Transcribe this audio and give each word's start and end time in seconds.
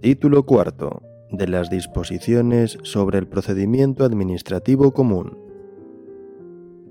Título 0.00 0.46
cuarto 0.46 1.02
de 1.32 1.48
las 1.48 1.68
disposiciones 1.68 2.78
sobre 2.84 3.18
el 3.18 3.26
procedimiento 3.26 4.04
administrativo 4.04 4.94
común. 4.94 5.36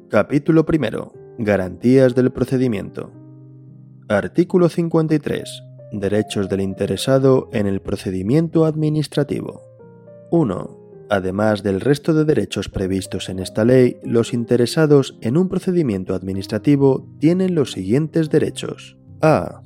Capítulo 0.10 0.66
primero. 0.66 1.14
Garantías 1.38 2.14
del 2.14 2.34
procedimiento. 2.34 3.10
Artículo 4.10 4.68
53. 4.68 5.64
Derechos 5.94 6.50
del 6.50 6.60
interesado 6.60 7.50
en 7.54 7.66
el 7.66 7.82
procedimiento 7.82 8.66
administrativo. 8.66 9.62
1. 10.32 11.06
Además 11.10 11.64
del 11.64 11.80
resto 11.80 12.14
de 12.14 12.26
derechos 12.26 12.68
previstos 12.68 13.30
en 13.30 13.40
esta 13.40 13.64
ley, 13.64 13.96
los 14.04 14.34
interesados 14.34 15.18
en 15.22 15.38
un 15.38 15.48
procedimiento 15.48 16.14
administrativo 16.14 17.08
tienen 17.18 17.56
los 17.56 17.72
siguientes 17.72 18.30
derechos. 18.30 18.98
A 19.22 19.62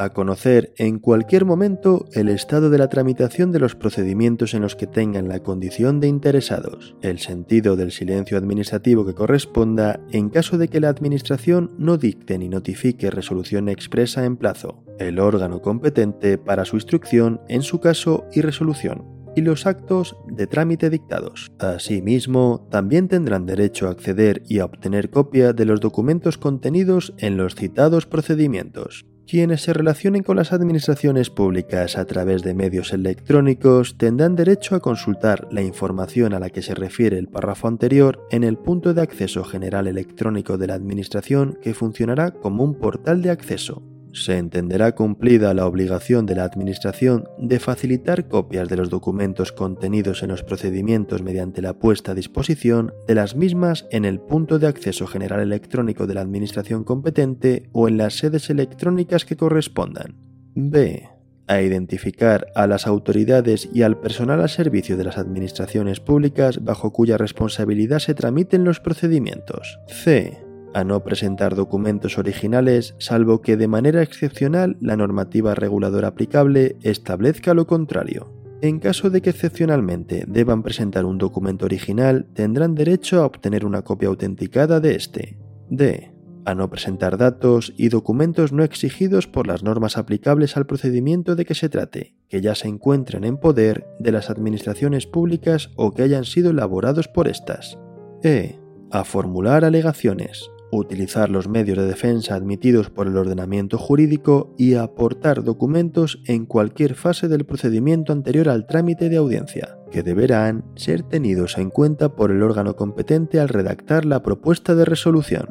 a 0.00 0.10
conocer 0.10 0.72
en 0.78 0.98
cualquier 0.98 1.44
momento 1.44 2.06
el 2.14 2.30
estado 2.30 2.70
de 2.70 2.78
la 2.78 2.88
tramitación 2.88 3.52
de 3.52 3.60
los 3.60 3.74
procedimientos 3.74 4.54
en 4.54 4.62
los 4.62 4.74
que 4.74 4.86
tengan 4.86 5.28
la 5.28 5.40
condición 5.40 6.00
de 6.00 6.08
interesados, 6.08 6.96
el 7.02 7.18
sentido 7.18 7.76
del 7.76 7.92
silencio 7.92 8.38
administrativo 8.38 9.04
que 9.04 9.14
corresponda 9.14 10.00
en 10.10 10.30
caso 10.30 10.56
de 10.56 10.68
que 10.68 10.80
la 10.80 10.88
Administración 10.88 11.72
no 11.76 11.98
dicte 11.98 12.38
ni 12.38 12.48
notifique 12.48 13.10
resolución 13.10 13.68
expresa 13.68 14.24
en 14.24 14.38
plazo, 14.38 14.82
el 14.98 15.18
órgano 15.18 15.60
competente 15.60 16.38
para 16.38 16.64
su 16.64 16.76
instrucción 16.76 17.42
en 17.48 17.62
su 17.62 17.78
caso 17.80 18.24
y 18.32 18.40
resolución 18.40 19.20
y 19.36 19.42
los 19.42 19.66
actos 19.66 20.16
de 20.26 20.46
trámite 20.46 20.90
dictados. 20.90 21.52
Asimismo, 21.58 22.66
también 22.70 23.08
tendrán 23.08 23.46
derecho 23.46 23.86
a 23.86 23.90
acceder 23.90 24.42
y 24.48 24.58
a 24.58 24.64
obtener 24.64 25.10
copia 25.10 25.52
de 25.52 25.66
los 25.66 25.80
documentos 25.80 26.38
contenidos 26.38 27.14
en 27.18 27.36
los 27.36 27.54
citados 27.54 28.06
procedimientos. 28.06 29.04
Quienes 29.30 29.60
se 29.62 29.72
relacionen 29.72 30.24
con 30.24 30.38
las 30.38 30.52
administraciones 30.52 31.30
públicas 31.30 31.96
a 31.96 32.04
través 32.04 32.42
de 32.42 32.52
medios 32.52 32.92
electrónicos 32.92 33.96
tendrán 33.96 34.34
derecho 34.34 34.74
a 34.74 34.80
consultar 34.80 35.46
la 35.52 35.62
información 35.62 36.34
a 36.34 36.40
la 36.40 36.50
que 36.50 36.62
se 36.62 36.74
refiere 36.74 37.16
el 37.16 37.28
párrafo 37.28 37.68
anterior 37.68 38.26
en 38.32 38.42
el 38.42 38.58
punto 38.58 38.92
de 38.92 39.02
acceso 39.02 39.44
general 39.44 39.86
electrónico 39.86 40.58
de 40.58 40.66
la 40.66 40.74
Administración 40.74 41.60
que 41.62 41.74
funcionará 41.74 42.32
como 42.32 42.64
un 42.64 42.74
portal 42.74 43.22
de 43.22 43.30
acceso. 43.30 43.84
Se 44.12 44.36
entenderá 44.36 44.94
cumplida 44.94 45.54
la 45.54 45.66
obligación 45.66 46.26
de 46.26 46.34
la 46.34 46.44
Administración 46.44 47.28
de 47.38 47.60
facilitar 47.60 48.26
copias 48.26 48.68
de 48.68 48.76
los 48.76 48.90
documentos 48.90 49.52
contenidos 49.52 50.22
en 50.22 50.30
los 50.30 50.42
procedimientos 50.42 51.22
mediante 51.22 51.62
la 51.62 51.74
puesta 51.74 52.12
a 52.12 52.14
disposición 52.14 52.92
de 53.06 53.14
las 53.14 53.36
mismas 53.36 53.86
en 53.90 54.04
el 54.04 54.20
punto 54.20 54.58
de 54.58 54.66
acceso 54.66 55.06
general 55.06 55.40
electrónico 55.40 56.06
de 56.06 56.14
la 56.14 56.22
Administración 56.22 56.82
competente 56.82 57.68
o 57.72 57.88
en 57.88 57.98
las 57.98 58.14
sedes 58.14 58.50
electrónicas 58.50 59.24
que 59.24 59.36
correspondan. 59.36 60.16
B. 60.54 61.08
A 61.46 61.62
identificar 61.62 62.46
a 62.54 62.66
las 62.66 62.86
autoridades 62.86 63.68
y 63.72 63.82
al 63.82 63.98
personal 64.00 64.40
al 64.40 64.48
servicio 64.48 64.96
de 64.96 65.04
las 65.04 65.18
administraciones 65.18 66.00
públicas 66.00 66.64
bajo 66.64 66.92
cuya 66.92 67.16
responsabilidad 67.16 68.00
se 68.00 68.14
tramiten 68.14 68.64
los 68.64 68.80
procedimientos. 68.80 69.78
C 69.88 70.49
a 70.72 70.84
no 70.84 71.02
presentar 71.02 71.54
documentos 71.54 72.18
originales 72.18 72.94
salvo 72.98 73.40
que 73.40 73.56
de 73.56 73.68
manera 73.68 74.02
excepcional 74.02 74.76
la 74.80 74.96
normativa 74.96 75.54
reguladora 75.54 76.08
aplicable 76.08 76.76
establezca 76.82 77.54
lo 77.54 77.66
contrario. 77.66 78.32
En 78.62 78.78
caso 78.78 79.08
de 79.08 79.22
que 79.22 79.30
excepcionalmente 79.30 80.24
deban 80.28 80.62
presentar 80.62 81.06
un 81.06 81.16
documento 81.16 81.64
original, 81.64 82.26
tendrán 82.34 82.74
derecho 82.74 83.22
a 83.22 83.26
obtener 83.26 83.64
una 83.64 83.82
copia 83.82 84.08
autenticada 84.08 84.80
de 84.80 84.96
este. 84.96 85.38
D. 85.70 86.12
A 86.44 86.54
no 86.54 86.68
presentar 86.68 87.16
datos 87.16 87.72
y 87.76 87.88
documentos 87.88 88.52
no 88.52 88.62
exigidos 88.62 89.26
por 89.26 89.46
las 89.46 89.62
normas 89.62 89.96
aplicables 89.96 90.56
al 90.56 90.66
procedimiento 90.66 91.36
de 91.36 91.44
que 91.44 91.54
se 91.54 91.68
trate, 91.68 92.14
que 92.28 92.40
ya 92.40 92.54
se 92.54 92.68
encuentren 92.68 93.24
en 93.24 93.38
poder 93.38 93.86
de 93.98 94.12
las 94.12 94.30
administraciones 94.30 95.06
públicas 95.06 95.70
o 95.76 95.92
que 95.92 96.02
hayan 96.02 96.24
sido 96.24 96.50
elaborados 96.50 97.08
por 97.08 97.28
estas. 97.28 97.78
E. 98.22 98.58
A 98.90 99.04
formular 99.04 99.64
alegaciones, 99.64 100.50
utilizar 100.72 101.30
los 101.30 101.48
medios 101.48 101.78
de 101.78 101.86
defensa 101.86 102.34
admitidos 102.34 102.90
por 102.90 103.06
el 103.06 103.16
ordenamiento 103.16 103.78
jurídico 103.78 104.54
y 104.58 104.74
aportar 104.74 105.42
documentos 105.42 106.22
en 106.26 106.46
cualquier 106.46 106.94
fase 106.94 107.28
del 107.28 107.44
procedimiento 107.44 108.12
anterior 108.12 108.48
al 108.48 108.66
trámite 108.66 109.08
de 109.08 109.16
audiencia, 109.16 109.78
que 109.90 110.02
deberán 110.02 110.64
ser 110.76 111.02
tenidos 111.02 111.58
en 111.58 111.70
cuenta 111.70 112.14
por 112.14 112.30
el 112.30 112.42
órgano 112.42 112.76
competente 112.76 113.40
al 113.40 113.48
redactar 113.48 114.04
la 114.04 114.22
propuesta 114.22 114.74
de 114.74 114.84
resolución. 114.84 115.48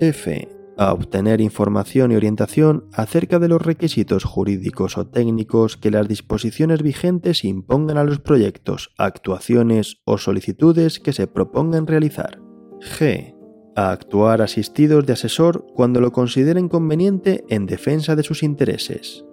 F. 0.00 0.48
A 0.78 0.94
obtener 0.94 1.42
información 1.42 2.12
y 2.12 2.16
orientación 2.16 2.86
acerca 2.94 3.38
de 3.38 3.48
los 3.48 3.60
requisitos 3.60 4.24
jurídicos 4.24 4.96
o 4.96 5.06
técnicos 5.06 5.76
que 5.76 5.90
las 5.90 6.08
disposiciones 6.08 6.82
vigentes 6.82 7.44
impongan 7.44 7.98
a 7.98 8.04
los 8.04 8.20
proyectos, 8.20 8.90
actuaciones 8.96 10.00
o 10.04 10.16
solicitudes 10.16 10.98
que 10.98 11.12
se 11.12 11.26
propongan 11.26 11.86
realizar. 11.86 12.40
G 12.80 13.41
a 13.76 13.90
actuar 13.90 14.42
asistidos 14.42 15.06
de 15.06 15.14
asesor 15.14 15.66
cuando 15.74 16.00
lo 16.00 16.12
consideren 16.12 16.68
conveniente 16.68 17.44
en 17.48 17.66
defensa 17.66 18.16
de 18.16 18.22
sus 18.22 18.42
intereses. 18.42 19.24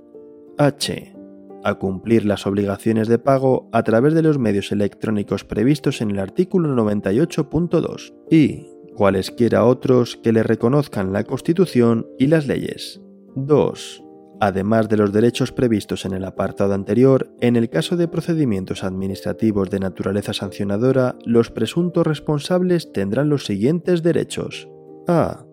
H. 0.58 1.16
A 1.64 1.76
cumplir 1.76 2.26
las 2.26 2.48
obligaciones 2.48 3.08
de 3.08 3.20
pago 3.20 3.70
a 3.72 3.84
través 3.84 4.14
de 4.14 4.24
los 4.24 4.38
medios 4.38 4.72
electrónicos 4.72 5.44
previstos 5.44 6.02
en 6.02 6.12
el 6.12 6.20
artículo 6.20 6.74
98.2 6.76 8.14
y 8.30 8.68
cualesquiera 8.96 9.66
otros 9.66 10.18
que 10.18 10.32
le 10.32 10.44
reconozcan 10.44 11.12
la 11.12 11.24
Constitución 11.24 12.08
y 12.18 12.28
las 12.28 12.48
leyes. 12.48 13.02
2 13.36 14.04
además 14.40 14.90
de 14.90 14.98
los 14.98 15.12
derechos 15.12 15.52
previstos 15.52 16.06
en 16.06 16.14
el 16.14 16.24
apartado 16.24 16.74
anterior, 16.74 17.32
en 17.42 17.56
el 17.56 17.70
caso 17.70 17.98
de 17.98 18.08
procedimientos 18.08 18.84
administrativos 18.84 19.70
de 19.70 19.80
naturaleza 19.80 20.34
sancionadora, 20.34 21.16
los 21.26 21.52
presuntos 21.52 22.08
responsables 22.08 22.92
tendrán 22.92 23.30
los 23.30 23.46
siguientes 23.46 24.02
derechos. 24.02 24.70
A. 25.08 25.46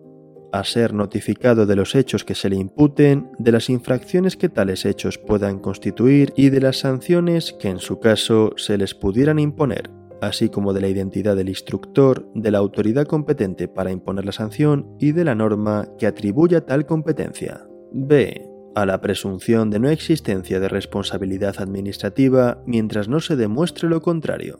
A 0.53 0.63
ser 0.63 0.93
notificado 0.93 1.65
de 1.65 1.75
los 1.75 1.93
hechos 1.93 2.23
que 2.23 2.35
se 2.35 2.49
le 2.49 2.55
imputen, 2.55 3.29
de 3.37 3.51
las 3.51 3.69
infracciones 3.69 4.37
que 4.37 4.47
tales 4.47 4.85
hechos 4.85 5.17
puedan 5.17 5.59
constituir 5.59 6.33
y 6.37 6.49
de 6.49 6.61
las 6.61 6.79
sanciones 6.79 7.53
que 7.53 7.67
en 7.67 7.79
su 7.79 7.99
caso 7.99 8.53
se 8.55 8.77
les 8.77 8.95
pudieran 8.95 9.39
imponer, 9.39 9.89
así 10.21 10.47
como 10.47 10.73
de 10.73 10.81
la 10.81 10.87
identidad 10.87 11.35
del 11.35 11.49
instructor, 11.49 12.31
de 12.33 12.51
la 12.51 12.59
autoridad 12.59 13.05
competente 13.05 13.67
para 13.67 13.91
imponer 13.91 14.23
la 14.23 14.31
sanción 14.31 14.95
y 14.99 15.11
de 15.11 15.25
la 15.25 15.35
norma 15.35 15.89
que 15.97 16.07
atribuya 16.07 16.65
tal 16.65 16.85
competencia. 16.85 17.67
B 17.91 18.56
a 18.77 18.85
la 18.85 19.01
presunción 19.01 19.71
de 19.71 19.79
no 19.79 19.89
existencia 19.89 20.59
de 20.59 20.69
responsabilidad 20.69 21.55
administrativa 21.57 22.61
mientras 22.67 23.07
no 23.07 23.19
se 23.21 23.35
demuestre 23.35 23.89
lo 23.89 24.03
contrario. 24.03 24.59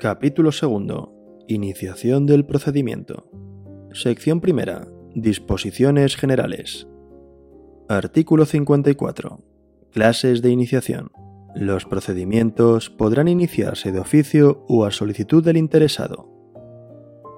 Capítulo 0.00 0.50
2. 0.50 1.08
Iniciación 1.46 2.26
del 2.26 2.44
procedimiento. 2.44 3.30
Sección 3.92 4.40
primera. 4.40 4.88
Disposiciones 5.14 6.16
generales. 6.16 6.88
Artículo 7.88 8.46
54. 8.46 9.44
Clases 9.92 10.42
de 10.42 10.50
iniciación. 10.50 11.12
Los 11.54 11.84
procedimientos 11.84 12.90
podrán 12.90 13.28
iniciarse 13.28 13.92
de 13.92 14.00
oficio 14.00 14.64
o 14.66 14.86
a 14.86 14.90
solicitud 14.90 15.44
del 15.44 15.56
interesado. 15.56 16.28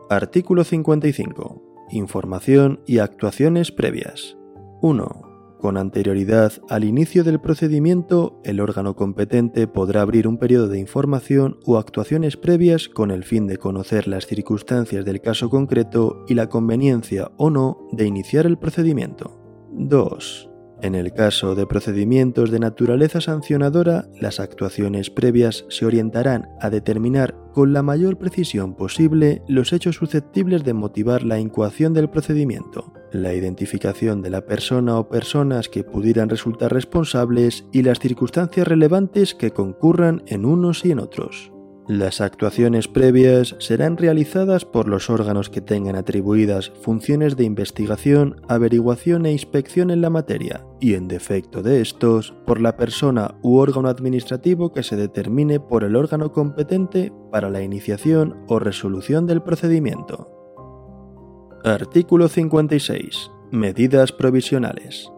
Artículo 0.08 0.64
55. 0.64 1.67
Información 1.90 2.80
y 2.86 2.98
actuaciones 2.98 3.72
previas. 3.72 4.36
1. 4.82 5.56
Con 5.58 5.76
anterioridad 5.76 6.52
al 6.68 6.84
inicio 6.84 7.24
del 7.24 7.40
procedimiento, 7.40 8.40
el 8.44 8.60
órgano 8.60 8.94
competente 8.94 9.66
podrá 9.66 10.02
abrir 10.02 10.28
un 10.28 10.38
periodo 10.38 10.68
de 10.68 10.78
información 10.78 11.58
o 11.64 11.78
actuaciones 11.78 12.36
previas 12.36 12.88
con 12.88 13.10
el 13.10 13.24
fin 13.24 13.46
de 13.46 13.56
conocer 13.56 14.06
las 14.06 14.26
circunstancias 14.26 15.04
del 15.04 15.20
caso 15.20 15.50
concreto 15.50 16.24
y 16.28 16.34
la 16.34 16.48
conveniencia 16.48 17.32
o 17.38 17.50
no 17.50 17.88
de 17.90 18.06
iniciar 18.06 18.46
el 18.46 18.58
procedimiento. 18.58 19.40
2. 19.72 20.47
En 20.80 20.94
el 20.94 21.12
caso 21.12 21.56
de 21.56 21.66
procedimientos 21.66 22.52
de 22.52 22.60
naturaleza 22.60 23.20
sancionadora, 23.20 24.06
las 24.20 24.38
actuaciones 24.38 25.10
previas 25.10 25.64
se 25.68 25.84
orientarán 25.84 26.50
a 26.60 26.70
determinar 26.70 27.34
con 27.52 27.72
la 27.72 27.82
mayor 27.82 28.16
precisión 28.16 28.76
posible 28.76 29.42
los 29.48 29.72
hechos 29.72 29.96
susceptibles 29.96 30.62
de 30.62 30.74
motivar 30.74 31.24
la 31.24 31.40
incoación 31.40 31.94
del 31.94 32.08
procedimiento, 32.08 32.92
la 33.10 33.34
identificación 33.34 34.22
de 34.22 34.30
la 34.30 34.42
persona 34.46 34.98
o 34.98 35.08
personas 35.08 35.68
que 35.68 35.82
pudieran 35.82 36.28
resultar 36.28 36.72
responsables 36.72 37.64
y 37.72 37.82
las 37.82 37.98
circunstancias 37.98 38.68
relevantes 38.68 39.34
que 39.34 39.50
concurran 39.50 40.22
en 40.26 40.44
unos 40.44 40.84
y 40.84 40.92
en 40.92 41.00
otros. 41.00 41.50
Las 41.88 42.20
actuaciones 42.20 42.86
previas 42.86 43.56
serán 43.60 43.96
realizadas 43.96 44.66
por 44.66 44.88
los 44.88 45.08
órganos 45.08 45.48
que 45.48 45.62
tengan 45.62 45.96
atribuidas 45.96 46.70
funciones 46.82 47.34
de 47.34 47.44
investigación, 47.44 48.42
averiguación 48.46 49.24
e 49.24 49.32
inspección 49.32 49.90
en 49.90 50.02
la 50.02 50.10
materia, 50.10 50.66
y 50.80 50.92
en 50.94 51.08
defecto 51.08 51.62
de 51.62 51.80
estos, 51.80 52.34
por 52.46 52.60
la 52.60 52.76
persona 52.76 53.38
u 53.40 53.56
órgano 53.56 53.88
administrativo 53.88 54.70
que 54.70 54.82
se 54.82 54.96
determine 54.96 55.60
por 55.60 55.82
el 55.82 55.96
órgano 55.96 56.30
competente 56.30 57.10
para 57.32 57.48
la 57.48 57.62
iniciación 57.62 58.36
o 58.48 58.58
resolución 58.58 59.26
del 59.26 59.40
procedimiento. 59.40 60.28
Artículo 61.64 62.28
56. 62.28 63.30
Medidas 63.50 64.12
provisionales. 64.12 65.10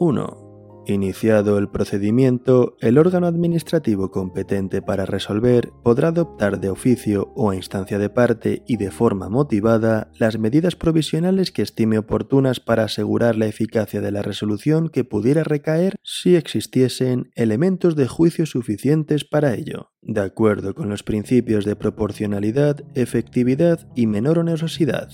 1. 0.00 0.45
Iniciado 0.88 1.58
el 1.58 1.68
procedimiento, 1.68 2.76
el 2.80 2.96
órgano 2.96 3.26
administrativo 3.26 4.12
competente 4.12 4.82
para 4.82 5.04
resolver 5.04 5.72
podrá 5.82 6.08
adoptar 6.08 6.60
de 6.60 6.70
oficio 6.70 7.32
o 7.34 7.50
a 7.50 7.56
instancia 7.56 7.98
de 7.98 8.08
parte 8.08 8.62
y 8.68 8.76
de 8.76 8.92
forma 8.92 9.28
motivada 9.28 10.12
las 10.16 10.38
medidas 10.38 10.76
provisionales 10.76 11.50
que 11.50 11.62
estime 11.62 11.98
oportunas 11.98 12.60
para 12.60 12.84
asegurar 12.84 13.34
la 13.34 13.46
eficacia 13.46 14.00
de 14.00 14.12
la 14.12 14.22
resolución 14.22 14.88
que 14.88 15.02
pudiera 15.02 15.42
recaer 15.42 15.96
si 16.04 16.36
existiesen 16.36 17.32
elementos 17.34 17.96
de 17.96 18.06
juicio 18.06 18.46
suficientes 18.46 19.24
para 19.24 19.54
ello, 19.54 19.90
de 20.02 20.20
acuerdo 20.20 20.76
con 20.76 20.88
los 20.88 21.02
principios 21.02 21.64
de 21.64 21.74
proporcionalidad, 21.74 22.84
efectividad 22.94 23.88
y 23.96 24.06
menor 24.06 24.38
onerosidad. 24.38 25.08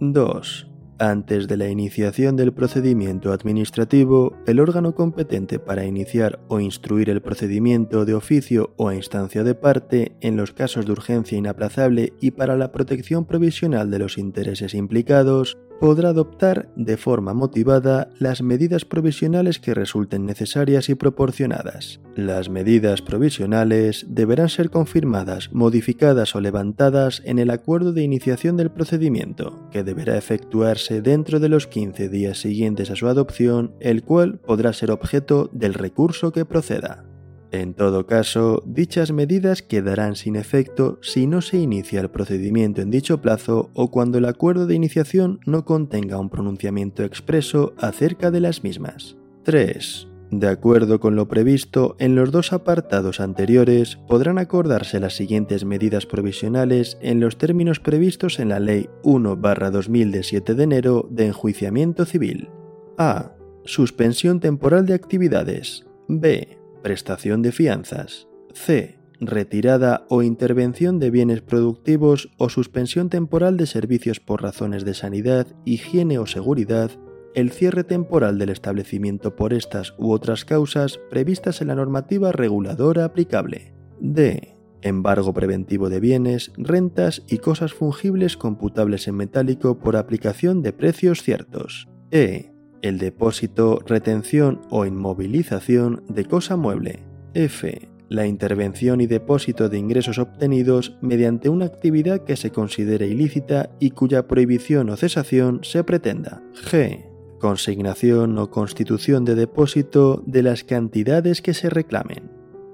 2 0.00 0.71
antes 1.02 1.48
de 1.48 1.56
la 1.56 1.68
iniciación 1.68 2.36
del 2.36 2.52
procedimiento 2.52 3.32
administrativo, 3.32 4.36
el 4.46 4.60
órgano 4.60 4.94
competente 4.94 5.58
para 5.58 5.84
iniciar 5.84 6.38
o 6.46 6.60
instruir 6.60 7.10
el 7.10 7.20
procedimiento 7.20 8.04
de 8.04 8.14
oficio 8.14 8.72
o 8.76 8.88
a 8.88 8.94
instancia 8.94 9.42
de 9.42 9.56
parte 9.56 10.12
en 10.20 10.36
los 10.36 10.52
casos 10.52 10.86
de 10.86 10.92
urgencia 10.92 11.36
inaplazable 11.36 12.12
y 12.20 12.30
para 12.30 12.56
la 12.56 12.70
protección 12.70 13.24
provisional 13.24 13.90
de 13.90 13.98
los 13.98 14.16
intereses 14.16 14.74
implicados 14.74 15.58
podrá 15.82 16.10
adoptar 16.10 16.68
de 16.76 16.96
forma 16.96 17.34
motivada 17.34 18.08
las 18.20 18.40
medidas 18.40 18.84
provisionales 18.84 19.58
que 19.58 19.74
resulten 19.74 20.24
necesarias 20.24 20.88
y 20.88 20.94
proporcionadas. 20.94 21.98
Las 22.14 22.48
medidas 22.48 23.02
provisionales 23.02 24.06
deberán 24.08 24.48
ser 24.48 24.70
confirmadas, 24.70 25.50
modificadas 25.52 26.36
o 26.36 26.40
levantadas 26.40 27.20
en 27.24 27.40
el 27.40 27.50
acuerdo 27.50 27.92
de 27.92 28.04
iniciación 28.04 28.56
del 28.56 28.70
procedimiento, 28.70 29.68
que 29.72 29.82
deberá 29.82 30.16
efectuarse 30.16 31.02
dentro 31.02 31.40
de 31.40 31.48
los 31.48 31.66
15 31.66 32.08
días 32.08 32.38
siguientes 32.38 32.88
a 32.92 32.94
su 32.94 33.08
adopción, 33.08 33.74
el 33.80 34.04
cual 34.04 34.38
podrá 34.38 34.72
ser 34.72 34.92
objeto 34.92 35.50
del 35.52 35.74
recurso 35.74 36.30
que 36.30 36.44
proceda. 36.44 37.11
En 37.52 37.74
todo 37.74 38.06
caso, 38.06 38.62
dichas 38.64 39.12
medidas 39.12 39.60
quedarán 39.60 40.16
sin 40.16 40.36
efecto 40.36 40.98
si 41.02 41.26
no 41.26 41.42
se 41.42 41.58
inicia 41.58 42.00
el 42.00 42.10
procedimiento 42.10 42.80
en 42.80 42.90
dicho 42.90 43.20
plazo 43.20 43.70
o 43.74 43.90
cuando 43.90 44.16
el 44.16 44.24
acuerdo 44.24 44.66
de 44.66 44.74
iniciación 44.74 45.38
no 45.44 45.66
contenga 45.66 46.18
un 46.18 46.30
pronunciamiento 46.30 47.04
expreso 47.04 47.74
acerca 47.76 48.30
de 48.30 48.40
las 48.40 48.64
mismas. 48.64 49.18
3. 49.44 50.08
De 50.30 50.48
acuerdo 50.48 50.98
con 50.98 51.14
lo 51.14 51.28
previsto 51.28 51.94
en 51.98 52.14
los 52.14 52.32
dos 52.32 52.54
apartados 52.54 53.20
anteriores, 53.20 53.96
podrán 54.08 54.38
acordarse 54.38 54.98
las 54.98 55.14
siguientes 55.14 55.66
medidas 55.66 56.06
provisionales 56.06 56.96
en 57.02 57.20
los 57.20 57.36
términos 57.36 57.80
previstos 57.80 58.38
en 58.38 58.48
la 58.48 58.60
Ley 58.60 58.88
1-2000 59.02 60.10
de 60.10 60.22
7 60.22 60.54
de 60.54 60.64
enero 60.64 61.06
de 61.10 61.26
enjuiciamiento 61.26 62.06
civil. 62.06 62.48
A. 62.96 63.32
Suspensión 63.66 64.40
temporal 64.40 64.86
de 64.86 64.94
actividades. 64.94 65.84
B 66.08 66.61
prestación 66.82 67.42
de 67.42 67.52
fianzas. 67.52 68.28
C. 68.52 68.98
Retirada 69.20 70.04
o 70.08 70.22
intervención 70.22 70.98
de 70.98 71.10
bienes 71.10 71.42
productivos 71.42 72.30
o 72.38 72.48
suspensión 72.48 73.08
temporal 73.08 73.56
de 73.56 73.66
servicios 73.66 74.18
por 74.18 74.42
razones 74.42 74.84
de 74.84 74.94
sanidad, 74.94 75.46
higiene 75.64 76.18
o 76.18 76.26
seguridad, 76.26 76.90
el 77.34 77.50
cierre 77.50 77.84
temporal 77.84 78.38
del 78.38 78.50
establecimiento 78.50 79.36
por 79.36 79.54
estas 79.54 79.94
u 79.96 80.12
otras 80.12 80.44
causas 80.44 80.98
previstas 81.08 81.62
en 81.62 81.68
la 81.68 81.76
normativa 81.76 82.32
reguladora 82.32 83.04
aplicable. 83.04 83.74
D. 84.00 84.56
Embargo 84.82 85.32
preventivo 85.32 85.88
de 85.88 86.00
bienes, 86.00 86.52
rentas 86.56 87.22
y 87.28 87.38
cosas 87.38 87.72
fungibles 87.72 88.36
computables 88.36 89.06
en 89.06 89.14
metálico 89.14 89.78
por 89.78 89.96
aplicación 89.96 90.62
de 90.62 90.72
precios 90.72 91.22
ciertos. 91.22 91.88
E 92.10 92.51
el 92.82 92.98
depósito, 92.98 93.80
retención 93.86 94.60
o 94.68 94.84
inmovilización 94.84 96.02
de 96.08 96.24
cosa 96.24 96.56
mueble. 96.56 97.04
F. 97.34 97.88
La 98.08 98.26
intervención 98.26 99.00
y 99.00 99.06
depósito 99.06 99.70
de 99.70 99.78
ingresos 99.78 100.18
obtenidos 100.18 100.98
mediante 101.00 101.48
una 101.48 101.64
actividad 101.64 102.24
que 102.24 102.36
se 102.36 102.50
considere 102.50 103.06
ilícita 103.06 103.70
y 103.80 103.92
cuya 103.92 104.28
prohibición 104.28 104.90
o 104.90 104.96
cesación 104.96 105.60
se 105.62 105.82
pretenda. 105.82 106.42
G. 106.54 107.06
Consignación 107.40 108.38
o 108.38 108.50
constitución 108.50 109.24
de 109.24 109.34
depósito 109.34 110.22
de 110.26 110.42
las 110.42 110.62
cantidades 110.62 111.40
que 111.40 111.54
se 111.54 111.70
reclamen. 111.70 112.30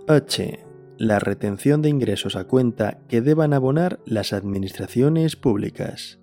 H. 0.08 0.58
La 0.96 1.20
retención 1.20 1.82
de 1.82 1.90
ingresos 1.90 2.34
a 2.34 2.44
cuenta 2.44 2.98
que 3.08 3.20
deban 3.20 3.52
abonar 3.52 4.00
las 4.04 4.32
administraciones 4.32 5.36
públicas. 5.36 6.18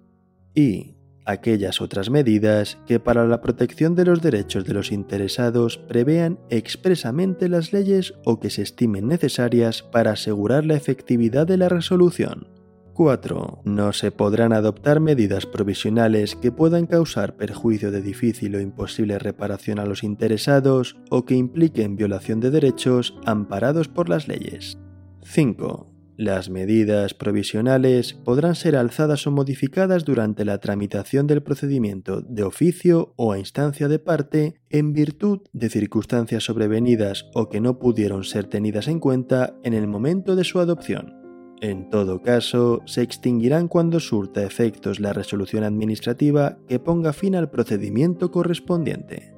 I 0.55 0.94
aquellas 1.25 1.81
otras 1.81 2.09
medidas 2.09 2.77
que 2.85 2.99
para 2.99 3.25
la 3.25 3.41
protección 3.41 3.95
de 3.95 4.05
los 4.05 4.21
derechos 4.21 4.65
de 4.65 4.73
los 4.73 4.91
interesados 4.91 5.77
prevean 5.77 6.39
expresamente 6.49 7.49
las 7.49 7.73
leyes 7.73 8.13
o 8.23 8.39
que 8.39 8.49
se 8.49 8.61
estimen 8.61 9.07
necesarias 9.07 9.83
para 9.83 10.11
asegurar 10.11 10.65
la 10.65 10.75
efectividad 10.75 11.47
de 11.47 11.57
la 11.57 11.69
resolución. 11.69 12.47
4. 12.93 13.61
No 13.65 13.91
se 13.91 14.11
podrán 14.11 14.53
adoptar 14.53 15.01
medidas 15.01 15.45
provisionales 15.45 16.35
que 16.35 16.53
puedan 16.53 16.87
causar 16.87 17.35
perjuicio 17.35 17.91
de 17.91 18.01
difícil 18.01 18.55
o 18.55 18.61
imposible 18.61 19.19
reparación 19.19 19.79
a 19.79 19.85
los 19.85 20.01
interesados 20.03 20.95
o 21.09 21.25
que 21.25 21.35
impliquen 21.35 21.97
violación 21.97 22.39
de 22.39 22.51
derechos 22.51 23.13
amparados 23.25 23.89
por 23.89 24.07
las 24.07 24.29
leyes. 24.29 24.77
5. 25.23 25.94
Las 26.17 26.49
medidas 26.49 27.13
provisionales 27.13 28.13
podrán 28.13 28.55
ser 28.55 28.77
alzadas 28.77 29.27
o 29.27 29.31
modificadas 29.31 30.05
durante 30.05 30.45
la 30.45 30.59
tramitación 30.59 31.27
del 31.27 31.43
procedimiento 31.43 32.21
de 32.21 32.43
oficio 32.43 33.13
o 33.17 33.33
a 33.33 33.37
instancia 33.37 33.89
de 33.89 33.99
parte 33.99 34.61
en 34.69 34.93
virtud 34.93 35.41
de 35.51 35.69
circunstancias 35.69 36.45
sobrevenidas 36.45 37.29
o 37.33 37.49
que 37.49 37.59
no 37.59 37.79
pudieron 37.79 38.23
ser 38.23 38.45
tenidas 38.45 38.87
en 38.87 39.01
cuenta 39.01 39.57
en 39.63 39.73
el 39.73 39.87
momento 39.87 40.37
de 40.37 40.45
su 40.45 40.59
adopción. 40.59 41.13
En 41.59 41.89
todo 41.89 42.21
caso, 42.21 42.81
se 42.85 43.01
extinguirán 43.01 43.67
cuando 43.67 43.99
surta 43.99 44.43
efectos 44.43 45.01
la 45.01 45.11
resolución 45.11 45.65
administrativa 45.65 46.59
que 46.69 46.79
ponga 46.79 47.11
fin 47.11 47.35
al 47.35 47.49
procedimiento 47.49 48.31
correspondiente. 48.31 49.33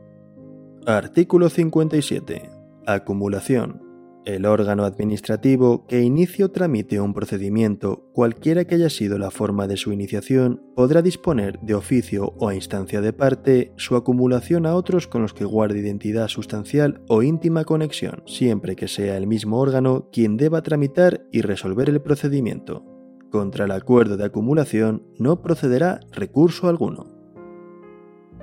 Artículo 0.86 1.50
57. 1.50 2.52
Acumulación 2.86 3.87
el 4.28 4.46
órgano 4.46 4.84
administrativo 4.84 5.88
que 5.88 6.02
inicie 6.02 6.44
o 6.44 6.52
tramite 6.52 7.00
un 7.00 7.14
procedimiento, 7.14 8.10
cualquiera 8.12 8.66
que 8.66 8.76
haya 8.76 8.90
sido 8.90 9.18
la 9.18 9.32
forma 9.32 9.68
de 9.68 9.78
su 9.78 9.94
iniciación, 9.94 10.62
podrá 10.76 11.02
disponer 11.02 11.60
de 11.62 11.76
oficio 11.76 12.34
o 12.38 12.50
a 12.50 12.56
instancia 12.56 13.00
de 13.00 13.14
parte 13.14 13.72
su 13.78 13.96
acumulación 13.96 14.66
a 14.66 14.76
otros 14.76 15.08
con 15.08 15.22
los 15.22 15.34
que 15.34 15.46
guarde 15.46 15.80
identidad 15.80 16.28
sustancial 16.28 17.02
o 17.08 17.24
íntima 17.24 17.64
conexión, 17.64 18.22
siempre 18.26 18.76
que 18.76 18.90
sea 18.90 19.16
el 19.16 19.28
mismo 19.28 19.60
órgano 19.60 20.10
quien 20.12 20.36
deba 20.36 20.62
tramitar 20.62 21.26
y 21.31 21.40
resolver 21.40 21.90
el 21.90 22.02
procedimiento. 22.02 22.84
Contra 23.31 23.64
el 23.64 23.72
acuerdo 23.72 24.18
de 24.18 24.26
acumulación 24.26 25.04
no 25.18 25.42
procederá 25.42 26.02
recurso 26.12 26.68
alguno. 26.68 27.07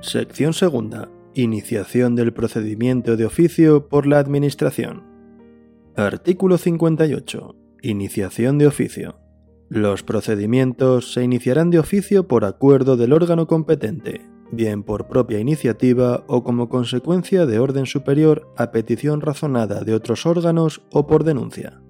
Sección 0.00 0.54
segunda. 0.54 1.10
Iniciación 1.34 2.16
del 2.16 2.32
procedimiento 2.32 3.18
de 3.18 3.26
oficio 3.26 3.88
por 3.88 4.06
la 4.06 4.18
Administración. 4.18 5.13
Artículo 5.96 6.58
58. 6.58 7.54
Iniciación 7.82 8.58
de 8.58 8.66
oficio. 8.66 9.20
Los 9.68 10.02
procedimientos 10.02 11.12
se 11.12 11.22
iniciarán 11.22 11.70
de 11.70 11.78
oficio 11.78 12.26
por 12.26 12.44
acuerdo 12.44 12.96
del 12.96 13.12
órgano 13.12 13.46
competente, 13.46 14.22
bien 14.50 14.82
por 14.82 15.06
propia 15.06 15.38
iniciativa 15.38 16.24
o 16.26 16.42
como 16.42 16.68
consecuencia 16.68 17.46
de 17.46 17.60
orden 17.60 17.86
superior 17.86 18.52
a 18.56 18.72
petición 18.72 19.20
razonada 19.20 19.84
de 19.84 19.94
otros 19.94 20.26
órganos 20.26 20.82
o 20.90 21.06
por 21.06 21.22
denuncia. 21.22 21.80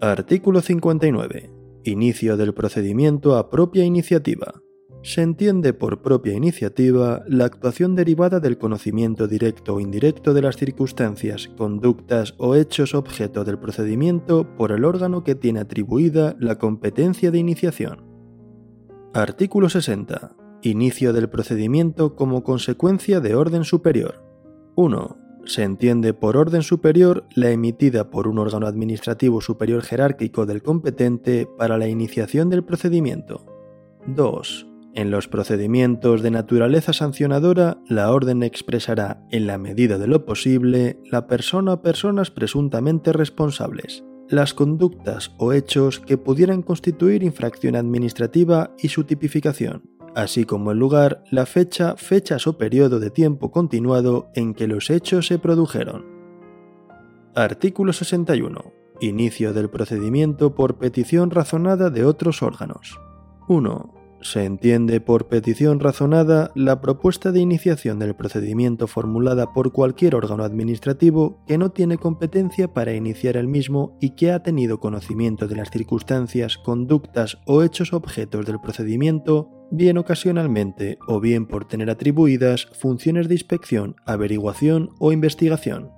Artículo 0.00 0.62
59. 0.62 1.50
Inicio 1.84 2.38
del 2.38 2.54
procedimiento 2.54 3.36
a 3.36 3.50
propia 3.50 3.84
iniciativa 3.84 4.62
se 5.02 5.22
entiende 5.22 5.72
por 5.72 6.02
propia 6.02 6.34
iniciativa 6.34 7.22
la 7.28 7.44
actuación 7.44 7.94
derivada 7.94 8.40
del 8.40 8.58
conocimiento 8.58 9.28
directo 9.28 9.76
o 9.76 9.80
indirecto 9.80 10.34
de 10.34 10.42
las 10.42 10.56
circunstancias, 10.56 11.48
conductas 11.56 12.34
o 12.38 12.56
hechos 12.56 12.94
objeto 12.94 13.44
del 13.44 13.58
procedimiento 13.58 14.56
por 14.56 14.72
el 14.72 14.84
órgano 14.84 15.22
que 15.22 15.34
tiene 15.34 15.60
atribuida 15.60 16.36
la 16.40 16.58
competencia 16.58 17.30
de 17.30 17.38
iniciación. 17.38 18.04
Artículo 19.14 19.68
60. 19.68 20.36
Inicio 20.62 21.12
del 21.12 21.28
procedimiento 21.28 22.16
como 22.16 22.42
consecuencia 22.42 23.20
de 23.20 23.36
orden 23.36 23.64
superior. 23.64 24.24
1. 24.74 25.16
Se 25.44 25.62
entiende 25.62 26.12
por 26.12 26.36
orden 26.36 26.62
superior 26.62 27.24
la 27.34 27.50
emitida 27.50 28.10
por 28.10 28.26
un 28.26 28.38
órgano 28.38 28.66
administrativo 28.66 29.40
superior 29.40 29.82
jerárquico 29.82 30.44
del 30.44 30.62
competente 30.62 31.48
para 31.56 31.78
la 31.78 31.88
iniciación 31.88 32.50
del 32.50 32.64
procedimiento. 32.64 33.46
2 34.08 34.67
en 34.94 35.10
los 35.10 35.28
procedimientos 35.28 36.22
de 36.22 36.30
naturaleza 36.30 36.92
sancionadora, 36.92 37.78
la 37.88 38.10
orden 38.10 38.42
expresará, 38.42 39.22
en 39.30 39.46
la 39.46 39.58
medida 39.58 39.98
de 39.98 40.06
lo 40.06 40.24
posible, 40.24 40.98
la 41.10 41.26
persona 41.26 41.74
o 41.74 41.82
personas 41.82 42.30
presuntamente 42.30 43.12
responsables, 43.12 44.04
las 44.28 44.54
conductas 44.54 45.32
o 45.38 45.52
hechos 45.52 46.00
que 46.00 46.18
pudieran 46.18 46.62
constituir 46.62 47.22
infracción 47.22 47.76
administrativa 47.76 48.74
y 48.78 48.88
su 48.88 49.04
tipificación, 49.04 49.82
así 50.14 50.44
como 50.44 50.72
el 50.72 50.78
lugar, 50.78 51.22
la 51.30 51.46
fecha, 51.46 51.96
fechas 51.96 52.46
o 52.46 52.58
periodo 52.58 52.98
de 52.98 53.10
tiempo 53.10 53.50
continuado 53.50 54.30
en 54.34 54.54
que 54.54 54.66
los 54.66 54.90
hechos 54.90 55.26
se 55.26 55.38
produjeron. 55.38 56.06
Artículo 57.34 57.92
61. 57.92 58.72
Inicio 59.00 59.52
del 59.52 59.70
procedimiento 59.70 60.56
por 60.56 60.78
petición 60.78 61.30
razonada 61.30 61.88
de 61.90 62.04
otros 62.04 62.42
órganos. 62.42 62.98
1. 63.46 63.97
Se 64.20 64.44
entiende 64.44 65.00
por 65.00 65.28
petición 65.28 65.78
razonada 65.78 66.50
la 66.56 66.80
propuesta 66.80 67.30
de 67.30 67.40
iniciación 67.40 68.00
del 68.00 68.16
procedimiento 68.16 68.88
formulada 68.88 69.52
por 69.52 69.72
cualquier 69.72 70.16
órgano 70.16 70.42
administrativo 70.42 71.44
que 71.46 71.56
no 71.56 71.70
tiene 71.70 71.98
competencia 71.98 72.72
para 72.72 72.94
iniciar 72.94 73.36
el 73.36 73.46
mismo 73.46 73.96
y 74.00 74.10
que 74.10 74.32
ha 74.32 74.42
tenido 74.42 74.80
conocimiento 74.80 75.46
de 75.46 75.56
las 75.56 75.70
circunstancias, 75.70 76.58
conductas 76.58 77.38
o 77.46 77.62
hechos 77.62 77.92
objetos 77.92 78.44
del 78.44 78.60
procedimiento, 78.60 79.50
bien 79.70 79.98
ocasionalmente 79.98 80.98
o 81.06 81.20
bien 81.20 81.46
por 81.46 81.68
tener 81.68 81.88
atribuidas 81.88 82.66
funciones 82.72 83.28
de 83.28 83.34
inspección, 83.34 83.96
averiguación 84.04 84.90
o 84.98 85.12
investigación. 85.12 85.92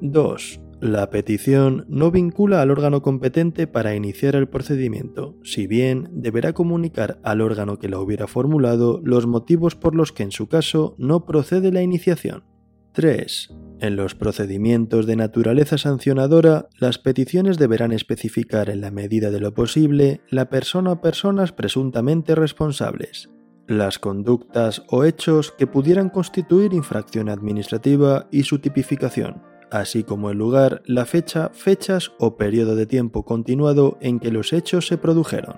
2 0.00 0.67
la 0.80 1.10
petición 1.10 1.84
no 1.88 2.10
vincula 2.10 2.62
al 2.62 2.70
órgano 2.70 3.02
competente 3.02 3.66
para 3.66 3.96
iniciar 3.96 4.36
el 4.36 4.48
procedimiento, 4.48 5.36
si 5.42 5.66
bien 5.66 6.08
deberá 6.12 6.52
comunicar 6.52 7.18
al 7.24 7.40
órgano 7.40 7.78
que 7.78 7.88
la 7.88 7.98
hubiera 7.98 8.28
formulado 8.28 9.00
los 9.02 9.26
motivos 9.26 9.74
por 9.74 9.96
los 9.96 10.12
que 10.12 10.22
en 10.22 10.30
su 10.30 10.48
caso 10.48 10.94
no 10.98 11.26
procede 11.26 11.72
la 11.72 11.82
iniciación. 11.82 12.44
3. 12.92 13.54
En 13.80 13.96
los 13.96 14.14
procedimientos 14.14 15.06
de 15.06 15.16
naturaleza 15.16 15.78
sancionadora, 15.78 16.68
las 16.78 16.98
peticiones 16.98 17.58
deberán 17.58 17.92
especificar 17.92 18.70
en 18.70 18.80
la 18.80 18.90
medida 18.90 19.30
de 19.30 19.40
lo 19.40 19.54
posible 19.54 20.20
la 20.30 20.48
persona 20.48 20.92
o 20.92 21.00
personas 21.00 21.52
presuntamente 21.52 22.34
responsables, 22.34 23.30
las 23.66 23.98
conductas 23.98 24.84
o 24.88 25.04
hechos 25.04 25.52
que 25.52 25.66
pudieran 25.66 26.08
constituir 26.08 26.72
infracción 26.72 27.28
administrativa 27.28 28.28
y 28.30 28.44
su 28.44 28.58
tipificación 28.58 29.42
así 29.70 30.04
como 30.04 30.30
el 30.30 30.38
lugar, 30.38 30.82
la 30.86 31.04
fecha, 31.06 31.50
fechas 31.52 32.12
o 32.18 32.36
periodo 32.36 32.76
de 32.76 32.86
tiempo 32.86 33.24
continuado 33.24 33.98
en 34.00 34.20
que 34.20 34.30
los 34.30 34.52
hechos 34.52 34.86
se 34.86 34.98
produjeron. 34.98 35.56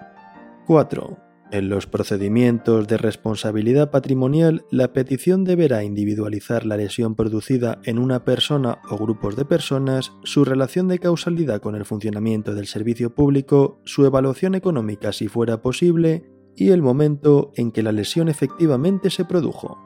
4. 0.66 1.18
En 1.52 1.68
los 1.68 1.88
procedimientos 1.88 2.86
de 2.86 2.96
responsabilidad 2.96 3.90
patrimonial, 3.90 4.64
la 4.70 4.92
petición 4.92 5.42
deberá 5.42 5.82
individualizar 5.82 6.64
la 6.64 6.76
lesión 6.76 7.16
producida 7.16 7.80
en 7.84 7.98
una 7.98 8.24
persona 8.24 8.78
o 8.88 8.96
grupos 8.96 9.34
de 9.34 9.44
personas, 9.44 10.12
su 10.22 10.44
relación 10.44 10.86
de 10.86 11.00
causalidad 11.00 11.60
con 11.60 11.74
el 11.74 11.84
funcionamiento 11.84 12.54
del 12.54 12.68
servicio 12.68 13.16
público, 13.16 13.80
su 13.84 14.06
evaluación 14.06 14.54
económica 14.54 15.12
si 15.12 15.26
fuera 15.26 15.60
posible 15.60 16.24
y 16.54 16.70
el 16.70 16.82
momento 16.82 17.50
en 17.56 17.72
que 17.72 17.82
la 17.82 17.90
lesión 17.90 18.28
efectivamente 18.28 19.10
se 19.10 19.24
produjo. 19.24 19.76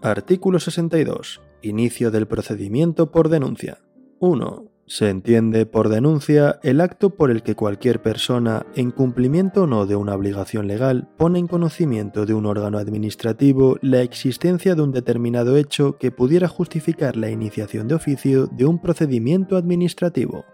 Artículo 0.00 0.60
62. 0.60 1.40
Inicio 1.62 2.10
del 2.10 2.26
procedimiento 2.26 3.12
por 3.12 3.28
denuncia. 3.28 3.78
1. 4.18 4.64
Se 4.86 5.08
entiende 5.08 5.64
por 5.64 5.88
denuncia 5.88 6.58
el 6.64 6.80
acto 6.80 7.10
por 7.10 7.30
el 7.30 7.44
que 7.44 7.54
cualquier 7.54 8.02
persona, 8.02 8.66
en 8.74 8.90
cumplimiento 8.90 9.62
o 9.62 9.66
no 9.68 9.86
de 9.86 9.94
una 9.94 10.14
obligación 10.16 10.66
legal, 10.66 11.08
pone 11.16 11.38
en 11.38 11.46
conocimiento 11.46 12.26
de 12.26 12.34
un 12.34 12.46
órgano 12.46 12.78
administrativo 12.78 13.78
la 13.80 14.02
existencia 14.02 14.74
de 14.74 14.82
un 14.82 14.90
determinado 14.90 15.56
hecho 15.56 15.98
que 15.98 16.10
pudiera 16.10 16.48
justificar 16.48 17.16
la 17.16 17.30
iniciación 17.30 17.86
de 17.86 17.94
oficio 17.94 18.48
de 18.48 18.66
un 18.66 18.80
procedimiento 18.80 19.56
administrativo. 19.56 20.44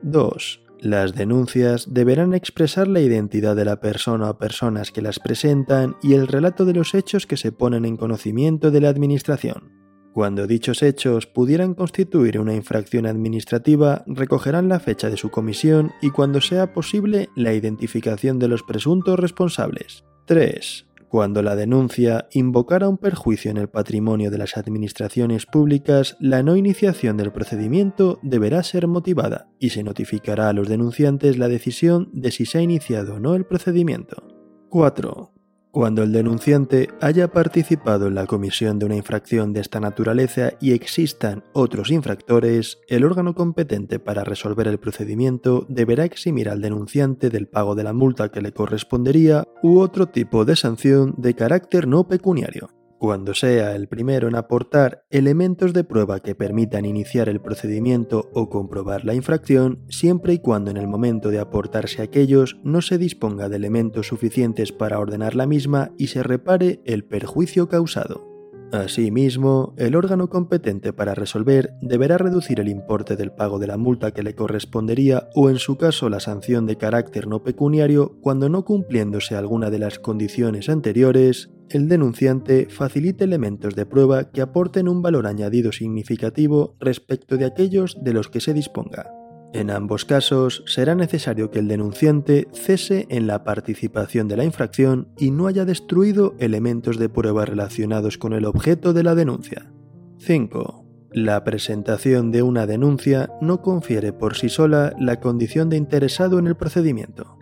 2. 0.00 0.62
Las 0.80 1.14
denuncias 1.14 1.92
deberán 1.92 2.32
expresar 2.32 2.88
la 2.88 3.00
identidad 3.00 3.54
de 3.54 3.66
la 3.66 3.80
persona 3.80 4.30
o 4.30 4.38
personas 4.38 4.92
que 4.92 5.02
las 5.02 5.20
presentan 5.20 5.96
y 6.02 6.14
el 6.14 6.26
relato 6.26 6.64
de 6.64 6.72
los 6.72 6.94
hechos 6.94 7.26
que 7.26 7.36
se 7.36 7.52
ponen 7.52 7.84
en 7.84 7.98
conocimiento 7.98 8.70
de 8.70 8.80
la 8.80 8.88
Administración. 8.88 9.83
Cuando 10.14 10.46
dichos 10.46 10.84
hechos 10.84 11.26
pudieran 11.26 11.74
constituir 11.74 12.38
una 12.38 12.54
infracción 12.54 13.04
administrativa, 13.04 14.04
recogerán 14.06 14.68
la 14.68 14.78
fecha 14.78 15.10
de 15.10 15.16
su 15.16 15.30
comisión 15.30 15.90
y 16.00 16.10
cuando 16.10 16.40
sea 16.40 16.72
posible 16.72 17.30
la 17.34 17.52
identificación 17.52 18.38
de 18.38 18.46
los 18.46 18.62
presuntos 18.62 19.18
responsables. 19.18 20.04
3 20.26 20.86
cuando 21.14 21.42
la 21.42 21.54
denuncia 21.54 22.26
invocara 22.32 22.88
un 22.88 22.98
perjuicio 22.98 23.48
en 23.48 23.56
el 23.56 23.68
patrimonio 23.68 24.32
de 24.32 24.38
las 24.38 24.56
administraciones 24.56 25.46
públicas, 25.46 26.16
la 26.18 26.42
no 26.42 26.56
iniciación 26.56 27.16
del 27.16 27.30
procedimiento 27.30 28.18
deberá 28.22 28.64
ser 28.64 28.88
motivada 28.88 29.46
y 29.60 29.70
se 29.70 29.84
notificará 29.84 30.48
a 30.48 30.52
los 30.52 30.68
denunciantes 30.68 31.38
la 31.38 31.46
decisión 31.46 32.10
de 32.12 32.32
si 32.32 32.46
se 32.46 32.58
ha 32.58 32.62
iniciado 32.62 33.14
o 33.14 33.20
no 33.20 33.36
el 33.36 33.46
procedimiento. 33.46 34.24
4. 34.70 35.33
Cuando 35.74 36.04
el 36.04 36.12
denunciante 36.12 36.88
haya 37.00 37.32
participado 37.32 38.06
en 38.06 38.14
la 38.14 38.26
comisión 38.26 38.78
de 38.78 38.86
una 38.86 38.94
infracción 38.94 39.52
de 39.52 39.60
esta 39.60 39.80
naturaleza 39.80 40.52
y 40.60 40.70
existan 40.70 41.42
otros 41.52 41.90
infractores, 41.90 42.78
el 42.86 43.04
órgano 43.04 43.34
competente 43.34 43.98
para 43.98 44.22
resolver 44.22 44.68
el 44.68 44.78
procedimiento 44.78 45.66
deberá 45.68 46.04
eximir 46.04 46.48
al 46.48 46.60
denunciante 46.60 47.28
del 47.28 47.48
pago 47.48 47.74
de 47.74 47.82
la 47.82 47.92
multa 47.92 48.28
que 48.28 48.40
le 48.40 48.52
correspondería 48.52 49.48
u 49.64 49.80
otro 49.80 50.06
tipo 50.06 50.44
de 50.44 50.54
sanción 50.54 51.12
de 51.18 51.34
carácter 51.34 51.88
no 51.88 52.06
pecuniario 52.06 52.70
cuando 53.04 53.34
sea 53.34 53.76
el 53.76 53.86
primero 53.86 54.28
en 54.28 54.34
aportar 54.34 55.04
elementos 55.10 55.74
de 55.74 55.84
prueba 55.84 56.20
que 56.20 56.34
permitan 56.34 56.86
iniciar 56.86 57.28
el 57.28 57.38
procedimiento 57.38 58.30
o 58.32 58.48
comprobar 58.48 59.04
la 59.04 59.12
infracción, 59.12 59.84
siempre 59.90 60.32
y 60.32 60.38
cuando 60.38 60.70
en 60.70 60.78
el 60.78 60.88
momento 60.88 61.28
de 61.28 61.38
aportarse 61.38 62.00
aquellos 62.00 62.56
no 62.64 62.80
se 62.80 62.96
disponga 62.96 63.50
de 63.50 63.56
elementos 63.56 64.06
suficientes 64.06 64.72
para 64.72 64.98
ordenar 64.98 65.34
la 65.34 65.44
misma 65.44 65.90
y 65.98 66.06
se 66.06 66.22
repare 66.22 66.80
el 66.86 67.04
perjuicio 67.04 67.68
causado. 67.68 68.34
Asimismo, 68.72 69.74
el 69.76 69.94
órgano 69.94 70.28
competente 70.28 70.92
para 70.92 71.14
resolver 71.14 71.74
deberá 71.80 72.18
reducir 72.18 72.58
el 72.58 72.68
importe 72.68 73.14
del 73.14 73.30
pago 73.30 73.58
de 73.58 73.68
la 73.68 73.76
multa 73.76 74.10
que 74.10 74.24
le 74.24 74.34
correspondería 74.34 75.28
o 75.34 75.48
en 75.48 75.58
su 75.58 75.76
caso 75.76 76.08
la 76.08 76.18
sanción 76.18 76.66
de 76.66 76.76
carácter 76.76 77.28
no 77.28 77.44
pecuniario 77.44 78.16
cuando 78.20 78.48
no 78.48 78.64
cumpliéndose 78.64 79.36
alguna 79.36 79.70
de 79.70 79.78
las 79.78 80.00
condiciones 80.00 80.68
anteriores, 80.68 81.50
el 81.70 81.88
denunciante 81.88 82.68
facilite 82.70 83.24
elementos 83.24 83.74
de 83.74 83.86
prueba 83.86 84.30
que 84.30 84.42
aporten 84.42 84.88
un 84.88 85.02
valor 85.02 85.26
añadido 85.26 85.72
significativo 85.72 86.76
respecto 86.80 87.36
de 87.36 87.46
aquellos 87.46 87.96
de 88.02 88.12
los 88.12 88.28
que 88.28 88.40
se 88.40 88.54
disponga. 88.54 89.10
En 89.52 89.70
ambos 89.70 90.04
casos, 90.04 90.64
será 90.66 90.96
necesario 90.96 91.50
que 91.50 91.60
el 91.60 91.68
denunciante 91.68 92.48
cese 92.52 93.06
en 93.08 93.28
la 93.28 93.44
participación 93.44 94.26
de 94.26 94.36
la 94.36 94.44
infracción 94.44 95.08
y 95.16 95.30
no 95.30 95.46
haya 95.46 95.64
destruido 95.64 96.34
elementos 96.40 96.98
de 96.98 97.08
prueba 97.08 97.44
relacionados 97.44 98.18
con 98.18 98.32
el 98.32 98.46
objeto 98.46 98.92
de 98.92 99.04
la 99.04 99.14
denuncia. 99.14 99.70
5. 100.18 100.84
La 101.12 101.44
presentación 101.44 102.32
de 102.32 102.42
una 102.42 102.66
denuncia 102.66 103.30
no 103.40 103.62
confiere 103.62 104.12
por 104.12 104.34
sí 104.34 104.48
sola 104.48 104.92
la 104.98 105.20
condición 105.20 105.70
de 105.70 105.76
interesado 105.76 106.40
en 106.40 106.48
el 106.48 106.56
procedimiento. 106.56 107.38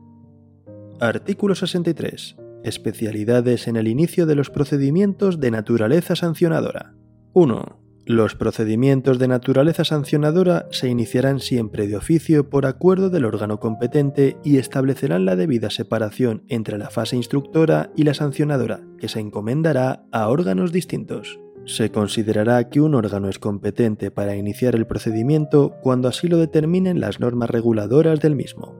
Artículo 1.00 1.54
63. 1.54 2.36
Especialidades 2.64 3.68
en 3.68 3.76
el 3.76 3.88
inicio 3.88 4.26
de 4.26 4.34
los 4.34 4.50
procedimientos 4.50 5.40
de 5.40 5.50
naturaleza 5.50 6.16
sancionadora. 6.16 6.94
1. 7.32 7.82
Los 8.04 8.34
procedimientos 8.34 9.20
de 9.20 9.28
naturaleza 9.28 9.84
sancionadora 9.84 10.66
se 10.70 10.88
iniciarán 10.88 11.38
siempre 11.38 11.86
de 11.86 11.96
oficio 11.96 12.50
por 12.50 12.66
acuerdo 12.66 13.10
del 13.10 13.24
órgano 13.24 13.60
competente 13.60 14.36
y 14.42 14.56
establecerán 14.56 15.24
la 15.24 15.36
debida 15.36 15.70
separación 15.70 16.42
entre 16.48 16.78
la 16.78 16.90
fase 16.90 17.14
instructora 17.14 17.92
y 17.94 18.02
la 18.02 18.14
sancionadora, 18.14 18.80
que 18.98 19.08
se 19.08 19.20
encomendará 19.20 20.04
a 20.10 20.28
órganos 20.28 20.72
distintos. 20.72 21.38
Se 21.64 21.92
considerará 21.92 22.68
que 22.68 22.80
un 22.80 22.96
órgano 22.96 23.28
es 23.28 23.38
competente 23.38 24.10
para 24.10 24.34
iniciar 24.34 24.74
el 24.74 24.86
procedimiento 24.86 25.76
cuando 25.80 26.08
así 26.08 26.26
lo 26.26 26.38
determinen 26.38 26.98
las 26.98 27.20
normas 27.20 27.50
reguladoras 27.50 28.18
del 28.18 28.34
mismo. 28.34 28.74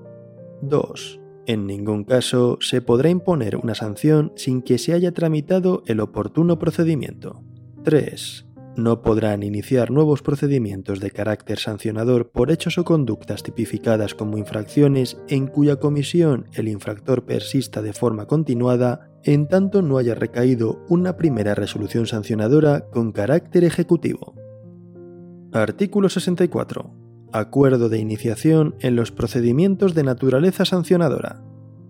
2. 0.63 1.22
En 1.47 1.67
ningún 1.67 2.05
caso 2.05 2.59
se 2.61 2.81
podrá 2.83 3.11
imponer 3.11 3.57
una 3.57 3.75
sanción 3.75 4.33
sin 4.37 4.63
que 4.63 4.79
se 4.79 4.93
haya 4.93 5.13
tramitado 5.13 5.83
el 5.87 6.01
oportuno 6.01 6.59
procedimiento. 6.59 7.43
3 7.85 8.47
no 8.77 9.03
podrán 9.03 9.43
iniciar 9.43 9.91
nuevos 9.91 10.23
procedimientos 10.23 11.01
de 11.01 11.11
carácter 11.11 11.59
sancionador 11.59 12.31
por 12.31 12.51
hechos 12.51 12.79
o 12.79 12.85
conductas 12.85 13.43
tipificadas 13.43 14.15
como 14.15 14.39
infracciones 14.39 15.19
en 15.29 15.47
cuya 15.47 15.77
comisión 15.77 16.47
el 16.55 16.69
infractor 16.69 17.25
persista 17.25 17.83
de 17.83 17.93
forma 17.93 18.27
continuada 18.27 19.11
en 19.25 19.47
tanto 19.47 19.83
no 19.83 19.99
haya 19.99 20.15
recaído 20.15 20.85
una 20.89 21.17
primera 21.17 21.55
resolución 21.55 22.07
sancionadora 22.07 22.87
con 22.91 23.13
carácter 23.13 23.65
ejecutivo. 23.65 24.35
Artículo 25.53 26.09
64. 26.09 27.02
Acuerdo 27.33 27.89
de 27.89 27.99
iniciación 27.99 28.75
en 28.81 28.95
los 28.95 29.11
procedimientos 29.11 29.95
de 29.95 30.05
naturaleza 30.05 30.67
sancionadora. 30.67 31.43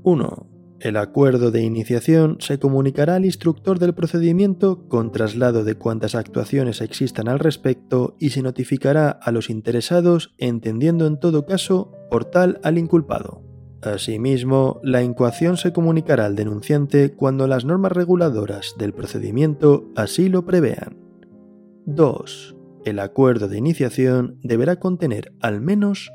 1. 0.05 0.47
El 0.79 0.97
acuerdo 0.97 1.51
de 1.51 1.63
iniciación 1.63 2.37
se 2.39 2.61
comunicará 2.61 3.17
al 3.17 3.25
instructor 3.25 3.81
del 3.81 3.93
procedimiento 3.93 4.89
con 4.89 5.11
traslado 5.11 5.65
de 5.65 5.75
cuantas 5.75 6.15
actuaciones 6.15 6.81
existan 6.81 7.29
al 7.29 7.41
respecto 7.41 8.17
y 8.21 8.31
se 8.31 8.43
notificará 8.43 9.11
a 9.11 9.33
los 9.33 9.51
interesados 9.51 10.33
entendiendo 10.39 11.07
en 11.09 11.19
todo 11.19 11.45
caso 11.45 11.93
por 12.09 12.25
tal 12.25 12.61
al 12.63 12.79
inculpado. 12.79 13.43
Asimismo, 13.83 14.81
la 14.85 15.03
incoación 15.03 15.57
se 15.57 15.73
comunicará 15.73 16.27
al 16.27 16.37
denunciante 16.37 17.15
cuando 17.15 17.49
las 17.49 17.65
normas 17.65 17.91
reguladoras 17.91 18.77
del 18.79 18.93
procedimiento 18.93 19.91
así 19.97 20.29
lo 20.29 20.45
prevean. 20.45 20.99
2. 21.87 22.62
El 22.85 22.99
acuerdo 22.99 23.49
de 23.49 23.59
iniciación 23.59 24.39
deberá 24.43 24.77
contener 24.77 25.33
al 25.41 25.61
menos 25.61 26.11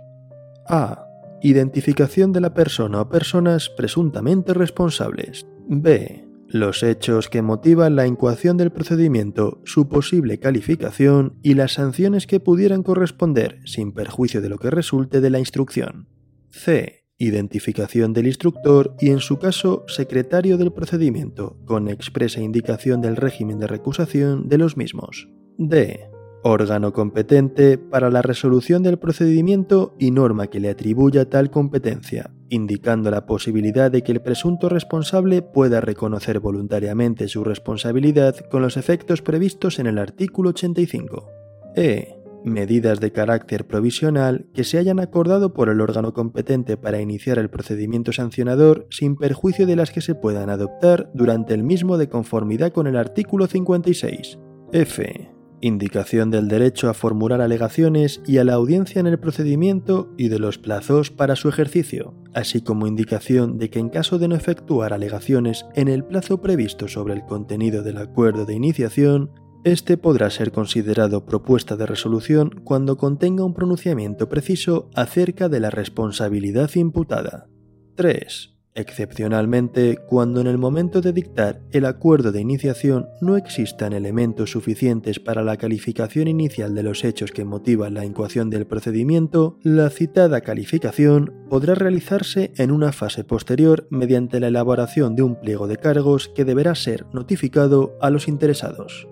a. 0.67 1.05
Identificación 1.41 2.33
de 2.33 2.41
la 2.41 2.53
persona 2.53 2.99
o 2.99 3.09
personas 3.09 3.69
presuntamente 3.69 4.53
responsables. 4.53 5.45
b. 5.69 6.25
Los 6.49 6.81
hechos 6.81 7.29
que 7.29 7.41
motivan 7.41 7.95
la 7.95 8.07
incoación 8.07 8.57
del 8.57 8.71
procedimiento, 8.71 9.61
su 9.65 9.87
posible 9.87 10.39
calificación 10.39 11.37
y 11.43 11.53
las 11.53 11.73
sanciones 11.73 12.25
que 12.25 12.39
pudieran 12.39 12.83
corresponder 12.83 13.59
sin 13.65 13.91
perjuicio 13.91 14.41
de 14.41 14.49
lo 14.49 14.57
que 14.57 14.71
resulte 14.71 15.21
de 15.21 15.29
la 15.29 15.39
instrucción. 15.39 16.07
c. 16.49 17.05
Identificación 17.19 18.13
del 18.13 18.27
instructor 18.27 18.95
y, 18.99 19.09
en 19.09 19.19
su 19.19 19.37
caso, 19.37 19.83
secretario 19.87 20.57
del 20.57 20.73
procedimiento, 20.73 21.57
con 21.65 21.87
expresa 21.87 22.41
indicación 22.41 23.01
del 23.01 23.15
régimen 23.15 23.59
de 23.59 23.67
recusación 23.67 24.49
de 24.49 24.57
los 24.57 24.75
mismos. 24.75 25.29
d 25.57 26.16
órgano 26.43 26.93
competente 26.93 27.77
para 27.77 28.09
la 28.09 28.21
resolución 28.21 28.83
del 28.83 28.97
procedimiento 28.97 29.95
y 29.99 30.11
norma 30.11 30.47
que 30.47 30.59
le 30.59 30.69
atribuya 30.69 31.29
tal 31.29 31.49
competencia, 31.49 32.31
indicando 32.49 33.11
la 33.11 33.25
posibilidad 33.25 33.91
de 33.91 34.03
que 34.03 34.11
el 34.11 34.21
presunto 34.21 34.69
responsable 34.69 35.41
pueda 35.41 35.81
reconocer 35.81 36.39
voluntariamente 36.39 37.27
su 37.27 37.43
responsabilidad 37.43 38.35
con 38.49 38.61
los 38.61 38.77
efectos 38.77 39.21
previstos 39.21 39.79
en 39.79 39.87
el 39.87 39.97
artículo 39.97 40.49
85. 40.49 41.29
E. 41.75 42.13
Medidas 42.43 42.99
de 42.99 43.11
carácter 43.11 43.67
provisional 43.67 44.45
que 44.53 44.63
se 44.63 44.77
hayan 44.77 44.99
acordado 44.99 45.53
por 45.53 45.69
el 45.69 45.81
órgano 45.81 46.13
competente 46.13 46.77
para 46.77 47.01
iniciar 47.01 47.39
el 47.39 47.49
procedimiento 47.49 48.13
sancionador 48.13 48.87
sin 48.89 49.17
perjuicio 49.17 49.65
de 49.65 49.75
las 49.75 49.91
que 49.91 50.01
se 50.01 50.15
puedan 50.15 50.49
adoptar 50.49 51.11
durante 51.13 51.53
el 51.53 51.63
mismo 51.63 51.97
de 51.97 52.07
conformidad 52.07 52.71
con 52.71 52.87
el 52.87 52.95
artículo 52.95 53.47
56. 53.47 54.39
F 54.71 55.36
indicación 55.61 56.31
del 56.31 56.47
derecho 56.47 56.89
a 56.89 56.93
formular 56.93 57.41
alegaciones 57.41 58.21
y 58.25 58.37
a 58.37 58.43
la 58.43 58.53
audiencia 58.53 58.99
en 58.99 59.07
el 59.07 59.19
procedimiento 59.19 60.13
y 60.17 60.29
de 60.29 60.39
los 60.39 60.57
plazos 60.57 61.11
para 61.11 61.35
su 61.35 61.49
ejercicio, 61.49 62.13
así 62.33 62.61
como 62.61 62.87
indicación 62.87 63.57
de 63.57 63.69
que 63.69 63.79
en 63.79 63.89
caso 63.89 64.19
de 64.19 64.27
no 64.27 64.35
efectuar 64.35 64.93
alegaciones 64.93 65.65
en 65.75 65.87
el 65.87 66.03
plazo 66.03 66.41
previsto 66.41 66.87
sobre 66.87 67.13
el 67.13 67.25
contenido 67.25 67.83
del 67.83 67.97
acuerdo 67.97 68.45
de 68.45 68.55
iniciación, 68.55 69.31
este 69.63 69.97
podrá 69.97 70.29
ser 70.29 70.51
considerado 70.51 71.25
propuesta 71.25 71.75
de 71.75 71.85
resolución 71.85 72.61
cuando 72.63 72.97
contenga 72.97 73.43
un 73.43 73.53
pronunciamiento 73.53 74.29
preciso 74.29 74.89
acerca 74.95 75.49
de 75.49 75.59
la 75.59 75.69
responsabilidad 75.69 76.69
imputada. 76.75 77.47
3 77.95 78.56
excepcionalmente 78.77 79.97
cuando 79.97 80.39
en 80.39 80.47
el 80.47 80.59
momento 80.59 81.01
de 81.01 81.11
dictar 81.11 81.61
el 81.71 81.85
acuerdo 81.85 82.31
de 82.31 82.41
iniciación 82.41 83.07
no 83.21 83.35
existan 83.35 83.91
elementos 83.91 84.51
suficientes 84.51 85.19
para 85.19 85.43
la 85.43 85.57
calificación 85.57 86.27
inicial 86.27 86.75
de 86.75 86.83
los 86.83 87.03
hechos 87.03 87.31
que 87.31 87.43
motivan 87.43 87.95
la 87.95 88.05
incoación 88.05 88.51
del 88.51 88.67
procedimiento, 88.67 89.57
la 89.63 89.89
citada 89.89 90.41
calificación 90.41 91.33
podrá 91.49 91.73
realizarse 91.73 92.51
en 92.55 92.69
una 92.69 92.91
fase 92.91 93.23
posterior 93.23 93.87
mediante 93.89 94.39
la 94.39 94.49
elaboración 94.49 95.15
de 95.15 95.23
un 95.23 95.39
pliego 95.39 95.67
de 95.67 95.77
cargos 95.77 96.29
que 96.29 96.45
deberá 96.45 96.75
ser 96.75 97.07
notificado 97.13 97.97
a 97.99 98.11
los 98.11 98.27
interesados. 98.27 99.07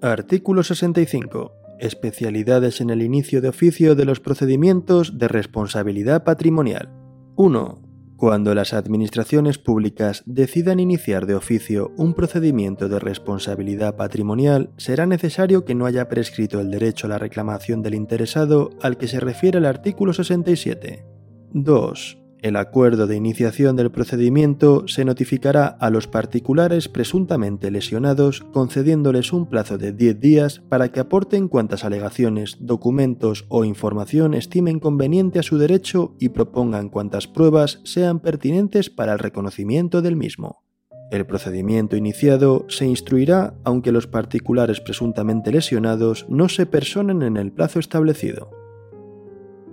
Artículo 0.00 0.62
65. 0.62 1.52
Especialidades 1.80 2.80
en 2.80 2.88
el 2.88 3.02
inicio 3.02 3.42
de 3.42 3.50
oficio 3.50 3.94
de 3.94 4.06
los 4.06 4.20
procedimientos 4.20 5.18
de 5.18 5.28
responsabilidad 5.28 6.24
patrimonial. 6.24 6.88
1 7.36 7.87
cuando 8.18 8.52
las 8.52 8.74
administraciones 8.74 9.58
públicas 9.58 10.24
decidan 10.26 10.80
iniciar 10.80 11.24
de 11.24 11.36
oficio 11.36 11.92
un 11.96 12.14
procedimiento 12.14 12.88
de 12.88 12.98
responsabilidad 12.98 13.94
patrimonial, 13.94 14.70
será 14.76 15.06
necesario 15.06 15.64
que 15.64 15.76
no 15.76 15.86
haya 15.86 16.08
prescrito 16.08 16.60
el 16.60 16.72
derecho 16.72 17.06
a 17.06 17.10
la 17.10 17.18
reclamación 17.18 17.80
del 17.80 17.94
interesado 17.94 18.70
al 18.82 18.98
que 18.98 19.06
se 19.06 19.20
refiere 19.20 19.58
el 19.58 19.66
artículo 19.66 20.12
67. 20.12 21.06
2. 21.52 22.27
El 22.40 22.54
acuerdo 22.54 23.08
de 23.08 23.16
iniciación 23.16 23.74
del 23.74 23.90
procedimiento 23.90 24.86
se 24.86 25.04
notificará 25.04 25.66
a 25.66 25.90
los 25.90 26.06
particulares 26.06 26.88
presuntamente 26.88 27.72
lesionados 27.72 28.42
concediéndoles 28.52 29.32
un 29.32 29.46
plazo 29.46 29.76
de 29.76 29.92
10 29.92 30.20
días 30.20 30.62
para 30.68 30.92
que 30.92 31.00
aporten 31.00 31.48
cuantas 31.48 31.84
alegaciones, 31.84 32.56
documentos 32.60 33.44
o 33.48 33.64
información 33.64 34.34
estimen 34.34 34.78
conveniente 34.78 35.40
a 35.40 35.42
su 35.42 35.58
derecho 35.58 36.14
y 36.20 36.28
propongan 36.28 36.90
cuantas 36.90 37.26
pruebas 37.26 37.80
sean 37.82 38.20
pertinentes 38.20 38.88
para 38.88 39.14
el 39.14 39.18
reconocimiento 39.18 40.00
del 40.00 40.14
mismo. 40.14 40.62
El 41.10 41.26
procedimiento 41.26 41.96
iniciado 41.96 42.66
se 42.68 42.86
instruirá 42.86 43.54
aunque 43.64 43.90
los 43.90 44.06
particulares 44.06 44.80
presuntamente 44.80 45.50
lesionados 45.50 46.26
no 46.28 46.48
se 46.48 46.66
personen 46.66 47.22
en 47.22 47.36
el 47.36 47.50
plazo 47.50 47.80
establecido. 47.80 48.50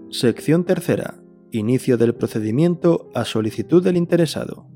Sección 0.10 0.63
tercera 0.63 1.24
Inicio 1.55 1.95
del 1.95 2.13
procedimiento 2.13 3.09
a 3.13 3.23
solicitud 3.23 3.81
del 3.81 3.95
interesado. 3.95 4.67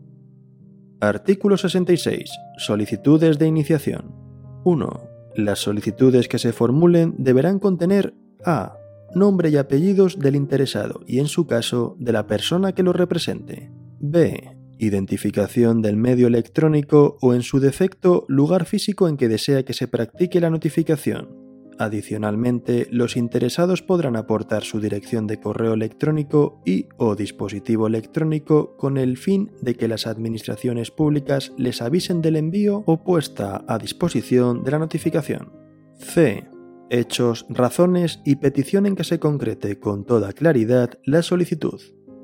Artículo 1.02 1.58
66. 1.58 2.32
Solicitudes 2.58 3.38
de 3.38 3.48
iniciación. 3.48 4.16
1. 4.64 5.10
Las 5.36 5.60
solicitudes 5.60 6.30
que 6.30 6.40
se 6.40 6.54
formulen 6.54 7.16
deberán 7.18 7.60
contener 7.60 8.14
a. 8.46 8.78
Nombre 9.14 9.50
y 9.50 9.58
apellidos 9.58 10.20
del 10.20 10.38
interesado 10.38 11.02
y, 11.06 11.20
en 11.20 11.28
su 11.28 11.48
caso, 11.48 11.98
de 12.00 12.14
la 12.14 12.28
persona 12.28 12.72
que 12.72 12.84
lo 12.84 12.94
represente. 12.94 13.70
b. 14.00 14.56
Identificación 14.78 15.82
del 15.82 15.98
medio 15.98 16.28
electrónico 16.28 17.18
o, 17.20 17.34
en 17.34 17.42
su 17.42 17.60
defecto, 17.60 18.24
lugar 18.30 18.64
físico 18.64 19.10
en 19.10 19.18
que 19.18 19.28
desea 19.28 19.64
que 19.64 19.74
se 19.74 19.90
practique 19.90 20.40
la 20.40 20.50
notificación, 20.50 21.49
Adicionalmente, 21.80 22.90
los 22.92 23.16
interesados 23.16 23.82
podrán 23.82 24.18
aportar 24.18 24.66
su 24.66 24.82
dirección 24.82 25.28
de 25.28 25.40
correo 25.40 25.74
electrónico 25.74 26.62
y 26.66 26.90
o 26.98 27.16
dispositivo 27.16 27.88
electrónico 27.88 28.76
con 28.76 28.98
el 28.98 29.16
fin 29.16 29.54
de 29.62 29.76
que 29.76 29.88
las 29.88 30.06
administraciones 30.06 30.92
públicas 30.92 31.54
les 31.58 31.82
avisen 31.82 32.22
del 32.22 32.36
envío 32.36 32.84
o 32.86 33.02
puesta 33.06 33.64
a 33.66 33.78
disposición 33.78 34.66
de 34.66 34.72
la 34.72 34.80
notificación. 34.80 35.54
C. 35.98 36.50
Hechos, 36.90 37.46
razones 37.48 38.20
y 38.26 38.36
petición 38.36 38.86
en 38.86 38.98
que 38.98 39.06
se 39.06 39.20
concrete 39.20 39.80
con 39.80 40.04
toda 40.04 40.34
claridad 40.34 41.00
la 41.06 41.22
solicitud. 41.22 41.80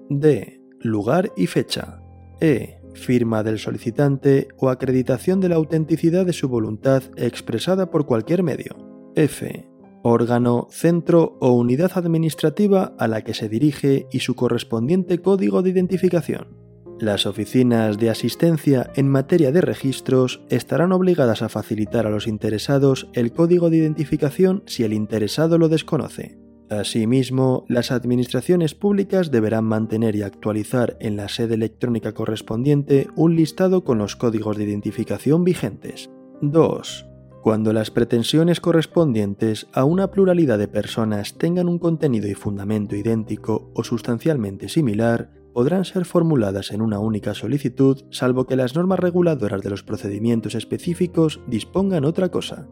D. 0.10 0.62
Lugar 0.82 1.32
y 1.38 1.48
fecha. 1.48 2.02
E. 2.42 2.82
Firma 2.94 3.42
del 3.42 3.60
solicitante 3.60 4.50
o 4.58 4.68
acreditación 4.68 5.40
de 5.40 5.48
la 5.48 5.56
autenticidad 5.56 6.26
de 6.26 6.34
su 6.34 6.50
voluntad 6.50 7.04
expresada 7.16 7.90
por 7.90 8.06
cualquier 8.06 8.44
medio. 8.44 8.95
F. 9.16 9.68
Órgano, 10.04 10.68
centro 10.70 11.36
o 11.42 11.54
unidad 11.54 11.94
administrativa 11.96 12.94
a 13.00 13.08
la 13.08 13.24
que 13.24 13.34
se 13.34 13.50
dirige 13.50 14.06
y 14.12 14.20
su 14.20 14.36
correspondiente 14.36 15.20
código 15.20 15.64
de 15.64 15.72
identificación. 15.72 16.66
Las 17.00 17.26
oficinas 17.26 17.98
de 17.98 18.12
asistencia 18.12 18.92
en 18.96 19.10
materia 19.10 19.52
de 19.52 19.62
registros 19.62 20.42
estarán 20.50 20.92
obligadas 20.92 21.42
a 21.42 21.50
facilitar 21.50 22.06
a 22.06 22.12
los 22.12 22.28
interesados 22.28 23.10
el 23.14 23.34
código 23.34 23.70
de 23.70 23.78
identificación 23.78 24.64
si 24.68 24.84
el 24.84 24.94
interesado 24.94 25.58
lo 25.58 25.70
desconoce. 25.70 26.38
Asimismo, 26.70 27.66
las 27.68 27.92
administraciones 27.92 28.76
públicas 28.76 29.32
deberán 29.32 29.66
mantener 29.66 30.16
y 30.16 30.22
actualizar 30.22 30.98
en 31.00 31.16
la 31.16 31.30
sede 31.30 31.56
electrónica 31.56 32.14
correspondiente 32.14 33.08
un 33.16 33.36
listado 33.36 33.84
con 33.84 33.98
los 33.98 34.16
códigos 34.16 34.56
de 34.56 34.66
identificación 34.66 35.44
vigentes. 35.44 36.12
2 36.42 37.15
cuando 37.46 37.74
las 37.74 37.92
pretensiones 37.92 38.60
correspondientes 38.60 39.68
a 39.72 39.84
una 39.84 40.10
pluralidad 40.10 40.58
de 40.58 40.68
personas 40.68 41.36
tengan 41.38 41.70
un 41.70 41.78
contenido 41.78 42.28
y 42.28 42.34
fundamento 42.34 42.96
idéntico 42.96 43.70
o 43.76 43.84
sustancialmente 43.84 44.68
similar, 44.68 45.30
podrán 45.54 45.86
ser 45.86 46.06
formuladas 46.06 46.72
en 46.72 46.82
una 46.82 46.98
única 46.98 47.36
solicitud 47.36 48.02
salvo 48.10 48.48
que 48.48 48.56
las 48.56 48.74
normas 48.74 48.98
reguladoras 48.98 49.62
de 49.62 49.70
los 49.70 49.84
procedimientos 49.84 50.56
específicos 50.56 51.40
dispongan 51.46 52.06
otra 52.06 52.30
cosa. 52.30 52.68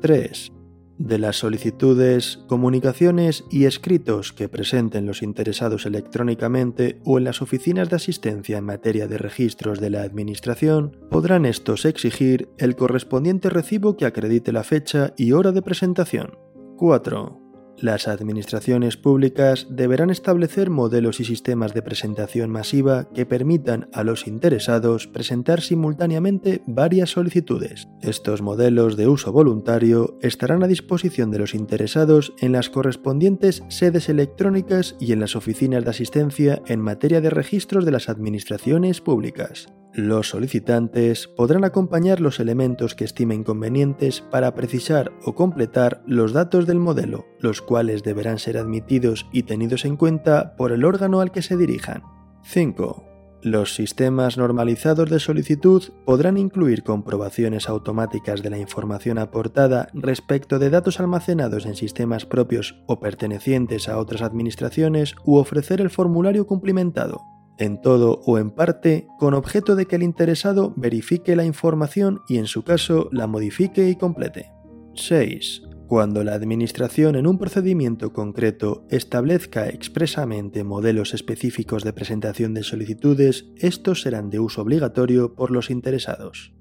3 0.00 0.59
de 1.00 1.18
las 1.18 1.36
solicitudes, 1.36 2.40
comunicaciones 2.46 3.44
y 3.50 3.64
escritos 3.64 4.34
que 4.34 4.50
presenten 4.50 5.06
los 5.06 5.22
interesados 5.22 5.86
electrónicamente 5.86 7.00
o 7.04 7.16
en 7.16 7.24
las 7.24 7.40
oficinas 7.40 7.88
de 7.88 7.96
asistencia 7.96 8.58
en 8.58 8.64
materia 8.64 9.08
de 9.08 9.16
registros 9.16 9.80
de 9.80 9.88
la 9.88 10.02
Administración, 10.02 10.98
podrán 11.10 11.46
estos 11.46 11.86
exigir 11.86 12.50
el 12.58 12.76
correspondiente 12.76 13.48
recibo 13.48 13.96
que 13.96 14.04
acredite 14.04 14.52
la 14.52 14.62
fecha 14.62 15.14
y 15.16 15.32
hora 15.32 15.52
de 15.52 15.62
presentación. 15.62 16.38
4. 16.76 17.39
Las 17.82 18.08
administraciones 18.08 18.96
públicas 18.96 19.66
deberán 19.70 20.10
establecer 20.10 20.70
modelos 20.70 21.20
y 21.20 21.24
sistemas 21.24 21.74
de 21.74 21.82
presentación 21.82 22.50
masiva 22.50 23.08
que 23.14 23.26
permitan 23.26 23.88
a 23.92 24.04
los 24.04 24.26
interesados 24.26 25.06
presentar 25.06 25.60
simultáneamente 25.60 26.62
varias 26.66 27.10
solicitudes. 27.10 27.88
Estos 28.02 28.42
modelos 28.42 28.96
de 28.96 29.08
uso 29.08 29.32
voluntario 29.32 30.18
estarán 30.22 30.62
a 30.62 30.68
disposición 30.68 31.30
de 31.30 31.38
los 31.38 31.54
interesados 31.54 32.32
en 32.40 32.52
las 32.52 32.70
correspondientes 32.70 33.62
sedes 33.68 34.08
electrónicas 34.08 34.96
y 35.00 35.12
en 35.12 35.20
las 35.20 35.36
oficinas 35.36 35.84
de 35.84 35.90
asistencia 35.90 36.62
en 36.66 36.80
materia 36.80 37.20
de 37.20 37.30
registros 37.30 37.84
de 37.84 37.92
las 37.92 38.08
administraciones 38.08 39.00
públicas. 39.00 39.68
Los 39.92 40.28
solicitantes 40.28 41.26
podrán 41.26 41.64
acompañar 41.64 42.20
los 42.20 42.38
elementos 42.38 42.94
que 42.94 43.04
estimen 43.04 43.42
convenientes 43.42 44.20
para 44.20 44.54
precisar 44.54 45.10
o 45.24 45.34
completar 45.34 46.02
los 46.06 46.32
datos 46.32 46.66
del 46.66 46.78
modelo, 46.78 47.26
los 47.40 47.60
cuales 47.60 48.04
deberán 48.04 48.38
ser 48.38 48.56
admitidos 48.56 49.26
y 49.32 49.42
tenidos 49.42 49.84
en 49.84 49.96
cuenta 49.96 50.54
por 50.56 50.70
el 50.70 50.84
órgano 50.84 51.20
al 51.20 51.32
que 51.32 51.42
se 51.42 51.56
dirijan. 51.56 52.04
5. 52.44 53.04
Los 53.42 53.74
sistemas 53.74 54.36
normalizados 54.36 55.10
de 55.10 55.18
solicitud 55.18 55.82
podrán 56.04 56.38
incluir 56.38 56.84
comprobaciones 56.84 57.68
automáticas 57.68 58.42
de 58.42 58.50
la 58.50 58.58
información 58.58 59.18
aportada 59.18 59.88
respecto 59.92 60.60
de 60.60 60.70
datos 60.70 61.00
almacenados 61.00 61.66
en 61.66 61.74
sistemas 61.74 62.26
propios 62.26 62.80
o 62.86 63.00
pertenecientes 63.00 63.88
a 63.88 63.98
otras 63.98 64.22
administraciones 64.22 65.16
u 65.24 65.36
ofrecer 65.36 65.80
el 65.80 65.90
formulario 65.90 66.46
cumplimentado 66.46 67.22
en 67.60 67.80
todo 67.80 68.22
o 68.24 68.38
en 68.38 68.50
parte, 68.50 69.06
con 69.18 69.34
objeto 69.34 69.76
de 69.76 69.86
que 69.86 69.96
el 69.96 70.02
interesado 70.02 70.74
verifique 70.76 71.36
la 71.36 71.44
información 71.44 72.20
y 72.28 72.38
en 72.38 72.46
su 72.46 72.64
caso 72.64 73.08
la 73.12 73.26
modifique 73.26 73.88
y 73.88 73.94
complete. 73.94 74.50
6. 74.94 75.62
Cuando 75.86 76.24
la 76.24 76.34
Administración 76.34 77.16
en 77.16 77.26
un 77.26 77.36
procedimiento 77.36 78.12
concreto 78.12 78.86
establezca 78.90 79.68
expresamente 79.68 80.64
modelos 80.64 81.14
específicos 81.14 81.84
de 81.84 81.92
presentación 81.92 82.54
de 82.54 82.62
solicitudes, 82.62 83.50
estos 83.56 84.02
serán 84.02 84.30
de 84.30 84.38
uso 84.38 84.62
obligatorio 84.62 85.34
por 85.34 85.50
los 85.50 85.68
interesados. 85.68 86.54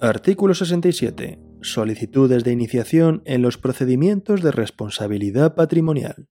Artículo 0.00 0.54
67. 0.54 1.40
Solicitudes 1.60 2.44
de 2.44 2.52
iniciación 2.52 3.22
en 3.24 3.42
los 3.42 3.58
procedimientos 3.58 4.42
de 4.42 4.52
responsabilidad 4.52 5.56
patrimonial. 5.56 6.28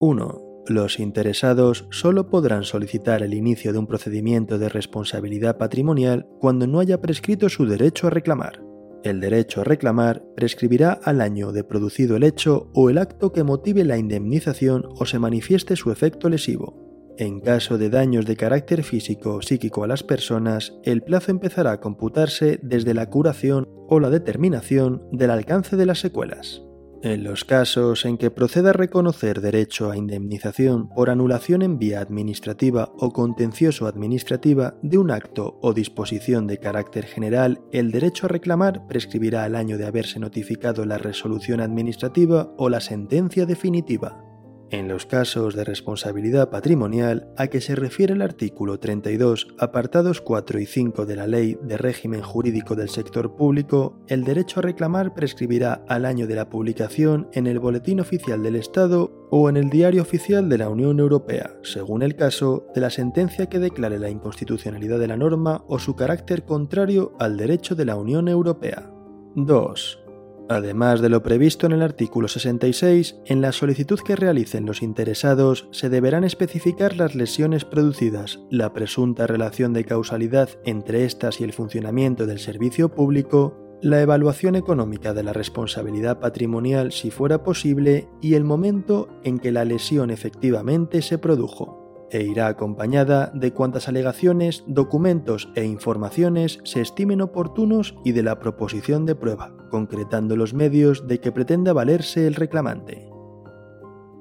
1. 0.00 0.55
Los 0.68 0.98
interesados 0.98 1.86
solo 1.90 2.28
podrán 2.28 2.64
solicitar 2.64 3.22
el 3.22 3.34
inicio 3.34 3.72
de 3.72 3.78
un 3.78 3.86
procedimiento 3.86 4.58
de 4.58 4.68
responsabilidad 4.68 5.58
patrimonial 5.58 6.26
cuando 6.40 6.66
no 6.66 6.80
haya 6.80 7.00
prescrito 7.00 7.48
su 7.48 7.66
derecho 7.66 8.08
a 8.08 8.10
reclamar. 8.10 8.62
El 9.04 9.20
derecho 9.20 9.60
a 9.60 9.64
reclamar 9.64 10.24
prescribirá 10.34 10.90
al 11.04 11.20
año 11.20 11.52
de 11.52 11.62
producido 11.62 12.16
el 12.16 12.24
hecho 12.24 12.68
o 12.74 12.90
el 12.90 12.98
acto 12.98 13.32
que 13.32 13.44
motive 13.44 13.84
la 13.84 13.98
indemnización 13.98 14.88
o 14.96 15.06
se 15.06 15.20
manifieste 15.20 15.76
su 15.76 15.92
efecto 15.92 16.28
lesivo. 16.28 17.14
En 17.16 17.40
caso 17.40 17.78
de 17.78 17.88
daños 17.88 18.26
de 18.26 18.36
carácter 18.36 18.82
físico 18.82 19.36
o 19.36 19.42
psíquico 19.42 19.84
a 19.84 19.86
las 19.86 20.02
personas, 20.02 20.74
el 20.82 21.02
plazo 21.02 21.30
empezará 21.30 21.72
a 21.72 21.80
computarse 21.80 22.58
desde 22.62 22.92
la 22.92 23.08
curación 23.08 23.68
o 23.88 24.00
la 24.00 24.10
determinación 24.10 25.06
del 25.12 25.30
alcance 25.30 25.76
de 25.76 25.86
las 25.86 26.00
secuelas. 26.00 26.65
En 27.06 27.22
los 27.22 27.44
casos 27.44 28.04
en 28.04 28.18
que 28.18 28.32
proceda 28.32 28.72
reconocer 28.72 29.40
derecho 29.40 29.92
a 29.92 29.96
indemnización 29.96 30.88
por 30.88 31.08
anulación 31.08 31.62
en 31.62 31.78
vía 31.78 32.00
administrativa 32.00 32.90
o 32.98 33.12
contencioso 33.12 33.86
administrativa 33.86 34.74
de 34.82 34.98
un 34.98 35.12
acto 35.12 35.56
o 35.62 35.72
disposición 35.72 36.48
de 36.48 36.58
carácter 36.58 37.04
general, 37.04 37.60
el 37.70 37.92
derecho 37.92 38.26
a 38.26 38.30
reclamar 38.30 38.88
prescribirá 38.88 39.44
al 39.44 39.54
año 39.54 39.78
de 39.78 39.86
haberse 39.86 40.18
notificado 40.18 40.84
la 40.84 40.98
resolución 40.98 41.60
administrativa 41.60 42.52
o 42.58 42.68
la 42.68 42.80
sentencia 42.80 43.46
definitiva. 43.46 44.20
En 44.70 44.88
los 44.88 45.06
casos 45.06 45.54
de 45.54 45.62
responsabilidad 45.62 46.50
patrimonial 46.50 47.28
a 47.36 47.46
que 47.46 47.60
se 47.60 47.76
refiere 47.76 48.14
el 48.14 48.22
artículo 48.22 48.80
32, 48.80 49.54
apartados 49.60 50.20
4 50.20 50.58
y 50.58 50.66
5 50.66 51.06
de 51.06 51.14
la 51.14 51.28
Ley 51.28 51.56
de 51.62 51.76
Régimen 51.76 52.20
Jurídico 52.20 52.74
del 52.74 52.88
Sector 52.88 53.36
Público, 53.36 53.96
el 54.08 54.24
derecho 54.24 54.58
a 54.58 54.64
reclamar 54.64 55.14
prescribirá 55.14 55.84
al 55.86 56.04
año 56.04 56.26
de 56.26 56.34
la 56.34 56.50
publicación 56.50 57.28
en 57.32 57.46
el 57.46 57.60
Boletín 57.60 58.00
Oficial 58.00 58.42
del 58.42 58.56
Estado 58.56 59.28
o 59.30 59.48
en 59.48 59.56
el 59.56 59.70
Diario 59.70 60.02
Oficial 60.02 60.48
de 60.48 60.58
la 60.58 60.68
Unión 60.68 60.98
Europea, 60.98 61.54
según 61.62 62.02
el 62.02 62.16
caso 62.16 62.66
de 62.74 62.80
la 62.80 62.90
sentencia 62.90 63.48
que 63.48 63.60
declare 63.60 64.00
la 64.00 64.10
inconstitucionalidad 64.10 64.98
de 64.98 65.06
la 65.06 65.16
norma 65.16 65.64
o 65.68 65.78
su 65.78 65.94
carácter 65.94 66.44
contrario 66.44 67.12
al 67.20 67.36
derecho 67.36 67.76
de 67.76 67.84
la 67.84 67.94
Unión 67.94 68.26
Europea. 68.26 68.90
2. 69.36 70.05
Además 70.48 71.00
de 71.00 71.08
lo 71.08 71.22
previsto 71.22 71.66
en 71.66 71.72
el 71.72 71.82
artículo 71.82 72.28
66, 72.28 73.16
en 73.26 73.40
la 73.40 73.50
solicitud 73.50 73.98
que 73.98 74.14
realicen 74.14 74.64
los 74.64 74.80
interesados 74.80 75.68
se 75.72 75.88
deberán 75.88 76.22
especificar 76.22 76.96
las 76.96 77.16
lesiones 77.16 77.64
producidas, 77.64 78.38
la 78.50 78.72
presunta 78.72 79.26
relación 79.26 79.72
de 79.72 79.84
causalidad 79.84 80.48
entre 80.64 81.04
estas 81.04 81.40
y 81.40 81.44
el 81.44 81.52
funcionamiento 81.52 82.26
del 82.26 82.38
servicio 82.38 82.90
público, 82.90 83.56
la 83.82 84.00
evaluación 84.00 84.54
económica 84.54 85.14
de 85.14 85.24
la 85.24 85.32
responsabilidad 85.32 86.20
patrimonial 86.20 86.92
si 86.92 87.10
fuera 87.10 87.42
posible 87.42 88.08
y 88.22 88.34
el 88.34 88.44
momento 88.44 89.08
en 89.24 89.38
que 89.38 89.52
la 89.52 89.64
lesión 89.64 90.10
efectivamente 90.10 91.02
se 91.02 91.18
produjo 91.18 91.85
e 92.10 92.22
irá 92.22 92.48
acompañada 92.48 93.30
de 93.34 93.52
cuantas 93.52 93.88
alegaciones, 93.88 94.64
documentos 94.66 95.48
e 95.54 95.64
informaciones 95.64 96.60
se 96.64 96.80
estimen 96.80 97.20
oportunos 97.20 97.94
y 98.04 98.12
de 98.12 98.22
la 98.22 98.38
proposición 98.38 99.06
de 99.06 99.14
prueba, 99.14 99.52
concretando 99.70 100.36
los 100.36 100.54
medios 100.54 101.06
de 101.06 101.20
que 101.20 101.32
pretenda 101.32 101.72
valerse 101.72 102.26
el 102.26 102.34
reclamante. 102.34 103.08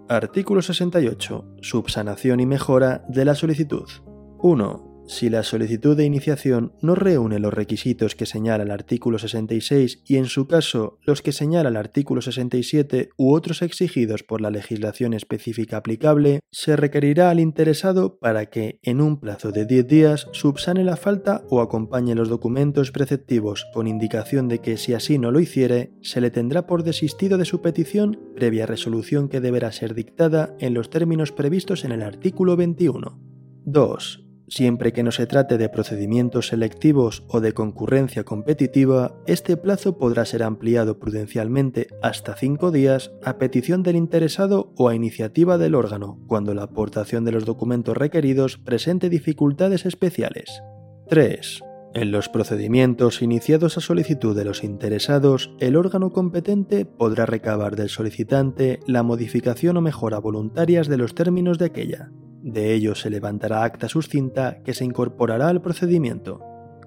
Artículo 0.07 0.61
68. 0.61 1.55
Subsanación 1.61 2.39
y 2.39 2.45
mejora 2.45 3.03
de 3.09 3.25
la 3.25 3.33
solicitud. 3.33 3.89
1. 4.37 4.84
Si 5.07 5.29
la 5.29 5.43
solicitud 5.43 5.95
de 5.95 6.03
iniciación 6.03 6.73
no 6.81 6.95
reúne 6.95 7.37
los 7.37 7.53
requisitos 7.53 8.15
que 8.15 8.25
señala 8.25 8.63
el 8.63 8.71
artículo 8.71 9.19
66 9.19 10.01
y 10.07 10.15
en 10.15 10.25
su 10.25 10.47
caso 10.47 10.97
los 11.03 11.21
que 11.21 11.31
señala 11.31 11.69
el 11.69 11.77
artículo 11.77 12.21
67 12.21 13.09
u 13.15 13.33
otros 13.33 13.61
exigidos 13.61 14.23
por 14.23 14.41
la 14.41 14.49
legislación 14.49 15.13
específica 15.13 15.77
aplicable, 15.77 16.39
se 16.51 16.75
requerirá 16.75 17.29
al 17.29 17.39
interesado 17.39 18.17
para 18.17 18.47
que, 18.47 18.79
en 18.81 18.99
un 18.99 19.19
plazo 19.19 19.51
de 19.51 19.65
10 19.65 19.87
días, 19.87 20.27
subsane 20.31 20.83
la 20.83 20.97
falta 20.97 21.43
o 21.49 21.61
acompañe 21.61 22.15
los 22.15 22.29
documentos 22.29 22.91
preceptivos 22.91 23.67
con 23.73 23.87
indicación 23.87 24.47
de 24.47 24.59
que 24.59 24.77
si 24.77 24.95
así 24.95 25.19
no 25.19 25.29
lo 25.29 25.39
hiciere, 25.39 25.93
se 26.01 26.19
le 26.19 26.31
tendrá 26.31 26.65
por 26.65 26.83
desistido 26.83 27.37
de 27.37 27.45
su 27.45 27.61
petición 27.61 28.19
previa 28.35 28.65
resolución 28.65 29.29
que 29.29 29.39
deberá 29.39 29.71
ser 29.71 29.93
dictada 29.93 30.55
en 30.59 30.73
los 30.73 30.89
términos 30.89 31.31
previstos 31.31 31.85
en 31.85 31.91
el 31.91 32.01
artículo 32.01 32.55
21. 32.55 33.19
2 33.65 34.24
Siempre 34.47 34.93
que 34.93 35.01
no 35.01 35.11
se 35.11 35.25
trate 35.25 35.57
de 35.57 35.69
procedimientos 35.69 36.47
selectivos 36.47 37.23
o 37.27 37.41
de 37.41 37.53
concurrencia 37.53 38.23
competitiva, 38.23 39.15
este 39.25 39.57
plazo 39.57 39.97
podrá 39.97 40.23
ser 40.25 40.43
ampliado 40.43 40.99
prudencialmente 40.99 41.87
hasta 42.03 42.35
cinco 42.35 42.71
días 42.71 43.11
a 43.23 43.37
petición 43.39 43.81
del 43.81 43.95
interesado 43.95 44.71
o 44.77 44.87
a 44.87 44.95
iniciativa 44.95 45.57
del 45.57 45.73
órgano, 45.73 46.19
cuando 46.27 46.53
la 46.53 46.63
aportación 46.63 47.25
de 47.25 47.31
los 47.31 47.45
documentos 47.45 47.97
requeridos 47.97 48.57
presente 48.57 49.09
dificultades 49.09 49.85
especiales. 49.85 50.61
3. 51.09 51.63
En 51.95 52.11
los 52.11 52.29
procedimientos 52.29 53.21
iniciados 53.21 53.77
a 53.77 53.81
solicitud 53.81 54.35
de 54.35 54.45
los 54.45 54.63
interesados, 54.63 55.55
el 55.59 55.75
órgano 55.75 56.11
competente 56.11 56.85
podrá 56.85 57.25
recabar 57.25 57.75
del 57.75 57.89
solicitante 57.89 58.81
la 58.85 59.01
modificación 59.01 59.77
o 59.77 59.81
mejora 59.81 60.19
voluntarias 60.19 60.87
de 60.87 60.97
los 60.97 61.15
términos 61.15 61.57
de 61.57 61.65
aquella, 61.65 62.11
de 62.45 62.73
ello 62.73 62.93
se 62.93 63.09
levantará 63.09 63.63
acta 63.63 63.89
suscinta 63.89 64.61
que 64.63 64.75
se 64.75 64.85
incorporará 64.85 65.49
al 65.49 65.63
procedimiento. 65.63 66.41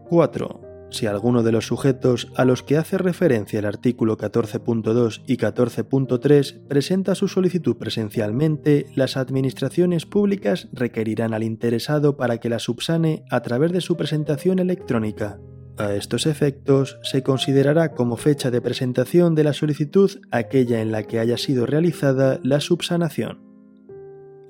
4. 0.09 0.61
Si 0.91 1.07
alguno 1.07 1.43
de 1.43 1.51
los 1.51 1.67
sujetos 1.67 2.29
a 2.37 2.45
los 2.45 2.63
que 2.63 2.79
hace 2.79 2.97
referencia 2.97 3.59
el 3.59 3.67
artículo 3.67 4.17
14.2 4.17 5.23
y 5.27 5.37
14.3 5.37 6.67
presenta 6.69 7.17
su 7.17 7.27
solicitud 7.27 7.77
presencialmente, 7.77 8.87
las 8.95 9.17
administraciones 9.17 10.07
públicas 10.07 10.69
requerirán 10.73 11.35
al 11.35 11.43
interesado 11.43 12.17
para 12.17 12.39
que 12.39 12.49
la 12.49 12.61
subsane 12.61 13.25
a 13.29 13.43
través 13.43 13.73
de 13.73 13.81
su 13.81 13.97
presentación 13.97 14.61
electrónica. 14.61 15.41
A 15.77 15.93
estos 15.95 16.27
efectos, 16.27 17.01
se 17.03 17.25
considerará 17.25 17.95
como 17.95 18.17
fecha 18.17 18.53
de 18.53 18.61
presentación 18.61 19.35
de 19.35 19.45
la 19.45 19.53
solicitud 19.53 20.11
aquella 20.31 20.81
en 20.81 20.93
la 20.93 21.03
que 21.03 21.19
haya 21.19 21.37
sido 21.37 21.67
realizada 21.67 22.39
la 22.45 22.61
subsanación. 22.61 23.48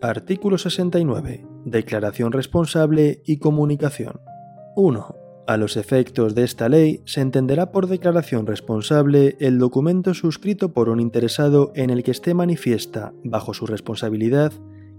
Artículo 0.00 0.58
69. 0.58 1.44
Declaración 1.64 2.30
responsable 2.30 3.20
y 3.26 3.38
comunicación. 3.38 4.20
1. 4.76 5.16
A 5.48 5.56
los 5.56 5.76
efectos 5.76 6.36
de 6.36 6.44
esta 6.44 6.68
ley, 6.68 7.02
se 7.04 7.20
entenderá 7.20 7.72
por 7.72 7.88
declaración 7.88 8.46
responsable 8.46 9.36
el 9.40 9.58
documento 9.58 10.14
suscrito 10.14 10.72
por 10.72 10.88
un 10.88 11.00
interesado 11.00 11.72
en 11.74 11.90
el 11.90 12.04
que 12.04 12.12
esté 12.12 12.32
manifiesta, 12.32 13.12
bajo 13.24 13.54
su 13.54 13.66
responsabilidad, 13.66 14.52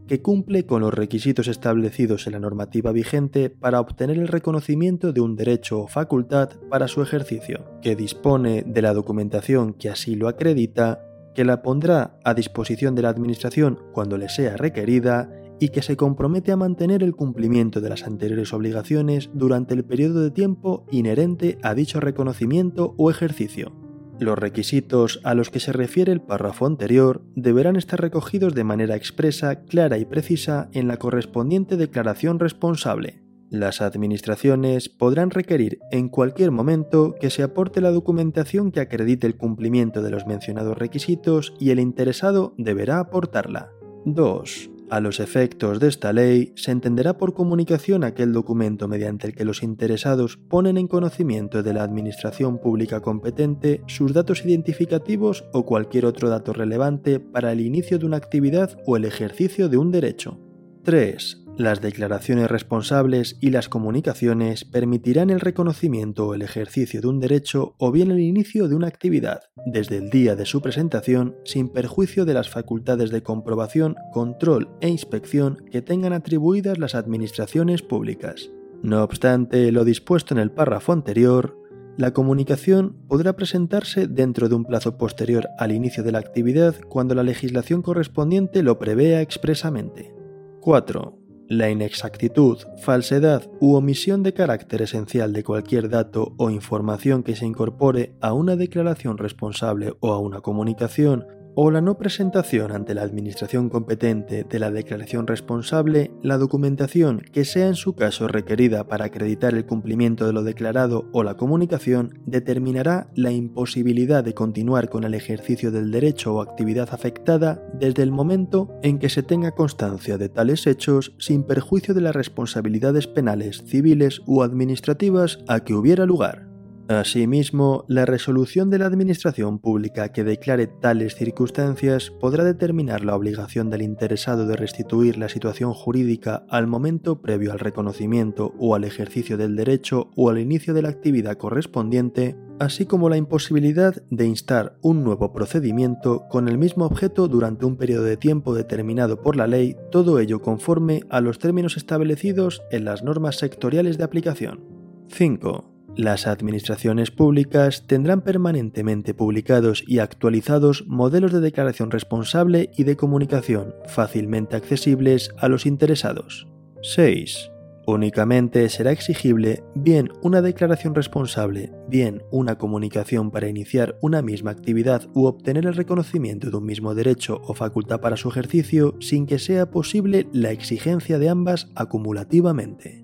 que 0.05 0.21
cumple 0.21 0.65
con 0.65 0.81
los 0.81 0.93
requisitos 0.93 1.47
establecidos 1.47 2.27
en 2.27 2.33
la 2.33 2.39
normativa 2.39 2.91
vigente 2.91 3.49
para 3.49 3.79
obtener 3.79 4.17
el 4.17 4.27
reconocimiento 4.27 5.13
de 5.13 5.21
un 5.21 5.37
derecho 5.37 5.79
o 5.79 5.87
facultad 5.87 6.49
para 6.69 6.89
su 6.89 7.01
ejercicio, 7.01 7.63
que 7.81 7.95
dispone 7.95 8.63
de 8.67 8.81
la 8.81 8.93
documentación 8.93 9.73
que 9.73 9.89
así 9.89 10.15
lo 10.15 10.27
acredita, 10.27 11.05
que 11.39 11.45
la 11.45 11.61
pondrá 11.61 12.19
a 12.25 12.33
disposición 12.33 12.95
de 12.95 13.01
la 13.01 13.07
Administración 13.07 13.79
cuando 13.93 14.17
le 14.17 14.27
sea 14.27 14.57
requerida 14.57 15.29
y 15.57 15.69
que 15.69 15.81
se 15.81 15.95
compromete 15.95 16.51
a 16.51 16.57
mantener 16.57 17.01
el 17.01 17.15
cumplimiento 17.15 17.79
de 17.79 17.87
las 17.87 18.03
anteriores 18.03 18.51
obligaciones 18.51 19.29
durante 19.33 19.73
el 19.73 19.85
periodo 19.85 20.19
de 20.21 20.31
tiempo 20.31 20.85
inherente 20.91 21.57
a 21.63 21.75
dicho 21.75 22.01
reconocimiento 22.01 22.93
o 22.97 23.09
ejercicio. 23.09 23.71
Los 24.19 24.37
requisitos 24.37 25.21
a 25.23 25.33
los 25.33 25.49
que 25.49 25.61
se 25.61 25.71
refiere 25.71 26.11
el 26.11 26.19
párrafo 26.19 26.65
anterior 26.65 27.23
deberán 27.37 27.77
estar 27.77 28.01
recogidos 28.01 28.53
de 28.53 28.65
manera 28.65 28.97
expresa, 28.97 29.63
clara 29.63 29.97
y 29.97 30.03
precisa 30.03 30.67
en 30.73 30.89
la 30.89 30.97
correspondiente 30.97 31.77
declaración 31.77 32.39
responsable. 32.39 33.28
Las 33.49 33.81
administraciones 33.81 34.89
podrán 34.89 35.31
requerir 35.31 35.79
en 35.91 36.07
cualquier 36.09 36.51
momento 36.51 37.15
que 37.19 37.31
se 37.31 37.41
aporte 37.41 37.81
la 37.81 37.89
documentación 37.89 38.71
que 38.71 38.79
acredite 38.79 39.25
el 39.25 39.37
cumplimiento 39.37 40.03
de 40.03 40.11
los 40.11 40.27
mencionados 40.27 40.77
requisitos 40.77 41.55
y 41.59 41.71
el 41.71 41.79
interesado 41.79 42.53
deberá 42.57 42.99
aportarla. 42.99 43.71
2. 44.05 44.69
A 44.91 44.99
los 44.99 45.19
efectos 45.19 45.79
de 45.79 45.87
esta 45.87 46.13
ley, 46.13 46.51
se 46.55 46.71
entenderá 46.71 47.17
por 47.17 47.33
comunicación 47.33 48.03
aquel 48.03 48.33
documento 48.33 48.87
mediante 48.87 49.27
el 49.27 49.35
que 49.35 49.45
los 49.45 49.63
interesados 49.63 50.37
ponen 50.37 50.77
en 50.77 50.87
conocimiento 50.87 51.63
de 51.63 51.73
la 51.73 51.83
Administración 51.83 52.59
Pública 52.59 53.01
competente 53.01 53.81
sus 53.87 54.13
datos 54.13 54.45
identificativos 54.45 55.45
o 55.53 55.65
cualquier 55.65 56.05
otro 56.05 56.29
dato 56.29 56.53
relevante 56.53 57.19
para 57.19 57.51
el 57.51 57.61
inicio 57.61 57.97
de 57.97 58.05
una 58.05 58.17
actividad 58.17 58.79
o 58.85 58.95
el 58.95 59.05
ejercicio 59.05 59.69
de 59.69 59.77
un 59.77 59.91
derecho. 59.91 60.39
3. 60.83 61.38
Las 61.59 61.81
declaraciones 61.81 62.49
responsables 62.49 63.35
y 63.41 63.49
las 63.49 63.67
comunicaciones 63.67 64.63
permitirán 64.63 65.29
el 65.29 65.41
reconocimiento 65.41 66.27
o 66.27 66.33
el 66.33 66.41
ejercicio 66.41 67.01
de 67.01 67.07
un 67.09 67.19
derecho 67.19 67.75
o 67.77 67.91
bien 67.91 68.11
el 68.11 68.21
inicio 68.21 68.69
de 68.69 68.75
una 68.75 68.87
actividad, 68.87 69.41
desde 69.65 69.97
el 69.97 70.09
día 70.09 70.37
de 70.37 70.45
su 70.45 70.61
presentación, 70.61 71.35
sin 71.43 71.67
perjuicio 71.67 72.23
de 72.23 72.33
las 72.33 72.49
facultades 72.49 73.09
de 73.11 73.23
comprobación, 73.23 73.97
control 74.13 74.69
e 74.79 74.87
inspección 74.87 75.65
que 75.69 75.81
tengan 75.81 76.13
atribuidas 76.13 76.77
las 76.77 76.95
administraciones 76.95 77.81
públicas. 77.81 78.49
No 78.81 79.03
obstante 79.03 79.73
lo 79.73 79.83
dispuesto 79.83 80.33
en 80.33 80.39
el 80.39 80.51
párrafo 80.51 80.93
anterior, 80.93 81.59
la 81.97 82.13
comunicación 82.13 82.95
podrá 83.09 83.33
presentarse 83.33 84.07
dentro 84.07 84.47
de 84.47 84.55
un 84.55 84.63
plazo 84.63 84.97
posterior 84.97 85.49
al 85.57 85.73
inicio 85.73 86.05
de 86.05 86.13
la 86.13 86.19
actividad 86.19 86.75
cuando 86.87 87.15
la 87.15 87.23
legislación 87.23 87.81
correspondiente 87.81 88.63
lo 88.63 88.79
prevea 88.79 89.19
expresamente. 89.19 90.15
4. 90.61 91.18
La 91.49 91.67
inexactitud, 91.71 92.59
falsedad 92.77 93.49
u 93.59 93.73
omisión 93.73 94.21
de 94.21 94.35
carácter 94.35 94.83
esencial 94.83 95.33
de 95.33 95.43
cualquier 95.43 95.89
dato 95.89 96.35
o 96.37 96.51
información 96.51 97.23
que 97.23 97.35
se 97.35 97.47
incorpore 97.47 98.13
a 98.21 98.33
una 98.33 98.55
declaración 98.55 99.17
responsable 99.17 99.95
o 99.99 100.13
a 100.13 100.19
una 100.19 100.41
comunicación 100.41 101.25
o 101.55 101.71
la 101.71 101.81
no 101.81 101.97
presentación 101.97 102.71
ante 102.71 102.93
la 102.93 103.01
administración 103.01 103.69
competente 103.69 104.43
de 104.43 104.59
la 104.59 104.71
declaración 104.71 105.27
responsable, 105.27 106.11
la 106.21 106.37
documentación 106.37 107.21
que 107.31 107.45
sea 107.45 107.67
en 107.67 107.75
su 107.75 107.95
caso 107.95 108.27
requerida 108.27 108.87
para 108.87 109.05
acreditar 109.05 109.53
el 109.53 109.65
cumplimiento 109.65 110.25
de 110.25 110.33
lo 110.33 110.43
declarado 110.43 111.09
o 111.11 111.23
la 111.23 111.35
comunicación 111.35 112.19
determinará 112.25 113.09
la 113.15 113.31
imposibilidad 113.31 114.23
de 114.23 114.33
continuar 114.33 114.89
con 114.89 115.03
el 115.03 115.13
ejercicio 115.13 115.71
del 115.71 115.91
derecho 115.91 116.35
o 116.35 116.41
actividad 116.41 116.89
afectada 116.91 117.63
desde 117.73 118.03
el 118.03 118.11
momento 118.11 118.69
en 118.83 118.99
que 118.99 119.09
se 119.09 119.23
tenga 119.23 119.51
constancia 119.51 120.17
de 120.17 120.29
tales 120.29 120.67
hechos 120.67 121.13
sin 121.17 121.43
perjuicio 121.43 121.93
de 121.93 122.01
las 122.01 122.15
responsabilidades 122.15 123.07
penales, 123.07 123.63
civiles 123.65 124.21
u 124.25 124.43
administrativas 124.43 125.39
a 125.47 125.61
que 125.61 125.73
hubiera 125.73 126.05
lugar. 126.05 126.48
Asimismo, 126.89 127.85
la 127.87 128.07
resolución 128.07 128.71
de 128.71 128.79
la 128.79 128.87
Administración 128.87 129.59
Pública 129.59 130.11
que 130.11 130.23
declare 130.23 130.65
tales 130.65 131.13
circunstancias 131.13 132.09
podrá 132.19 132.43
determinar 132.43 133.05
la 133.05 133.15
obligación 133.15 133.69
del 133.69 133.83
interesado 133.83 134.47
de 134.47 134.55
restituir 134.55 135.15
la 135.15 135.29
situación 135.29 135.71
jurídica 135.75 136.47
al 136.49 136.65
momento 136.65 137.21
previo 137.21 137.51
al 137.51 137.59
reconocimiento 137.59 138.55
o 138.57 138.73
al 138.73 138.85
ejercicio 138.85 139.37
del 139.37 139.55
derecho 139.55 140.09
o 140.15 140.31
al 140.31 140.39
inicio 140.39 140.73
de 140.73 140.81
la 140.81 140.89
actividad 140.89 141.37
correspondiente, 141.37 142.35
así 142.59 142.87
como 142.87 143.07
la 143.07 143.17
imposibilidad 143.17 144.01
de 144.09 144.25
instar 144.25 144.79
un 144.81 145.03
nuevo 145.03 145.31
procedimiento 145.31 146.23
con 146.27 146.47
el 146.47 146.57
mismo 146.57 146.87
objeto 146.87 147.27
durante 147.27 147.67
un 147.67 147.77
periodo 147.77 148.05
de 148.05 148.17
tiempo 148.17 148.55
determinado 148.55 149.21
por 149.21 149.35
la 149.35 149.45
ley, 149.45 149.75
todo 149.91 150.17
ello 150.17 150.41
conforme 150.41 151.03
a 151.11 151.21
los 151.21 151.37
términos 151.37 151.77
establecidos 151.77 152.63
en 152.71 152.83
las 152.83 153.03
normas 153.03 153.35
sectoriales 153.35 153.99
de 153.99 154.05
aplicación. 154.05 154.63
5. 155.09 155.68
Las 155.95 156.27
administraciones 156.27 157.11
públicas 157.11 157.85
tendrán 157.87 158.21
permanentemente 158.21 159.13
publicados 159.13 159.83
y 159.85 159.99
actualizados 159.99 160.85
modelos 160.87 161.33
de 161.33 161.41
declaración 161.41 161.91
responsable 161.91 162.71
y 162.77 162.83
de 162.83 162.95
comunicación 162.95 163.73
fácilmente 163.87 164.55
accesibles 164.55 165.31
a 165.37 165.49
los 165.49 165.65
interesados. 165.65 166.47
6. 166.81 167.51
Únicamente 167.85 168.69
será 168.69 168.91
exigible 168.91 169.63
bien 169.73 170.09
una 170.21 170.43
declaración 170.43 170.93
responsable, 170.93 171.71
bien 171.87 172.21
una 172.31 172.57
comunicación 172.57 173.31
para 173.31 173.49
iniciar 173.49 173.97
una 174.01 174.21
misma 174.21 174.51
actividad 174.51 175.09
u 175.15 175.25
obtener 175.25 175.65
el 175.65 175.73
reconocimiento 175.73 176.51
de 176.51 176.57
un 176.57 176.65
mismo 176.65 176.93
derecho 176.93 177.41
o 177.43 177.55
facultad 177.55 177.99
para 177.99 178.15
su 178.15 178.29
ejercicio 178.29 178.95
sin 178.99 179.25
que 179.25 179.39
sea 179.39 179.71
posible 179.71 180.29
la 180.31 180.51
exigencia 180.51 181.17
de 181.17 181.29
ambas 181.29 181.71
acumulativamente. 181.75 183.03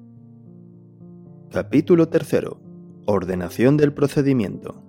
Capítulo 1.49 2.07
3. 2.07 2.64
Ordenación 3.07 3.77
del 3.77 3.93
procedimiento. 3.93 4.83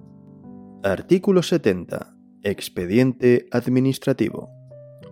Artículo 0.83 1.43
70. 1.43 2.17
Expediente 2.43 3.47
administrativo. 3.53 4.49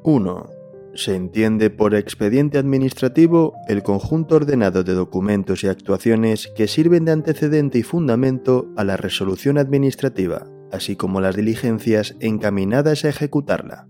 1. 0.04 0.50
Se 0.94 1.14
entiende 1.14 1.68
por 1.68 1.94
expediente 1.94 2.56
administrativo 2.56 3.52
el 3.68 3.82
conjunto 3.82 4.36
ordenado 4.36 4.84
de 4.84 4.94
documentos 4.94 5.64
y 5.64 5.68
actuaciones 5.68 6.48
que 6.56 6.66
sirven 6.66 7.04
de 7.04 7.12
antecedente 7.12 7.78
y 7.78 7.82
fundamento 7.82 8.72
a 8.74 8.84
la 8.84 8.96
resolución 8.96 9.58
administrativa, 9.58 10.46
así 10.72 10.96
como 10.96 11.20
las 11.20 11.36
diligencias 11.36 12.16
encaminadas 12.20 13.04
a 13.04 13.10
ejecutarla. 13.10 13.86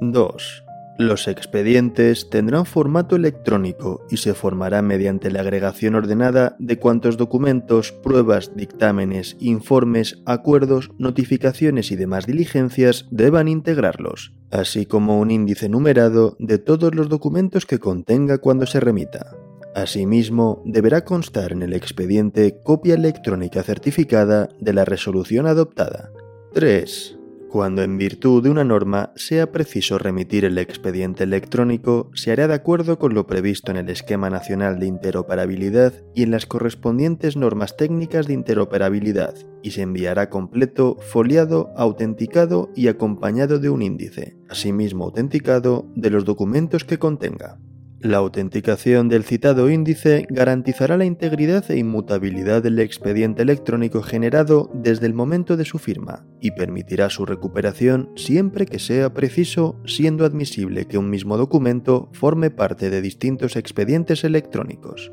2. 0.00 0.65
Los 0.98 1.28
expedientes 1.28 2.30
tendrán 2.30 2.64
formato 2.64 3.16
electrónico 3.16 4.06
y 4.08 4.16
se 4.16 4.32
formarán 4.32 4.86
mediante 4.86 5.30
la 5.30 5.40
agregación 5.40 5.94
ordenada 5.94 6.56
de 6.58 6.78
cuantos 6.78 7.18
documentos, 7.18 7.92
pruebas, 7.92 8.56
dictámenes, 8.56 9.36
informes, 9.38 10.22
acuerdos, 10.24 10.90
notificaciones 10.96 11.90
y 11.90 11.96
demás 11.96 12.26
diligencias 12.26 13.06
deban 13.10 13.48
integrarlos, 13.48 14.32
así 14.50 14.86
como 14.86 15.20
un 15.20 15.30
índice 15.30 15.68
numerado 15.68 16.34
de 16.38 16.56
todos 16.56 16.94
los 16.94 17.10
documentos 17.10 17.66
que 17.66 17.78
contenga 17.78 18.38
cuando 18.38 18.64
se 18.64 18.80
remita. 18.80 19.36
Asimismo, 19.74 20.62
deberá 20.64 21.04
constar 21.04 21.52
en 21.52 21.60
el 21.60 21.74
expediente 21.74 22.62
copia 22.64 22.94
electrónica 22.94 23.62
certificada 23.62 24.48
de 24.58 24.72
la 24.72 24.86
resolución 24.86 25.46
adoptada. 25.46 26.10
3 26.54 27.15
cuando 27.48 27.82
en 27.82 27.98
virtud 27.98 28.42
de 28.42 28.50
una 28.50 28.64
norma 28.64 29.12
sea 29.16 29.52
preciso 29.52 29.98
remitir 29.98 30.44
el 30.44 30.58
expediente 30.58 31.24
electrónico, 31.24 32.10
se 32.14 32.32
hará 32.32 32.48
de 32.48 32.54
acuerdo 32.54 32.98
con 32.98 33.14
lo 33.14 33.26
previsto 33.26 33.70
en 33.70 33.76
el 33.76 33.88
Esquema 33.88 34.30
Nacional 34.30 34.78
de 34.78 34.86
Interoperabilidad 34.86 35.92
y 36.14 36.22
en 36.22 36.30
las 36.30 36.46
correspondientes 36.46 37.36
normas 37.36 37.76
técnicas 37.76 38.26
de 38.26 38.34
interoperabilidad, 38.34 39.34
y 39.62 39.72
se 39.72 39.82
enviará 39.82 40.30
completo, 40.30 40.96
foliado, 41.00 41.72
autenticado 41.76 42.70
y 42.74 42.88
acompañado 42.88 43.58
de 43.58 43.70
un 43.70 43.82
índice, 43.82 44.36
asimismo 44.48 45.04
autenticado 45.04 45.86
de 45.94 46.10
los 46.10 46.24
documentos 46.24 46.84
que 46.84 46.98
contenga. 46.98 47.58
La 48.06 48.18
autenticación 48.18 49.08
del 49.08 49.24
citado 49.24 49.68
índice 49.68 50.28
garantizará 50.30 50.96
la 50.96 51.04
integridad 51.04 51.68
e 51.72 51.78
inmutabilidad 51.78 52.62
del 52.62 52.78
expediente 52.78 53.42
electrónico 53.42 54.00
generado 54.00 54.70
desde 54.72 55.06
el 55.06 55.12
momento 55.12 55.56
de 55.56 55.64
su 55.64 55.80
firma 55.80 56.24
y 56.40 56.52
permitirá 56.52 57.10
su 57.10 57.26
recuperación 57.26 58.12
siempre 58.14 58.64
que 58.66 58.78
sea 58.78 59.12
preciso, 59.12 59.80
siendo 59.86 60.24
admisible 60.24 60.86
que 60.86 60.98
un 60.98 61.10
mismo 61.10 61.36
documento 61.36 62.08
forme 62.12 62.52
parte 62.52 62.90
de 62.90 63.02
distintos 63.02 63.56
expedientes 63.56 64.22
electrónicos. 64.22 65.10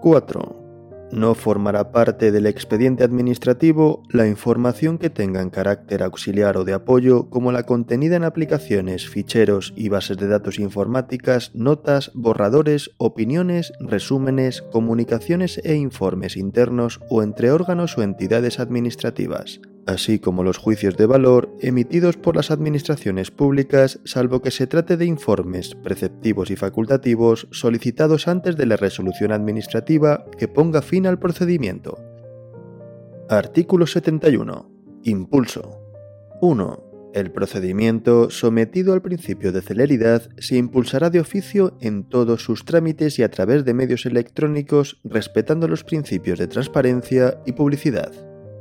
4 0.00 0.61
no 1.12 1.34
formará 1.34 1.92
parte 1.92 2.32
del 2.32 2.46
expediente 2.46 3.04
administrativo 3.04 4.02
la 4.10 4.26
información 4.26 4.98
que 4.98 5.10
tenga 5.10 5.40
en 5.42 5.50
carácter 5.50 6.02
auxiliar 6.02 6.56
o 6.56 6.64
de 6.64 6.72
apoyo 6.72 7.28
como 7.30 7.52
la 7.52 7.64
contenida 7.64 8.16
en 8.16 8.24
aplicaciones, 8.24 9.08
ficheros 9.08 9.72
y 9.76 9.88
bases 9.88 10.16
de 10.16 10.26
datos 10.26 10.58
informáticas, 10.58 11.50
notas, 11.54 12.10
borradores, 12.14 12.90
opiniones, 12.96 13.72
resúmenes, 13.80 14.62
comunicaciones 14.62 15.60
e 15.62 15.74
informes 15.74 16.36
internos 16.36 17.00
o 17.08 17.22
entre 17.22 17.50
órganos 17.50 17.96
o 17.98 18.02
entidades 18.02 18.58
administrativas, 18.58 19.60
así 19.86 20.18
como 20.18 20.44
los 20.44 20.58
juicios 20.58 20.96
de 20.96 21.06
valor 21.06 21.54
emitidos 21.60 22.16
por 22.16 22.36
las 22.36 22.50
administraciones 22.50 23.30
públicas, 23.30 24.00
salvo 24.04 24.42
que 24.42 24.50
se 24.50 24.66
trate 24.66 24.96
de 24.96 25.06
informes 25.06 25.74
preceptivos 25.74 26.50
y 26.50 26.56
facultativos 26.56 27.48
solicitados 27.50 28.28
antes 28.28 28.56
de 28.56 28.66
la 28.66 28.76
resolución 28.76 29.32
administrativa 29.32 30.24
que 30.38 30.48
ponga 30.48 30.82
fin 30.82 31.06
al 31.06 31.18
procedimiento. 31.18 31.98
Artículo 33.28 33.86
71. 33.86 34.70
Impulso. 35.04 35.80
1. 36.40 37.10
El 37.14 37.30
procedimiento, 37.30 38.30
sometido 38.30 38.94
al 38.94 39.02
principio 39.02 39.52
de 39.52 39.60
celeridad, 39.60 40.28
se 40.38 40.56
impulsará 40.56 41.10
de 41.10 41.20
oficio 41.20 41.76
en 41.80 42.04
todos 42.04 42.42
sus 42.42 42.64
trámites 42.64 43.18
y 43.18 43.22
a 43.22 43.30
través 43.30 43.64
de 43.64 43.74
medios 43.74 44.06
electrónicos, 44.06 45.00
respetando 45.04 45.68
los 45.68 45.84
principios 45.84 46.38
de 46.38 46.46
transparencia 46.46 47.38
y 47.44 47.52
publicidad. 47.52 48.12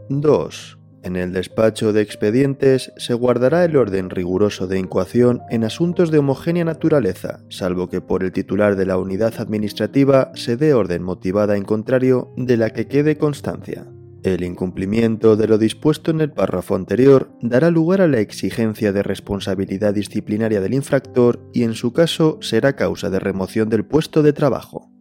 2. 0.10 0.81
En 1.04 1.16
el 1.16 1.34
despacho 1.34 1.94
de 1.94 2.02
expedientes 2.02 2.94
se 2.98 3.16
guardará 3.16 3.66
el 3.66 3.76
orden 3.76 4.12
riguroso 4.12 4.68
de 4.68 4.78
incoación 4.78 5.42
en 5.50 5.64
asuntos 5.64 6.12
de 6.12 6.20
homogénea 6.20 6.64
naturaleza, 6.64 7.40
salvo 7.50 7.90
que 7.90 8.02
por 8.02 8.24
el 8.24 8.32
titular 8.32 8.76
de 8.76 8.86
la 8.86 8.98
unidad 8.98 9.34
administrativa 9.40 10.32
se 10.36 10.58
dé 10.58 10.76
orden 10.76 11.02
motivada 11.02 11.58
en 11.58 11.64
contrario 11.64 12.32
de 12.38 12.58
la 12.58 12.70
que 12.70 12.88
quede 12.88 13.18
constancia. 13.18 13.88
El 14.24 14.44
incumplimiento 14.44 15.36
de 15.36 15.48
lo 15.48 15.58
dispuesto 15.58 16.12
en 16.12 16.22
el 16.22 16.32
párrafo 16.32 16.76
anterior 16.76 17.32
dará 17.42 17.72
lugar 17.72 18.02
a 18.02 18.08
la 18.08 18.20
exigencia 18.20 18.94
de 18.94 19.02
responsabilidad 19.02 19.96
disciplinaria 19.96 20.62
del 20.62 20.76
infractor 20.76 21.40
y 21.54 21.64
en 21.64 21.74
su 21.74 21.92
caso 21.92 22.38
será 22.42 22.76
causa 22.76 23.10
de 23.10 23.20
remoción 23.20 23.70
del 23.70 23.84
puesto 23.84 24.22
de 24.22 24.34
trabajo. 24.34 24.92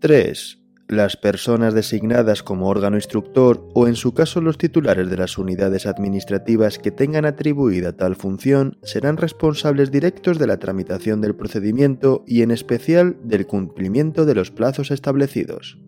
3. 0.00 0.59
Las 0.90 1.16
personas 1.16 1.72
designadas 1.72 2.42
como 2.42 2.66
órgano 2.66 2.96
instructor 2.96 3.64
o 3.74 3.86
en 3.86 3.94
su 3.94 4.12
caso 4.12 4.40
los 4.40 4.58
titulares 4.58 5.08
de 5.08 5.16
las 5.16 5.38
unidades 5.38 5.86
administrativas 5.86 6.80
que 6.80 6.90
tengan 6.90 7.26
atribuida 7.26 7.92
tal 7.92 8.16
función 8.16 8.76
serán 8.82 9.16
responsables 9.16 9.92
directos 9.92 10.40
de 10.40 10.48
la 10.48 10.56
tramitación 10.56 11.20
del 11.20 11.36
procedimiento 11.36 12.24
y 12.26 12.42
en 12.42 12.50
especial 12.50 13.18
del 13.22 13.46
cumplimiento 13.46 14.24
de 14.24 14.34
los 14.34 14.50
plazos 14.50 14.90
establecidos. 14.90 15.78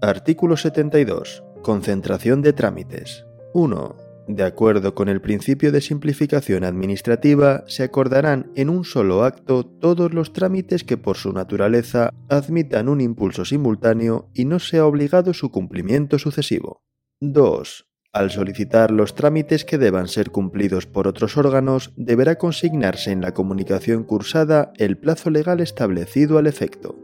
Artículo 0.00 0.56
72. 0.56 1.44
Concentración 1.62 2.40
de 2.40 2.54
trámites. 2.54 3.26
1. 3.52 4.03
De 4.26 4.42
acuerdo 4.42 4.94
con 4.94 5.08
el 5.08 5.20
principio 5.20 5.70
de 5.70 5.82
simplificación 5.82 6.64
administrativa, 6.64 7.62
se 7.66 7.82
acordarán 7.82 8.50
en 8.54 8.70
un 8.70 8.84
solo 8.84 9.22
acto 9.22 9.64
todos 9.64 10.14
los 10.14 10.32
trámites 10.32 10.82
que 10.82 10.96
por 10.96 11.18
su 11.18 11.32
naturaleza 11.32 12.14
admitan 12.30 12.88
un 12.88 13.02
impulso 13.02 13.44
simultáneo 13.44 14.30
y 14.32 14.46
no 14.46 14.60
sea 14.60 14.86
obligado 14.86 15.34
su 15.34 15.50
cumplimiento 15.50 16.18
sucesivo. 16.18 16.82
2. 17.20 17.86
Al 18.14 18.30
solicitar 18.30 18.92
los 18.92 19.14
trámites 19.14 19.64
que 19.64 19.76
deban 19.76 20.08
ser 20.08 20.30
cumplidos 20.30 20.86
por 20.86 21.06
otros 21.06 21.36
órganos, 21.36 21.92
deberá 21.96 22.36
consignarse 22.36 23.10
en 23.10 23.20
la 23.20 23.34
comunicación 23.34 24.04
cursada 24.04 24.72
el 24.76 24.96
plazo 24.96 25.30
legal 25.30 25.60
establecido 25.60 26.38
al 26.38 26.46
efecto. 26.46 26.96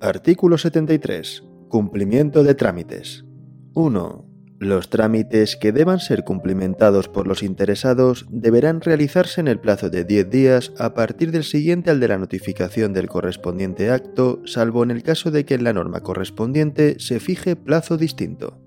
Artículo 0.00 0.58
73. 0.58 1.42
Cumplimiento 1.68 2.44
de 2.44 2.54
trámites. 2.54 3.24
1. 3.74 4.27
Los 4.60 4.90
trámites 4.90 5.56
que 5.56 5.70
deban 5.70 6.00
ser 6.00 6.24
cumplimentados 6.24 7.08
por 7.08 7.28
los 7.28 7.44
interesados 7.44 8.26
deberán 8.28 8.80
realizarse 8.80 9.40
en 9.40 9.46
el 9.46 9.60
plazo 9.60 9.88
de 9.88 10.04
10 10.04 10.30
días 10.30 10.72
a 10.78 10.94
partir 10.94 11.30
del 11.30 11.44
siguiente 11.44 11.90
al 11.90 12.00
de 12.00 12.08
la 12.08 12.18
notificación 12.18 12.92
del 12.92 13.08
correspondiente 13.08 13.90
acto, 13.90 14.42
salvo 14.46 14.82
en 14.82 14.90
el 14.90 15.04
caso 15.04 15.30
de 15.30 15.44
que 15.44 15.54
en 15.54 15.62
la 15.62 15.72
norma 15.72 16.00
correspondiente 16.00 16.96
se 16.98 17.20
fije 17.20 17.54
plazo 17.54 17.96
distinto. 17.96 18.58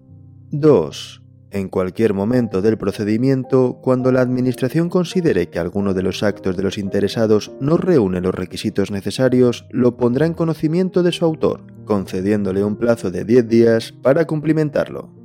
2. 0.52 1.24
En 1.52 1.68
cualquier 1.68 2.14
momento 2.14 2.62
del 2.62 2.78
procedimiento, 2.78 3.80
cuando 3.82 4.14
la 4.14 4.22
Administración 4.22 4.88
considere 4.88 5.50
que 5.50 5.60
alguno 5.60 5.94
de 5.94 6.04
los 6.04 6.24
actos 6.24 6.56
de 6.56 6.64
los 6.64 6.78
interesados 6.78 7.52
no 7.60 7.76
reúne 7.76 8.22
los 8.22 8.34
requisitos 8.34 8.92
necesarios, 8.92 9.66
lo 9.70 9.98
pondrá 9.98 10.26
en 10.26 10.36
conocimiento 10.36 11.04
de 11.04 11.12
su 11.12 11.26
autor, 11.26 11.66
concediéndole 11.84 12.64
un 12.64 12.78
plazo 12.78 13.12
de 13.12 13.26
10 13.26 13.50
días 13.50 13.92
para 14.02 14.26
cumplimentarlo. 14.26 15.21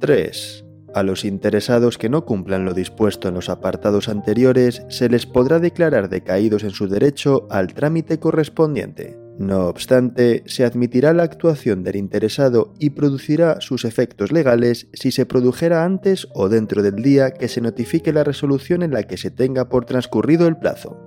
3. 0.00 0.64
A 0.94 1.04
los 1.04 1.24
interesados 1.24 1.98
que 1.98 2.08
no 2.08 2.24
cumplan 2.24 2.64
lo 2.64 2.74
dispuesto 2.74 3.28
en 3.28 3.34
los 3.34 3.48
apartados 3.48 4.08
anteriores 4.08 4.82
se 4.88 5.08
les 5.08 5.26
podrá 5.26 5.60
declarar 5.60 6.08
decaídos 6.08 6.64
en 6.64 6.70
su 6.70 6.88
derecho 6.88 7.46
al 7.50 7.74
trámite 7.74 8.18
correspondiente. 8.18 9.16
No 9.38 9.68
obstante, 9.68 10.42
se 10.46 10.64
admitirá 10.64 11.12
la 11.12 11.22
actuación 11.22 11.84
del 11.84 11.96
interesado 11.96 12.74
y 12.78 12.90
producirá 12.90 13.60
sus 13.60 13.84
efectos 13.84 14.32
legales 14.32 14.88
si 14.92 15.12
se 15.12 15.26
produjera 15.26 15.84
antes 15.84 16.26
o 16.34 16.48
dentro 16.48 16.82
del 16.82 16.96
día 16.96 17.30
que 17.30 17.48
se 17.48 17.60
notifique 17.60 18.12
la 18.12 18.24
resolución 18.24 18.82
en 18.82 18.92
la 18.92 19.04
que 19.04 19.16
se 19.16 19.30
tenga 19.30 19.68
por 19.68 19.84
transcurrido 19.84 20.48
el 20.48 20.56
plazo. 20.56 20.98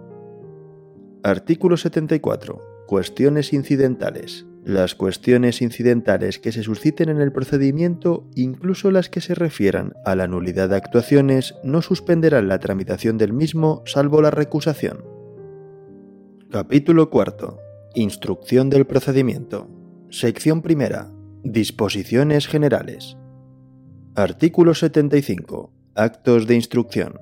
Artículo 1.24 1.78
74. 1.78 2.86
Cuestiones 2.88 3.54
incidentales. 3.54 4.46
Las 4.66 4.96
cuestiones 4.96 5.62
incidentales 5.62 6.40
que 6.40 6.54
se 6.54 6.64
susciten 6.64 7.10
en 7.10 7.20
el 7.20 7.34
procedimiento, 7.34 8.30
incluso 8.34 8.92
las 8.92 9.10
que 9.10 9.20
se 9.20 9.36
refieran 9.36 9.94
a 10.06 10.16
la 10.16 10.28
nulidad 10.28 10.70
de 10.70 10.78
actuaciones, 10.78 11.56
no 11.64 11.82
suspenderán 11.82 12.48
la 12.48 12.60
tramitación 12.60 13.18
del 13.18 13.34
mismo 13.34 13.84
salvo 13.86 14.22
la 14.22 14.32
recusación. 14.32 15.04
Capítulo 16.50 17.10
4. 17.10 17.60
Instrucción 17.96 18.70
del 18.70 18.86
procedimiento. 18.86 19.68
Sección 20.10 20.62
primera. 20.62 21.12
Disposiciones 21.44 22.48
generales. 22.48 23.18
Artículo 24.16 24.76
75. 24.76 25.74
Actos 25.94 26.48
de 26.48 26.56
instrucción. 26.56 27.20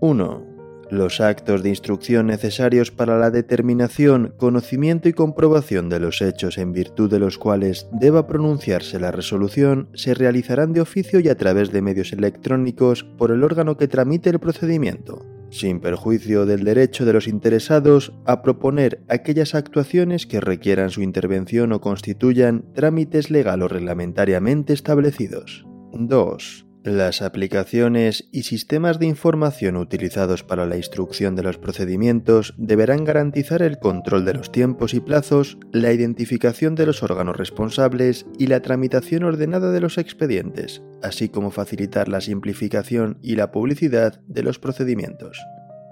1 0.00 0.51
los 0.92 1.20
actos 1.20 1.62
de 1.62 1.70
instrucción 1.70 2.26
necesarios 2.26 2.90
para 2.90 3.18
la 3.18 3.30
determinación, 3.30 4.34
conocimiento 4.36 5.08
y 5.08 5.14
comprobación 5.14 5.88
de 5.88 5.98
los 5.98 6.20
hechos 6.20 6.58
en 6.58 6.72
virtud 6.72 7.10
de 7.10 7.18
los 7.18 7.38
cuales 7.38 7.88
deba 7.92 8.26
pronunciarse 8.26 9.00
la 9.00 9.10
resolución 9.10 9.88
se 9.94 10.12
realizarán 10.12 10.74
de 10.74 10.82
oficio 10.82 11.18
y 11.20 11.28
a 11.28 11.36
través 11.36 11.72
de 11.72 11.80
medios 11.80 12.12
electrónicos 12.12 13.04
por 13.04 13.30
el 13.30 13.42
órgano 13.42 13.78
que 13.78 13.88
tramite 13.88 14.28
el 14.28 14.38
procedimiento, 14.38 15.24
sin 15.50 15.80
perjuicio 15.80 16.44
del 16.44 16.64
derecho 16.64 17.06
de 17.06 17.14
los 17.14 17.26
interesados 17.26 18.12
a 18.26 18.42
proponer 18.42 19.02
aquellas 19.08 19.54
actuaciones 19.54 20.26
que 20.26 20.40
requieran 20.40 20.90
su 20.90 21.00
intervención 21.00 21.72
o 21.72 21.80
constituyan 21.80 22.66
trámites 22.74 23.30
legal 23.30 23.62
o 23.62 23.68
reglamentariamente 23.68 24.74
establecidos. 24.74 25.64
2. 25.94 26.71
Las 26.84 27.22
aplicaciones 27.22 28.28
y 28.32 28.42
sistemas 28.42 28.98
de 28.98 29.06
información 29.06 29.76
utilizados 29.76 30.42
para 30.42 30.66
la 30.66 30.76
instrucción 30.76 31.36
de 31.36 31.44
los 31.44 31.56
procedimientos 31.56 32.54
deberán 32.56 33.04
garantizar 33.04 33.62
el 33.62 33.78
control 33.78 34.24
de 34.24 34.34
los 34.34 34.50
tiempos 34.50 34.92
y 34.92 34.98
plazos, 34.98 35.58
la 35.70 35.92
identificación 35.92 36.74
de 36.74 36.86
los 36.86 37.04
órganos 37.04 37.36
responsables 37.36 38.26
y 38.36 38.48
la 38.48 38.62
tramitación 38.62 39.22
ordenada 39.22 39.70
de 39.70 39.80
los 39.80 39.96
expedientes, 39.96 40.82
así 41.02 41.28
como 41.28 41.52
facilitar 41.52 42.08
la 42.08 42.20
simplificación 42.20 43.16
y 43.22 43.36
la 43.36 43.52
publicidad 43.52 44.20
de 44.26 44.42
los 44.42 44.58
procedimientos. 44.58 45.38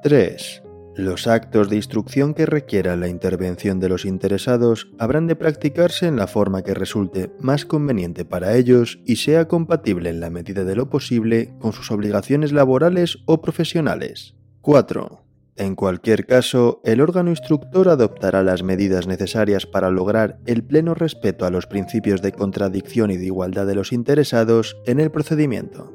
3. 0.02 0.69
Los 0.96 1.28
actos 1.28 1.70
de 1.70 1.76
instrucción 1.76 2.34
que 2.34 2.46
requieran 2.46 3.00
la 3.00 3.08
intervención 3.08 3.78
de 3.78 3.88
los 3.88 4.04
interesados 4.04 4.90
habrán 4.98 5.28
de 5.28 5.36
practicarse 5.36 6.06
en 6.06 6.16
la 6.16 6.26
forma 6.26 6.62
que 6.62 6.74
resulte 6.74 7.30
más 7.38 7.64
conveniente 7.64 8.24
para 8.24 8.56
ellos 8.56 8.98
y 9.06 9.16
sea 9.16 9.46
compatible 9.46 10.10
en 10.10 10.20
la 10.20 10.30
medida 10.30 10.64
de 10.64 10.74
lo 10.74 10.90
posible 10.90 11.54
con 11.60 11.72
sus 11.72 11.90
obligaciones 11.92 12.52
laborales 12.52 13.18
o 13.26 13.40
profesionales. 13.40 14.34
4. 14.62 15.24
En 15.56 15.76
cualquier 15.76 16.26
caso, 16.26 16.80
el 16.84 17.00
órgano 17.00 17.30
instructor 17.30 17.88
adoptará 17.88 18.42
las 18.42 18.62
medidas 18.62 19.06
necesarias 19.06 19.66
para 19.66 19.90
lograr 19.90 20.38
el 20.46 20.64
pleno 20.64 20.94
respeto 20.94 21.46
a 21.46 21.50
los 21.50 21.66
principios 21.66 22.20
de 22.22 22.32
contradicción 22.32 23.10
y 23.10 23.16
de 23.16 23.26
igualdad 23.26 23.66
de 23.66 23.74
los 23.74 23.92
interesados 23.92 24.76
en 24.86 25.00
el 25.00 25.10
procedimiento. 25.10 25.92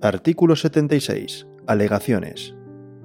Artículo 0.00 0.56
76. 0.56 1.46
Alegaciones. 1.66 2.54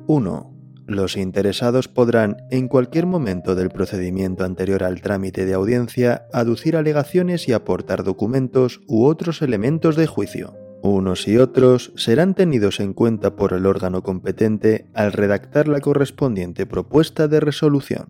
1. 0.07 0.60
Los 0.91 1.15
interesados 1.15 1.87
podrán, 1.87 2.35
en 2.49 2.67
cualquier 2.67 3.05
momento 3.05 3.55
del 3.55 3.69
procedimiento 3.69 4.43
anterior 4.43 4.83
al 4.83 4.99
trámite 4.99 5.45
de 5.45 5.53
audiencia, 5.53 6.27
aducir 6.33 6.75
alegaciones 6.75 7.47
y 7.47 7.53
aportar 7.53 8.03
documentos 8.03 8.81
u 8.87 9.05
otros 9.05 9.41
elementos 9.41 9.95
de 9.95 10.05
juicio. 10.05 10.53
Unos 10.83 11.29
y 11.29 11.37
otros 11.37 11.93
serán 11.95 12.33
tenidos 12.33 12.81
en 12.81 12.91
cuenta 12.91 13.37
por 13.37 13.53
el 13.53 13.67
órgano 13.67 14.03
competente 14.03 14.87
al 14.93 15.13
redactar 15.13 15.69
la 15.69 15.79
correspondiente 15.79 16.65
propuesta 16.65 17.29
de 17.29 17.39
resolución. 17.39 18.09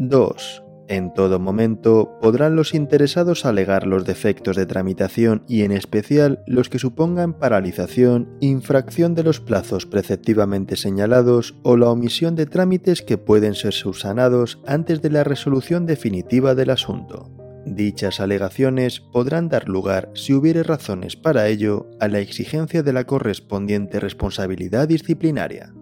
2. 0.00 0.61
En 0.92 1.14
todo 1.14 1.38
momento 1.38 2.18
podrán 2.20 2.54
los 2.54 2.74
interesados 2.74 3.46
alegar 3.46 3.86
los 3.86 4.04
defectos 4.04 4.56
de 4.56 4.66
tramitación 4.66 5.42
y 5.48 5.62
en 5.62 5.72
especial 5.72 6.44
los 6.46 6.68
que 6.68 6.78
supongan 6.78 7.32
paralización, 7.32 8.36
infracción 8.40 9.14
de 9.14 9.22
los 9.22 9.40
plazos 9.40 9.86
preceptivamente 9.86 10.76
señalados 10.76 11.54
o 11.62 11.78
la 11.78 11.88
omisión 11.88 12.36
de 12.36 12.44
trámites 12.44 13.00
que 13.00 13.16
pueden 13.16 13.54
ser 13.54 13.72
subsanados 13.72 14.60
antes 14.66 15.00
de 15.00 15.08
la 15.08 15.24
resolución 15.24 15.86
definitiva 15.86 16.54
del 16.54 16.68
asunto. 16.68 17.30
Dichas 17.64 18.20
alegaciones 18.20 19.00
podrán 19.00 19.48
dar 19.48 19.70
lugar, 19.70 20.10
si 20.12 20.34
hubiere 20.34 20.62
razones 20.62 21.16
para 21.16 21.48
ello, 21.48 21.88
a 22.00 22.08
la 22.08 22.18
exigencia 22.18 22.82
de 22.82 22.92
la 22.92 23.04
correspondiente 23.04 23.98
responsabilidad 23.98 24.88
disciplinaria. 24.88 25.72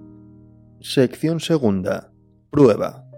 Sección 0.81 1.41
segunda. 1.41 2.13
Prueba. 2.51 3.10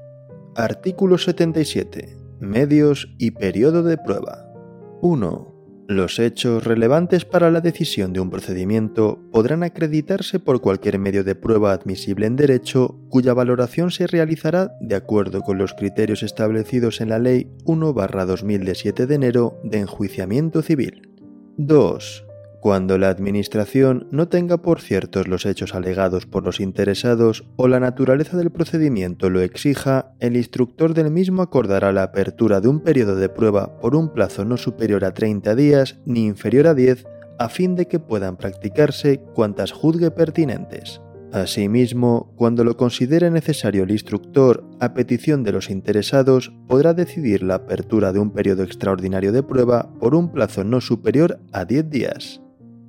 Artículo 0.55 1.17
77. 1.17 2.15
Medios 2.41 3.09
y 3.17 3.31
periodo 3.31 3.83
de 3.83 3.97
prueba. 3.97 4.53
1. 5.01 5.87
Los 5.89 6.19
hechos 6.19 6.65
relevantes 6.65 7.25
para 7.25 7.51
la 7.51 7.63
decisión 7.63 8.13
de 8.13 8.21
un 8.21 8.29
procedimiento 8.29 9.19
podrán 9.33 9.63
acreditarse 9.63 10.41
por 10.41 10.61
cualquier 10.61 10.99
medio 10.99 11.25
de 11.25 11.35
prueba 11.35 11.73
admisible 11.73 12.27
en 12.27 12.37
derecho 12.37 12.99
cuya 13.09 13.33
valoración 13.33 13.91
se 13.91 14.07
realizará 14.07 14.77
de 14.83 14.95
acuerdo 14.95 15.41
con 15.41 15.57
los 15.57 15.73
criterios 15.73 16.23
establecidos 16.23 17.01
en 17.01 17.09
la 17.09 17.19
Ley 17.19 17.51
1-2000 17.65 18.65
de 18.65 18.75
7 18.75 19.07
de 19.07 19.15
enero 19.15 19.59
de 19.65 19.79
enjuiciamiento 19.79 20.61
civil. 20.61 21.09
2 21.57 22.27
cuando 22.63 22.97
la 22.97 23.09
Administración 23.09 24.07
no 24.13 24.29
tenga 24.29 24.59
por 24.59 24.81
ciertos 24.81 25.27
los 25.27 25.47
hechos 25.47 25.75
alegados 25.75 26.27
por 26.27 26.45
los 26.45 26.61
interesados 26.61 27.45
o 27.57 27.67
la 27.67 27.81
naturaleza 27.81 28.37
del 28.37 28.53
procedimiento 28.53 29.31
lo 29.31 29.41
exija, 29.41 30.15
el 30.21 30.37
instructor 30.37 30.95
del 30.95 31.11
mismo 31.11 31.43
acordará 31.43 31.91
la 31.91 32.05
apertura 32.05 32.61
de 32.61 32.69
un 32.69 32.79
periodo 32.79 33.17
de 33.17 33.29
prueba 33.29 33.81
por 33.81 33.97
un 33.97 34.13
plazo 34.13 34.45
no 34.45 34.57
superior 34.57 35.05
a 35.05 35.13
30 35.13 35.57
días 35.57 35.99
ni 36.07 36.25
inferior 36.25 36.69
a 36.69 36.75
10 36.75 37.05
a 37.41 37.49
fin 37.49 37.75
de 37.75 37.89
que 37.89 37.99
puedan 37.99 38.37
practicarse 38.37 39.19
cuantas 39.35 39.73
juzgue 39.73 40.13
pertinentes. 40.13 41.01
Asimismo, 41.33 42.33
cuando 42.37 42.63
lo 42.63 42.77
considere 42.77 43.29
necesario 43.33 43.83
el 43.83 43.91
instructor, 43.91 44.65
a 44.79 44.95
petición 44.95 45.43
de 45.43 45.51
los 45.51 45.69
interesados, 45.69 46.53
podrá 46.69 46.95
decidir 46.95 47.43
la 47.43 47.57
apertura 47.57 48.13
de 48.13 48.21
un 48.21 48.31
periodo 48.31 48.63
extraordinario 48.63 49.33
de 49.33 49.43
prueba 49.43 49.93
por 49.99 50.15
un 50.15 50.31
plazo 50.31 50.63
no 50.63 50.81
superior 50.81 51.41
a 51.51 51.65
10 51.65 51.91
días. 51.91 52.42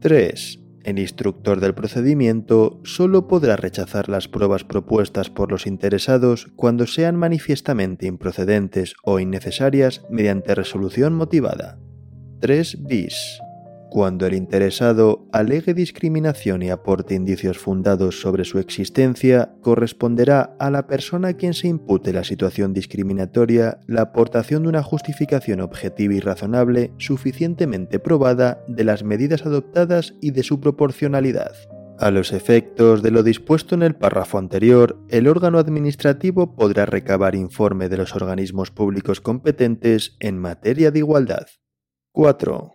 3. 0.04 0.60
El 0.84 1.00
instructor 1.00 1.62
del 1.62 1.74
procedimiento 1.74 2.82
solo 2.84 3.30
podrá 3.30 3.56
rechazar 3.56 4.10
las 4.10 4.28
pruebas 4.28 4.66
propuestas 4.66 5.30
por 5.30 5.50
los 5.50 5.66
interesados 5.66 6.48
cuando 6.58 6.88
sean 6.88 7.16
manifiestamente 7.16 8.06
improcedentes 8.06 8.96
o 9.06 9.22
innecesarias 9.22 10.02
mediante 10.10 10.56
resolución 10.56 11.14
motivada. 11.14 11.80
3 12.42 12.84
bis 12.84 13.40
cuando 13.94 14.26
el 14.26 14.34
interesado 14.34 15.28
alegue 15.32 15.76
discriminación 15.76 16.64
y 16.64 16.72
aporte 16.72 17.14
indicios 17.14 17.60
fundados 17.60 18.22
sobre 18.22 18.44
su 18.44 18.58
existencia, 18.58 19.54
corresponderá 19.62 20.56
a 20.58 20.72
la 20.72 20.88
persona 20.88 21.28
a 21.28 21.34
quien 21.34 21.54
se 21.54 21.68
impute 21.68 22.12
la 22.12 22.24
situación 22.24 22.74
discriminatoria 22.74 23.82
la 23.86 24.02
aportación 24.02 24.64
de 24.64 24.70
una 24.70 24.82
justificación 24.82 25.62
objetiva 25.62 26.16
y 26.16 26.22
razonable 26.22 26.92
suficientemente 26.98 28.00
probada 28.00 28.64
de 28.68 28.84
las 28.84 29.04
medidas 29.04 29.46
adoptadas 29.46 30.16
y 30.22 30.32
de 30.32 30.42
su 30.42 30.60
proporcionalidad. 30.60 31.52
A 32.00 32.10
los 32.10 32.34
efectos 32.34 33.04
de 33.04 33.12
lo 33.12 33.22
dispuesto 33.22 33.76
en 33.76 33.84
el 33.84 33.94
párrafo 33.94 34.40
anterior, 34.40 34.98
el 35.10 35.28
órgano 35.28 35.60
administrativo 35.60 36.56
podrá 36.56 36.88
recabar 36.88 37.36
informe 37.36 37.90
de 37.90 37.98
los 37.98 38.16
organismos 38.16 38.72
públicos 38.72 39.22
competentes 39.22 40.18
en 40.20 40.40
materia 40.40 40.90
de 40.90 40.98
igualdad. 40.98 41.46
4. 42.12 42.74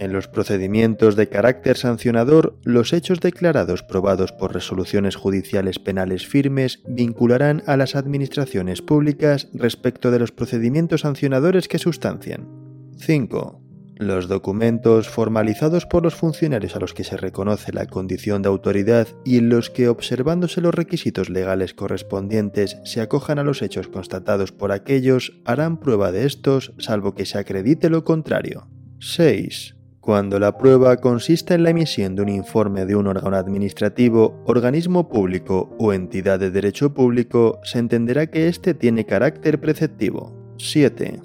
En 0.00 0.14
los 0.14 0.28
procedimientos 0.28 1.14
de 1.14 1.28
carácter 1.28 1.76
sancionador, 1.76 2.58
los 2.64 2.94
hechos 2.94 3.20
declarados 3.20 3.82
probados 3.82 4.32
por 4.32 4.54
resoluciones 4.54 5.14
judiciales 5.14 5.78
penales 5.78 6.26
firmes 6.26 6.80
vincularán 6.88 7.62
a 7.66 7.76
las 7.76 7.94
administraciones 7.94 8.80
públicas 8.80 9.48
respecto 9.52 10.10
de 10.10 10.18
los 10.18 10.32
procedimientos 10.32 11.02
sancionadores 11.02 11.68
que 11.68 11.78
sustancian. 11.78 12.48
5. 12.96 13.60
Los 13.96 14.26
documentos 14.26 15.10
formalizados 15.10 15.84
por 15.84 16.02
los 16.02 16.14
funcionarios 16.14 16.76
a 16.76 16.80
los 16.80 16.94
que 16.94 17.04
se 17.04 17.18
reconoce 17.18 17.70
la 17.74 17.84
condición 17.84 18.40
de 18.40 18.48
autoridad 18.48 19.06
y 19.26 19.36
en 19.36 19.50
los 19.50 19.68
que, 19.68 19.90
observándose 19.90 20.62
los 20.62 20.74
requisitos 20.74 21.28
legales 21.28 21.74
correspondientes, 21.74 22.78
se 22.84 23.02
acojan 23.02 23.38
a 23.38 23.44
los 23.44 23.60
hechos 23.60 23.88
constatados 23.88 24.50
por 24.50 24.72
aquellos, 24.72 25.42
harán 25.44 25.78
prueba 25.78 26.10
de 26.10 26.24
estos, 26.24 26.72
salvo 26.78 27.14
que 27.14 27.26
se 27.26 27.36
acredite 27.36 27.90
lo 27.90 28.02
contrario. 28.02 28.66
6. 29.00 29.76
Cuando 30.00 30.38
la 30.38 30.56
prueba 30.56 30.96
consista 30.96 31.54
en 31.54 31.62
la 31.62 31.70
emisión 31.70 32.16
de 32.16 32.22
un 32.22 32.30
informe 32.30 32.86
de 32.86 32.96
un 32.96 33.06
órgano 33.06 33.36
administrativo, 33.36 34.42
organismo 34.46 35.10
público 35.10 35.76
o 35.78 35.92
entidad 35.92 36.40
de 36.40 36.50
derecho 36.50 36.94
público, 36.94 37.60
se 37.64 37.80
entenderá 37.80 38.26
que 38.28 38.48
éste 38.48 38.72
tiene 38.72 39.04
carácter 39.04 39.60
preceptivo. 39.60 40.54
7. 40.56 41.20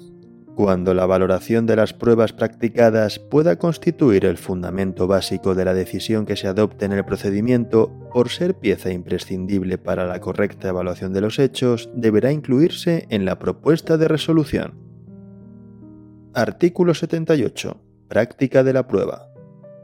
Cuando 0.56 0.92
la 0.92 1.06
valoración 1.06 1.64
de 1.64 1.76
las 1.76 1.94
pruebas 1.94 2.34
practicadas 2.34 3.18
pueda 3.18 3.56
constituir 3.56 4.26
el 4.26 4.36
fundamento 4.36 5.06
básico 5.06 5.54
de 5.54 5.64
la 5.64 5.72
decisión 5.72 6.26
que 6.26 6.36
se 6.36 6.46
adopte 6.46 6.84
en 6.84 6.92
el 6.92 7.04
procedimiento, 7.06 7.90
por 8.12 8.28
ser 8.28 8.54
pieza 8.56 8.90
imprescindible 8.92 9.78
para 9.78 10.06
la 10.06 10.20
correcta 10.20 10.68
evaluación 10.68 11.14
de 11.14 11.22
los 11.22 11.38
hechos, 11.38 11.88
deberá 11.94 12.30
incluirse 12.30 13.06
en 13.08 13.24
la 13.24 13.38
propuesta 13.38 13.96
de 13.96 14.08
resolución. 14.08 14.74
Artículo 16.34 16.92
78. 16.92 17.85
Práctica 18.08 18.62
de 18.62 18.72
la 18.72 18.86
prueba. 18.86 19.32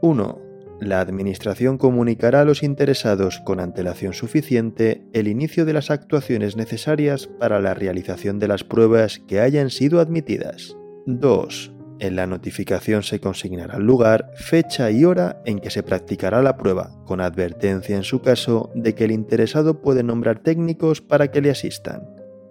1. 0.01 0.41
La 0.79 0.99
Administración 0.99 1.77
comunicará 1.77 2.41
a 2.41 2.45
los 2.45 2.63
interesados 2.63 3.41
con 3.45 3.59
antelación 3.59 4.13
suficiente 4.13 5.05
el 5.13 5.27
inicio 5.27 5.65
de 5.65 5.73
las 5.73 5.91
actuaciones 5.91 6.57
necesarias 6.57 7.27
para 7.27 7.61
la 7.61 7.73
realización 7.73 8.39
de 8.39 8.47
las 8.47 8.63
pruebas 8.63 9.19
que 9.27 9.39
hayan 9.39 9.69
sido 9.69 9.99
admitidas. 9.99 10.75
2. 11.05 11.73
En 11.99 12.15
la 12.15 12.27
notificación 12.27 13.03
se 13.03 13.19
consignará 13.19 13.77
el 13.77 13.83
lugar, 13.83 14.31
fecha 14.35 14.91
y 14.91 15.05
hora 15.05 15.41
en 15.45 15.59
que 15.59 15.69
se 15.69 15.83
practicará 15.83 16.41
la 16.41 16.57
prueba, 16.57 16.91
con 17.05 17.21
advertencia 17.21 17.95
en 17.95 18.03
su 18.03 18.21
caso 18.21 18.71
de 18.75 18.95
que 18.95 19.05
el 19.05 19.11
interesado 19.11 19.81
puede 19.81 20.03
nombrar 20.03 20.39
técnicos 20.39 21.01
para 21.01 21.29
que 21.31 21.41
le 21.41 21.51
asistan. 21.51 22.03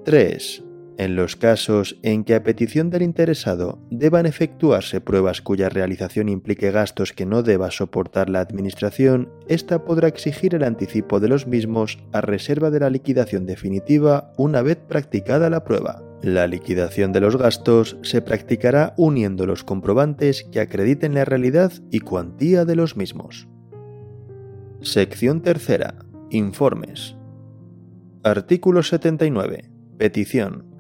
3. 0.05 0.65
En 0.99 1.17
los 1.17 1.37
casos 1.37 1.99
en 2.03 2.23
que 2.23 2.35
a 2.35 2.43
petición 2.43 2.91
del 2.91 3.03
interesado 3.03 3.79
deban 3.91 4.27
efectuarse 4.27 5.01
pruebas 5.01 5.41
cuya 5.41 5.71
realización 5.71 6.29
implique 6.29 6.71
gastos 6.71 7.13
que 7.13 7.25
no 7.25 7.43
deba 7.43 7.71
soportar 7.71 8.29
la 8.29 8.41
Administración, 8.41 9.31
ésta 9.49 9.85
podrá 9.85 10.09
exigir 10.09 10.55
el 10.55 10.65
anticipo 10.65 11.19
de 11.19 11.29
los 11.29 11.47
mismos 11.47 11.99
a 12.13 12.21
reserva 12.21 12.71
de 12.71 12.81
la 12.81 12.91
liquidación 12.91 13.47
definitiva 13.47 14.33
una 14.37 14.61
vez 14.61 14.77
practicada 14.77 15.49
la 15.49 15.65
prueba. 15.65 16.03
La 16.23 16.47
liquidación 16.47 17.13
de 17.13 17.21
los 17.21 17.37
gastos 17.37 17.97
se 18.03 18.21
practicará 18.23 18.95
uniendo 18.97 19.47
los 19.47 19.65
comprobantes 19.65 20.45
que 20.45 20.61
acrediten 20.61 21.15
la 21.15 21.25
realidad 21.25 21.73
y 21.91 22.01
cuantía 22.01 22.65
de 22.65 22.77
los 22.77 22.97
mismos. 22.97 23.49
Sección 24.83 25.43
tercera. 25.43 25.95
Informes. 26.31 27.17
Artículo 28.23 28.83
79. 28.83 29.71
Petición. 29.99 30.72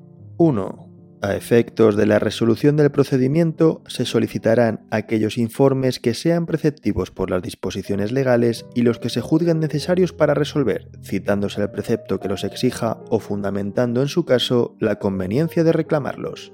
1. 0.42 0.88
A 1.22 1.36
efectos 1.36 1.94
de 1.94 2.04
la 2.04 2.18
resolución 2.18 2.76
del 2.76 2.90
procedimiento, 2.90 3.84
se 3.86 4.04
solicitarán 4.04 4.84
aquellos 4.90 5.38
informes 5.38 6.00
que 6.00 6.14
sean 6.14 6.46
preceptivos 6.46 7.12
por 7.12 7.30
las 7.30 7.42
disposiciones 7.42 8.10
legales 8.10 8.66
y 8.74 8.82
los 8.82 8.98
que 8.98 9.08
se 9.08 9.20
juzguen 9.20 9.60
necesarios 9.60 10.12
para 10.12 10.34
resolver, 10.34 10.88
citándose 11.00 11.62
el 11.62 11.70
precepto 11.70 12.18
que 12.18 12.26
los 12.26 12.42
exija 12.42 12.98
o 13.08 13.20
fundamentando 13.20 14.02
en 14.02 14.08
su 14.08 14.24
caso 14.24 14.74
la 14.80 14.98
conveniencia 14.98 15.62
de 15.62 15.70
reclamarlos. 15.70 16.52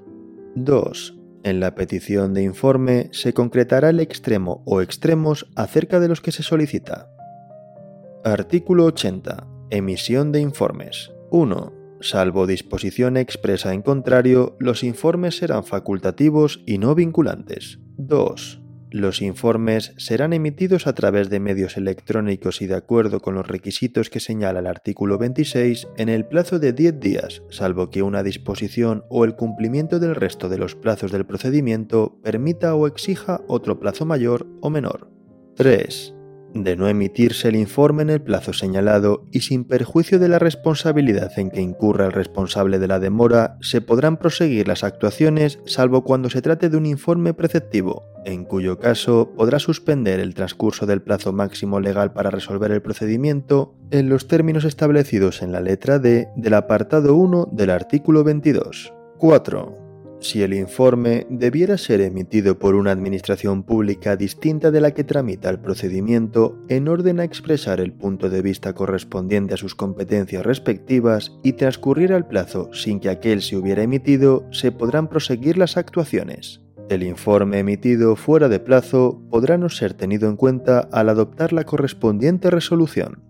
2. 0.55 1.19
En 1.45 1.61
la 1.61 1.75
petición 1.75 2.35
de 2.35 2.43
informe 2.43 3.09
se 3.13 3.33
concretará 3.33 3.89
el 3.89 4.01
extremo 4.01 4.63
o 4.67 4.83
extremos 4.83 5.49
acerca 5.57 5.99
de 5.99 6.09
los 6.09 6.21
que 6.21 6.33
se 6.33 6.43
solicita. 6.43 7.11
Artículo 8.23 8.85
80. 8.85 9.47
Emisión 9.71 10.31
de 10.31 10.41
informes. 10.41 11.11
1. 11.31 11.78
Salvo 12.01 12.47
disposición 12.47 13.17
expresa 13.17 13.75
en 13.75 13.83
contrario, 13.83 14.57
los 14.61 14.85
informes 14.85 15.37
serán 15.39 15.65
facultativos 15.65 16.63
y 16.65 16.79
no 16.79 16.95
vinculantes. 16.95 17.81
2. 17.97 18.63
Los 18.91 19.21
informes 19.21 19.93
serán 19.99 20.33
emitidos 20.33 20.87
a 20.87 20.95
través 20.95 21.29
de 21.29 21.41
medios 21.41 21.77
electrónicos 21.77 22.63
y 22.63 22.67
de 22.67 22.77
acuerdo 22.77 23.21
con 23.21 23.35
los 23.35 23.47
requisitos 23.47 24.09
que 24.09 24.21
señala 24.21 24.61
el 24.61 24.67
artículo 24.67 25.19
26 25.19 25.89
en 25.97 26.09
el 26.09 26.25
plazo 26.25 26.59
de 26.59 26.73
10 26.73 27.01
días, 27.01 27.43
salvo 27.51 27.91
que 27.91 28.03
una 28.03 28.23
disposición 28.23 29.05
o 29.11 29.25
el 29.25 29.35
cumplimiento 29.35 29.99
del 29.99 30.15
resto 30.15 30.49
de 30.49 30.59
los 30.59 30.75
plazos 30.75 31.13
del 31.13 31.27
procedimiento 31.27 32.19
permita 32.23 32.75
o 32.75 32.87
exija 32.87 33.43
otro 33.47 33.79
plazo 33.79 34.07
mayor 34.07 34.47
o 34.63 34.71
menor. 34.71 35.11
3 35.57 36.15
de 36.55 36.77
no 36.77 36.89
emitirse 36.89 37.49
el 37.49 37.57
informe 37.57 38.03
en 38.03 38.11
el 38.11 38.23
plazo 38.23 38.53
señalado 38.53 39.25
y 39.31 39.41
sin 39.41 39.65
perjuicio 39.65 40.19
de 40.19 40.29
la 40.29 40.39
responsabilidad 40.39 41.39
en 41.39 41.51
que 41.51 41.61
incurra 41.61 42.07
el 42.07 42.13
responsable 42.13 42.79
de 42.79 42.89
la 42.89 42.99
demora, 42.99 43.57
se 43.61 43.81
podrán 43.81 44.17
proseguir 44.17 44.69
las 44.69 44.85
actuaciones 44.85 45.61
salvo 45.67 46.05
cuando 46.05 46.31
se 46.31 46.43
trate 46.43 46.69
de 46.69 46.77
un 46.77 46.87
informe 46.87 47.35
preceptivo, 47.35 48.05
en 48.25 48.45
cuyo 48.45 48.79
caso 48.79 49.33
podrá 49.37 49.59
suspender 49.59 50.21
el 50.21 50.35
transcurso 50.35 50.87
del 50.87 51.03
plazo 51.03 51.33
máximo 51.33 51.81
legal 51.81 52.13
para 52.13 52.31
resolver 52.31 52.71
el 52.73 52.83
procedimiento 52.83 53.75
en 53.91 54.09
los 54.09 54.29
términos 54.29 54.65
establecidos 54.65 55.43
en 55.43 55.53
la 55.53 55.61
letra 55.61 55.99
D 55.99 56.29
del 56.37 56.55
apartado 56.55 57.15
1 57.15 57.49
del 57.53 57.71
artículo 57.71 58.25
22. 58.25 58.93
4 59.19 59.88
si 60.21 60.43
el 60.43 60.55
informe 60.55 61.27
debiera 61.31 61.79
ser 61.79 62.01
emitido 62.01 62.59
por 62.59 62.75
una 62.75 62.91
administración 62.91 63.63
pública 63.63 64.17
distinta 64.17 64.71
de 64.71 64.81
la 64.81 64.93
que 64.93 65.05
tramita 65.05 65.49
el 65.51 65.61
procedimiento 65.61 66.59
en 66.69 66.89
orden 66.89 67.21
a 67.21 67.25
expresar 67.25 67.81
el 67.81 67.93
punto 67.93 68.29
de 68.29 68.43
vista 68.43 68.73
correspondiente 68.75 69.55
a 69.55 69.57
sus 69.57 69.75
competencias 69.75 70.45
respectivas 70.45 71.33
y 71.43 71.53
transcurrir 71.53 72.13
el 72.13 72.25
plazo 72.25 72.71
sin 72.73 73.01
que 73.01 73.11
aquel 73.11 73.43
se 73.43 73.57
hubiera 73.57 73.83
emitido, 73.83 74.47
se 74.51 74.73
podrán 74.73 75.09
proseguir 75.09 75.57
las 75.57 75.77
actuaciones. 75.77 76.61
El 76.89 77.03
informe 77.03 77.59
emitido 77.59 78.17
fuera 78.17 78.49
de 78.49 78.61
plazo 78.61 79.23
podrá 79.31 79.59
no 79.59 79.69
ser 79.69 79.95
tenido 79.95 80.29
en 80.29 80.37
cuenta 80.37 80.89
al 80.91 81.11
adoptar 81.11 81.53
la 81.53 81.65
correspondiente 81.65 82.51
resolución. 82.51 83.23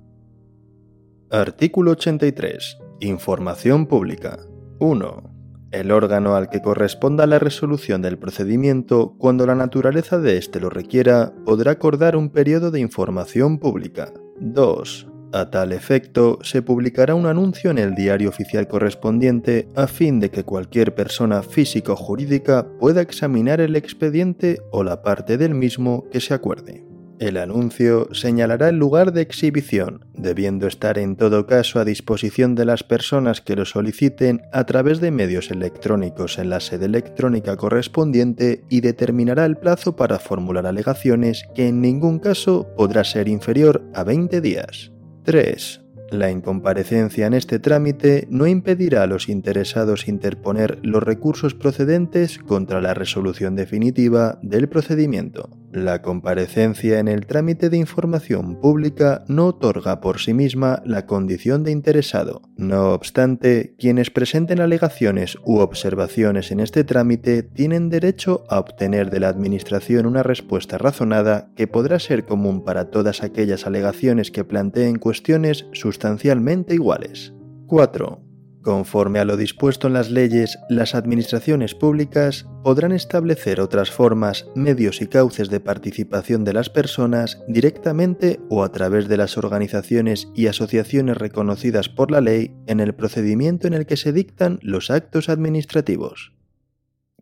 Artículo 1.31 1.91
83. 1.91 2.79
Información 3.01 3.87
pública. 3.87 4.39
1. 4.79 5.38
El 5.71 5.91
órgano 5.91 6.35
al 6.35 6.49
que 6.49 6.63
corresponda 6.63 7.27
la 7.27 7.39
resolución 7.39 8.01
del 8.01 8.19
procedimiento, 8.19 9.15
cuando 9.19 9.45
la 9.45 9.55
naturaleza 9.55 10.19
de 10.19 10.39
éste 10.39 10.61
lo 10.61 10.71
requiera, 10.71 11.35
podrá 11.45 11.73
acordar 11.73 12.17
un 12.17 12.31
periodo 12.31 12.71
de 12.71 12.81
información 12.81 13.59
pública. 13.59 14.11
2. 14.41 15.09
A 15.35 15.51
tal 15.51 15.73
efecto, 15.73 16.39
se 16.41 16.63
publicará 16.63 17.15
un 17.15 17.27
anuncio 17.27 17.71
en 17.71 17.77
el 17.77 17.95
diario 17.95 18.31
oficial 18.31 18.67
correspondiente 18.67 19.69
a 19.77 19.87
fin 19.87 20.21
de 20.21 20.31
que 20.31 20.43
cualquier 20.43 20.95
persona 20.95 21.43
física 21.43 21.93
o 21.93 21.97
jurídica 21.97 22.67
pueda 22.81 23.03
examinar 23.03 23.61
el 23.61 23.77
expediente 23.77 24.63
o 24.71 24.83
la 24.83 25.03
parte 25.03 25.37
del 25.37 25.55
mismo 25.55 26.09
que 26.11 26.21
se 26.21 26.33
acuerde. 26.33 26.88
El 27.19 27.37
anuncio 27.37 28.09
señalará 28.13 28.69
el 28.69 28.77
lugar 28.77 29.13
de 29.13 29.23
exhibición, 29.23 30.05
debiendo 30.15 30.69
estar 30.69 30.99
en 30.99 31.17
todo 31.17 31.47
caso 31.47 31.81
a 31.81 31.85
disposición 31.85 32.55
de 32.55 32.65
las 32.65 32.85
personas 32.85 33.41
que 33.41 33.57
lo 33.57 33.65
soliciten 33.65 34.43
a 34.53 34.67
través 34.67 35.01
de 35.01 35.11
medios 35.11 35.51
electrónicos 35.51 36.39
en 36.39 36.49
la 36.49 36.61
sede 36.61 36.85
electrónica 36.85 37.57
correspondiente 37.57 38.63
y 38.69 38.83
determinará 38.83 39.47
el 39.47 39.57
plazo 39.57 39.97
para 39.97 40.21
formular 40.21 40.67
alegaciones 40.67 41.43
que 41.57 41.67
en 41.67 41.81
ningún 41.81 42.21
caso 42.21 42.69
podrá 42.77 43.03
ser 43.03 43.27
inferior 43.27 43.83
a 43.95 44.05
20 44.05 44.41
días. 44.41 44.93
3. 45.25 45.81
La 46.13 46.31
incomparecencia 46.31 47.27
en 47.27 47.35
este 47.35 47.59
trámite 47.59 48.29
no 48.31 48.47
impedirá 48.47 49.03
a 49.03 49.07
los 49.09 49.29
interesados 49.29 50.07
interponer 50.07 50.79
los 50.83 51.03
recursos 51.03 51.55
procedentes 51.55 52.39
contra 52.39 52.81
la 52.81 52.95
resolución 52.95 53.57
definitiva 53.57 54.39
del 54.41 54.69
procedimiento. 54.69 55.58
La 55.73 56.01
comparecencia 56.01 56.99
en 56.99 57.09
el 57.09 57.27
trámite 57.27 57.69
de 57.69 57.77
información 57.77 58.59
pública 58.59 59.25
no 59.29 59.49
otorga 59.49 60.01
por 60.01 60.19
sí 60.19 60.33
misma 60.33 60.83
la 60.87 61.05
condición 61.05 61.63
de 61.63 61.73
interesado. 61.73 62.41
No 62.57 62.95
obstante, 62.95 63.75
quienes 63.79 64.11
presenten 64.11 64.61
alegaciones 64.61 65.37
u 65.45 65.59
observaciones 65.59 66.53
en 66.53 66.61
este 66.61 66.85
trámite 66.85 67.43
tienen 67.43 67.91
derecho 67.91 68.45
a 68.49 68.59
obtener 68.59 69.11
de 69.11 69.21
la 69.21 69.29
Administración 69.29 70.07
una 70.07 70.23
respuesta 70.23 70.79
razonada 70.79 71.51
que 71.55 71.67
podrá 71.67 71.99
ser 71.99 72.25
común 72.25 72.65
para 72.65 72.91
todas 72.91 73.23
aquellas 73.23 73.67
alegaciones 73.67 74.31
que 74.31 74.45
planteen 74.45 74.99
cuestiones 74.99 75.67
sustancialmente 75.73 76.73
iguales. 76.75 77.35
4. 77.67 78.28
Conforme 78.63 79.21
a 79.21 79.25
lo 79.25 79.37
dispuesto 79.37 79.87
en 79.87 79.93
las 79.93 80.11
leyes, 80.11 80.59
las 80.69 80.95
administraciones 80.95 81.75
públicas 81.75 82.47
podrán 82.65 82.93
establecer 82.93 83.61
otras 83.61 83.91
formas, 83.91 84.47
medios 84.57 85.01
y 85.01 85.07
cauces 85.07 85.49
de 85.49 85.61
participación 85.61 86.45
de 86.45 86.53
las 86.53 86.69
personas 86.69 87.41
directamente 87.47 88.41
o 88.51 88.65
a 88.65 88.73
través 88.73 89.09
de 89.09 89.17
las 89.17 89.39
organizaciones 89.39 90.29
y 90.35 90.49
asociaciones 90.49 91.17
reconocidas 91.17 91.89
por 91.89 92.11
la 92.11 92.21
ley 92.21 92.53
en 92.67 92.81
el 92.81 92.95
procedimiento 92.95 93.69
en 93.69 93.75
el 93.75 93.87
que 93.87 93.97
se 93.97 94.13
dictan 94.13 94.59
los 94.63 94.91
actos 94.91 95.29
administrativos. 95.29 96.33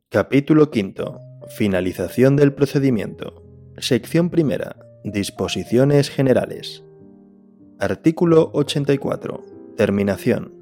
Capítulo 0.08 0.70
V. 0.74 0.94
Finalización 1.48 2.36
del 2.36 2.54
procedimiento. 2.54 3.44
Sección 3.76 4.30
primera. 4.30 4.76
Disposiciones 5.04 6.08
generales. 6.08 6.82
Artículo 7.78 8.50
84. 8.54 9.44
Terminación. 9.76 10.55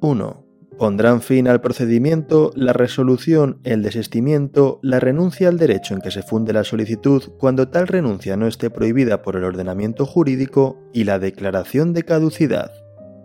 1. 0.00 0.48
Pondrán 0.78 1.22
fin 1.22 1.48
al 1.48 1.60
procedimiento 1.60 2.52
la 2.54 2.72
resolución, 2.72 3.58
el 3.64 3.82
desestimiento, 3.82 4.78
la 4.80 5.00
renuncia 5.00 5.48
al 5.48 5.58
derecho 5.58 5.94
en 5.94 6.00
que 6.00 6.12
se 6.12 6.22
funde 6.22 6.52
la 6.52 6.62
solicitud 6.62 7.22
cuando 7.36 7.68
tal 7.68 7.88
renuncia 7.88 8.36
no 8.36 8.46
esté 8.46 8.70
prohibida 8.70 9.22
por 9.22 9.34
el 9.34 9.42
ordenamiento 9.42 10.06
jurídico 10.06 10.78
y 10.92 11.02
la 11.02 11.18
declaración 11.18 11.94
de 11.94 12.04
caducidad. 12.04 12.70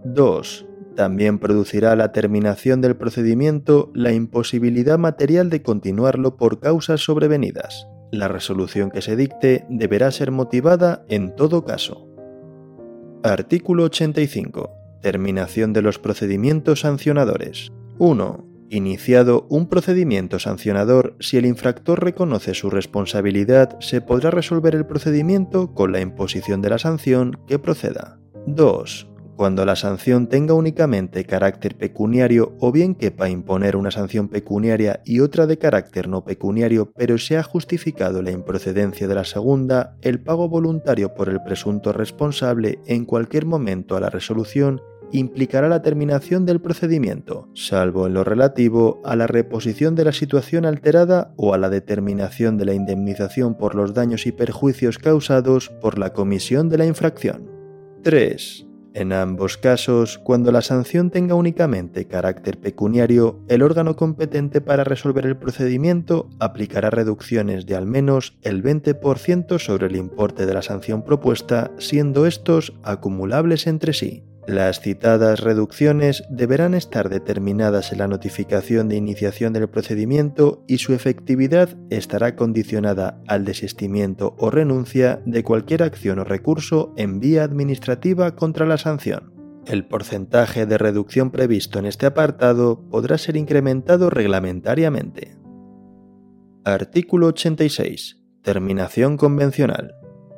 2. 0.04 0.66
También 0.96 1.38
producirá 1.38 1.96
la 1.96 2.12
terminación 2.12 2.82
del 2.82 2.96
procedimiento 2.96 3.92
la 3.94 4.12
imposibilidad 4.12 4.98
material 4.98 5.52
de 5.52 5.62
continuarlo 5.62 6.38
por 6.38 6.60
causas 6.60 7.02
sobrevenidas. 7.02 7.88
La 8.12 8.28
resolución 8.28 8.90
que 8.90 9.02
se 9.02 9.16
dicte 9.16 9.66
deberá 9.70 10.12
ser 10.12 10.32
motivada 10.32 11.06
en 11.08 11.36
todo 11.36 11.66
caso. 11.66 12.08
Artículo 13.24 13.84
85. 13.86 14.83
Terminación 15.04 15.74
de 15.74 15.82
los 15.82 16.00
procedimientos 16.00 16.80
sancionadores. 16.80 17.74
1. 18.00 18.48
Iniciado 18.70 19.46
un 19.50 19.68
procedimiento 19.68 20.40
sancionador, 20.40 21.18
si 21.20 21.36
el 21.36 21.46
infractor 21.46 22.02
reconoce 22.02 22.54
su 22.54 22.70
responsabilidad, 22.70 23.78
se 23.82 24.00
podrá 24.00 24.32
resolver 24.32 24.76
el 24.76 24.86
procedimiento 24.86 25.74
con 25.74 25.92
la 25.92 26.00
imposición 26.00 26.62
de 26.62 26.70
la 26.70 26.80
sanción 26.80 27.38
que 27.48 27.60
proceda. 27.60 28.18
2. 28.48 29.10
Cuando 29.36 29.66
la 29.66 29.76
sanción 29.76 30.28
tenga 30.28 30.54
únicamente 30.54 31.26
carácter 31.26 31.76
pecuniario 31.76 32.56
o 32.60 32.72
bien 32.72 32.96
quepa 32.96 33.30
imponer 33.30 33.76
una 33.76 33.92
sanción 33.92 34.30
pecuniaria 34.30 35.02
y 35.04 35.20
otra 35.20 35.48
de 35.48 35.58
carácter 35.58 36.08
no 36.08 36.24
pecuniario, 36.24 36.94
pero 36.96 37.18
se 37.18 37.38
ha 37.38 37.44
justificado 37.44 38.22
la 38.22 38.32
improcedencia 38.32 39.08
de 39.08 39.16
la 39.16 39.26
segunda, 39.26 39.98
el 40.02 40.22
pago 40.22 40.48
voluntario 40.48 41.14
por 41.14 41.28
el 41.28 41.42
presunto 41.44 41.92
responsable 41.92 42.80
en 42.86 43.04
cualquier 43.04 43.46
momento 43.46 43.98
a 43.98 44.00
la 44.00 44.10
resolución 44.10 44.82
implicará 45.14 45.70
la 45.70 45.82
terminación 45.82 46.46
del 46.46 46.60
procedimiento, 46.60 47.48
salvo 47.54 48.08
en 48.08 48.14
lo 48.14 48.24
relativo 48.24 49.02
a 49.06 49.16
la 49.16 49.28
reposición 49.28 49.96
de 49.96 50.06
la 50.06 50.12
situación 50.12 50.66
alterada 50.66 51.34
o 51.38 51.54
a 51.54 51.58
la 51.58 51.70
determinación 51.70 52.58
de 52.58 52.66
la 52.66 52.74
indemnización 52.74 53.56
por 53.56 53.76
los 53.76 53.94
daños 53.94 54.26
y 54.26 54.32
perjuicios 54.32 54.98
causados 54.98 55.70
por 55.82 55.98
la 56.00 56.14
comisión 56.14 56.70
de 56.70 56.78
la 56.78 56.86
infracción. 56.86 57.50
3. 58.04 58.68
En 58.96 59.12
ambos 59.12 59.58
casos, 59.58 60.20
cuando 60.20 60.52
la 60.52 60.62
sanción 60.62 61.10
tenga 61.10 61.34
únicamente 61.34 62.06
carácter 62.06 62.60
pecuniario, 62.60 63.40
el 63.48 63.64
órgano 63.64 63.96
competente 63.96 64.62
para 64.62 64.84
resolver 64.84 65.26
el 65.26 65.36
procedimiento 65.36 66.30
aplicará 66.40 66.92
reducciones 66.92 67.66
de 67.66 67.76
al 67.76 67.88
menos 67.88 68.38
el 68.44 68.62
20% 68.64 69.58
sobre 69.58 69.88
el 69.88 69.96
importe 69.96 70.46
de 70.46 70.54
la 70.54 70.62
sanción 70.62 71.04
propuesta, 71.04 71.72
siendo 71.80 72.28
estos 72.28 72.74
acumulables 72.84 73.66
entre 73.66 73.94
sí. 73.94 74.24
Las 74.48 74.82
citadas 74.82 75.40
reducciones 75.40 76.26
deberán 76.30 76.74
estar 76.74 77.08
determinadas 77.08 77.94
en 77.94 78.00
la 78.00 78.10
notificación 78.10 78.90
de 78.90 78.98
iniciación 78.98 79.54
del 79.54 79.70
procedimiento 79.70 80.66
y 80.68 80.80
su 80.80 80.94
efectividad 80.94 81.70
estará 81.90 82.36
condicionada 82.36 83.22
al 83.28 83.46
desistimiento 83.46 84.36
o 84.38 84.50
renuncia 84.50 85.22
de 85.26 85.44
cualquier 85.44 85.84
acción 85.84 86.20
o 86.20 86.26
recurso 86.26 86.94
en 86.98 87.22
vía 87.22 87.46
administrativa 87.46 88.36
contra 88.36 88.66
la 88.66 88.78
sanción. 88.78 89.32
El 89.66 89.86
porcentaje 89.86 90.66
de 90.66 90.78
reducción 90.78 91.32
previsto 91.32 91.80
en 91.80 91.86
este 91.86 92.06
apartado 92.06 92.82
podrá 92.90 93.18
ser 93.18 93.38
incrementado 93.38 94.10
reglamentariamente. 94.10 95.38
Artículo 96.66 97.28
86. 97.28 98.20
Terminación 98.42 99.16
convencional. 99.16 99.96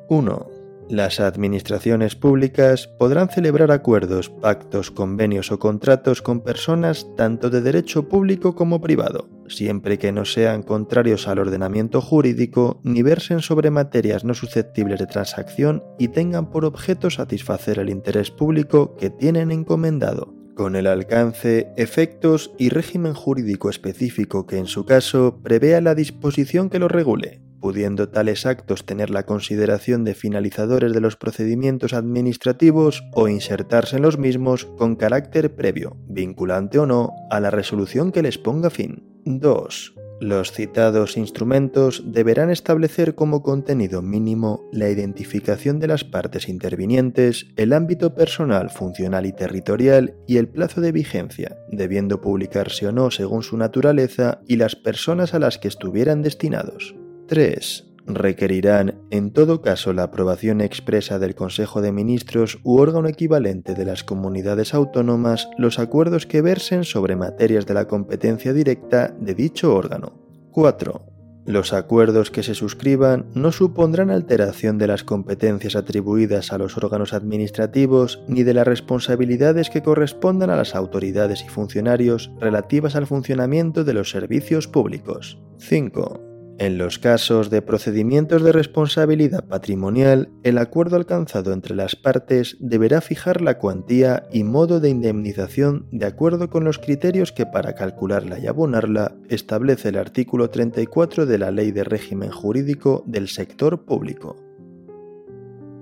1. 0.09 0.54
Las 0.89 1.19
administraciones 1.19 2.15
públicas 2.15 2.87
podrán 2.87 3.29
celebrar 3.29 3.71
acuerdos, 3.71 4.29
pactos, 4.29 4.91
convenios 4.91 5.51
o 5.51 5.57
contratos 5.57 6.21
con 6.21 6.41
personas 6.41 7.07
tanto 7.17 7.49
de 7.49 7.61
derecho 7.61 8.07
público 8.07 8.53
como 8.53 8.79
privado, 8.81 9.27
siempre 9.47 9.97
que 9.97 10.11
no 10.11 10.25
sean 10.25 10.61
contrarios 10.61 11.27
al 11.27 11.39
ordenamiento 11.39 12.01
jurídico 12.01 12.81
ni 12.83 13.01
versen 13.01 13.39
sobre 13.39 13.71
materias 13.71 14.23
no 14.23 14.35
susceptibles 14.35 14.99
de 14.99 15.07
transacción 15.07 15.83
y 15.97 16.09
tengan 16.09 16.51
por 16.51 16.65
objeto 16.65 17.09
satisfacer 17.09 17.79
el 17.79 17.89
interés 17.89 18.29
público 18.29 18.95
que 18.95 19.09
tienen 19.09 19.51
encomendado, 19.51 20.35
con 20.53 20.75
el 20.75 20.85
alcance, 20.85 21.67
efectos 21.77 22.51
y 22.59 22.69
régimen 22.69 23.15
jurídico 23.15 23.71
específico 23.71 24.45
que 24.45 24.59
en 24.59 24.67
su 24.67 24.85
caso 24.85 25.39
prevea 25.41 25.81
la 25.81 25.95
disposición 25.95 26.69
que 26.69 26.77
lo 26.77 26.89
regule, 26.89 27.41
pudiendo 27.65 28.09
tales 28.09 28.45
actos 28.45 28.85
tener 28.85 29.09
la 29.09 29.25
consideración 29.25 30.03
de 30.03 30.13
finalizadores 30.13 30.93
de 30.93 31.01
los 31.01 31.15
procedimientos 31.15 31.93
administrativos 31.93 33.03
o 33.11 33.27
insertarse 33.27 33.95
en 33.95 34.03
los 34.03 34.19
mismos 34.19 34.65
con 34.77 34.95
carácter 34.95 35.55
previo, 35.55 35.97
vinculante 36.07 36.77
o 36.77 36.85
no, 36.85 37.09
a 37.31 37.39
la 37.39 37.49
resolución 37.49 38.11
que 38.11 38.21
les 38.21 38.37
ponga 38.37 38.69
fin. 38.69 39.03
2. 39.25 39.95
Los 40.21 40.51
citados 40.51 41.17
instrumentos 41.17 42.03
deberán 42.05 42.51
establecer 42.51 43.15
como 43.15 43.41
contenido 43.41 44.03
mínimo 44.03 44.69
la 44.71 44.87
identificación 44.91 45.79
de 45.79 45.87
las 45.87 46.03
partes 46.03 46.47
intervinientes, 46.47 47.47
el 47.55 47.73
ámbito 47.73 48.13
personal, 48.13 48.69
funcional 48.69 49.25
y 49.25 49.33
territorial 49.33 50.13
y 50.27 50.37
el 50.37 50.47
plazo 50.49 50.81
de 50.81 50.91
vigencia, 50.91 51.57
debiendo 51.71 52.21
publicarse 52.21 52.85
o 52.85 52.91
no 52.91 53.09
según 53.09 53.41
su 53.41 53.57
naturaleza 53.57 54.39
y 54.47 54.57
las 54.57 54.75
personas 54.75 55.33
a 55.33 55.39
las 55.39 55.57
que 55.57 55.67
estuvieran 55.67 56.21
destinados. 56.21 56.93
3. 57.27 57.85
Requerirán, 58.07 59.01
en 59.09 59.31
todo 59.31 59.61
caso, 59.61 59.91
la 59.91 60.03
aprobación 60.03 60.61
expresa 60.61 61.17
del 61.17 61.33
Consejo 61.33 61.81
de 61.81 61.91
Ministros 61.91 62.59
u 62.63 62.77
órgano 62.77 63.07
equivalente 63.07 63.73
de 63.73 63.83
las 63.83 64.03
comunidades 64.03 64.75
autónomas 64.75 65.49
los 65.57 65.79
acuerdos 65.79 66.27
que 66.27 66.41
versen 66.41 66.83
sobre 66.83 67.15
materias 67.15 67.65
de 67.65 67.73
la 67.73 67.87
competencia 67.87 68.53
directa 68.53 69.15
de 69.19 69.33
dicho 69.33 69.73
órgano. 69.73 70.13
4. 70.51 71.15
Los 71.47 71.73
acuerdos 71.73 72.31
que 72.31 72.41
se 72.41 72.55
suscriban 72.55 73.27
no 73.35 73.51
supondrán 73.51 74.09
alteración 74.09 74.77
de 74.77 74.87
las 74.87 75.03
competencias 75.03 75.75
atribuidas 75.75 76.51
a 76.51 76.57
los 76.57 76.75
órganos 76.77 77.13
administrativos 77.13 78.23
ni 78.27 78.41
de 78.43 78.55
las 78.55 78.65
responsabilidades 78.65 79.69
que 79.69 79.83
correspondan 79.83 80.49
a 80.49 80.55
las 80.55 80.73
autoridades 80.73 81.43
y 81.43 81.49
funcionarios 81.49 82.31
relativas 82.39 82.95
al 82.95 83.05
funcionamiento 83.05 83.83
de 83.83 83.93
los 83.93 84.09
servicios 84.09 84.67
públicos. 84.67 85.39
5. 85.59 86.24
En 86.57 86.77
los 86.77 86.99
casos 86.99 87.49
de 87.49 87.61
procedimientos 87.61 88.41
de 88.41 88.53
responsabilidad 88.53 89.43
patrimonial, 89.43 90.29
el 90.43 90.57
acuerdo 90.57 90.95
alcanzado 90.95 91.51
entre 91.51 91.75
las 91.75 91.97
partes 91.97 92.55
deberá 92.61 93.01
fijar 93.01 93.41
la 93.41 93.57
cuantía 93.57 94.23
y 94.31 94.45
modo 94.45 94.79
de 94.79 94.87
indemnización 94.89 95.85
de 95.91 96.05
acuerdo 96.05 96.49
con 96.49 96.63
los 96.63 96.79
criterios 96.79 97.33
que 97.33 97.45
para 97.45 97.75
calcularla 97.75 98.39
y 98.39 98.47
abonarla 98.47 99.15
establece 99.27 99.89
el 99.89 99.97
artículo 99.97 100.49
34 100.49 101.25
de 101.25 101.37
la 101.37 101.51
Ley 101.51 101.71
de 101.71 101.83
Régimen 101.83 102.31
Jurídico 102.31 103.03
del 103.05 103.27
Sector 103.27 103.83
Público. 103.83 104.37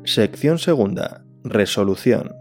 Sección 0.06 0.58
segunda. 0.58 1.24
Resolución. 1.44 2.32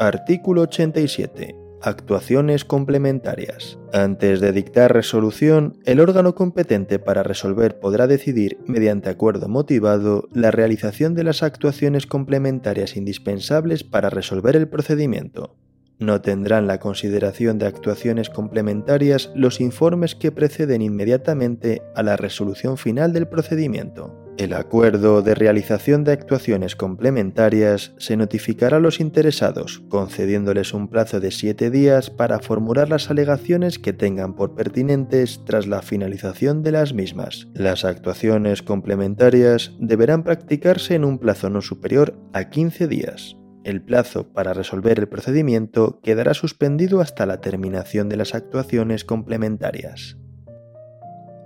Artículo 0.00 0.62
87. 0.62 1.65
Actuaciones 1.82 2.64
complementarias. 2.64 3.78
Antes 3.92 4.40
de 4.40 4.52
dictar 4.52 4.92
resolución, 4.92 5.78
el 5.84 6.00
órgano 6.00 6.34
competente 6.34 6.98
para 6.98 7.22
resolver 7.22 7.78
podrá 7.78 8.06
decidir, 8.06 8.58
mediante 8.66 9.10
acuerdo 9.10 9.48
motivado, 9.48 10.28
la 10.32 10.50
realización 10.50 11.14
de 11.14 11.24
las 11.24 11.42
actuaciones 11.42 12.06
complementarias 12.06 12.96
indispensables 12.96 13.84
para 13.84 14.10
resolver 14.10 14.56
el 14.56 14.68
procedimiento. 14.68 15.54
No 15.98 16.20
tendrán 16.20 16.66
la 16.66 16.80
consideración 16.80 17.58
de 17.58 17.66
actuaciones 17.66 18.30
complementarias 18.30 19.30
los 19.34 19.60
informes 19.60 20.14
que 20.14 20.32
preceden 20.32 20.82
inmediatamente 20.82 21.82
a 21.94 22.02
la 22.02 22.16
resolución 22.16 22.78
final 22.78 23.12
del 23.12 23.28
procedimiento. 23.28 24.25
El 24.38 24.52
acuerdo 24.52 25.22
de 25.22 25.34
realización 25.34 26.04
de 26.04 26.12
actuaciones 26.12 26.76
complementarias 26.76 27.94
se 27.96 28.18
notificará 28.18 28.76
a 28.76 28.80
los 28.80 29.00
interesados, 29.00 29.82
concediéndoles 29.88 30.74
un 30.74 30.88
plazo 30.88 31.20
de 31.20 31.30
siete 31.30 31.70
días 31.70 32.10
para 32.10 32.40
formular 32.40 32.90
las 32.90 33.10
alegaciones 33.10 33.78
que 33.78 33.94
tengan 33.94 34.34
por 34.34 34.54
pertinentes 34.54 35.40
tras 35.46 35.66
la 35.66 35.80
finalización 35.80 36.62
de 36.62 36.72
las 36.72 36.92
mismas. 36.92 37.48
Las 37.54 37.86
actuaciones 37.86 38.62
complementarias 38.62 39.72
deberán 39.80 40.22
practicarse 40.22 40.94
en 40.94 41.06
un 41.06 41.18
plazo 41.18 41.48
no 41.48 41.62
superior 41.62 42.14
a 42.34 42.50
15 42.50 42.88
días. 42.88 43.36
El 43.64 43.80
plazo 43.80 44.34
para 44.34 44.52
resolver 44.52 44.98
el 44.98 45.08
procedimiento 45.08 45.98
quedará 46.02 46.34
suspendido 46.34 47.00
hasta 47.00 47.24
la 47.24 47.40
terminación 47.40 48.10
de 48.10 48.18
las 48.18 48.34
actuaciones 48.34 49.06
complementarias. 49.06 50.18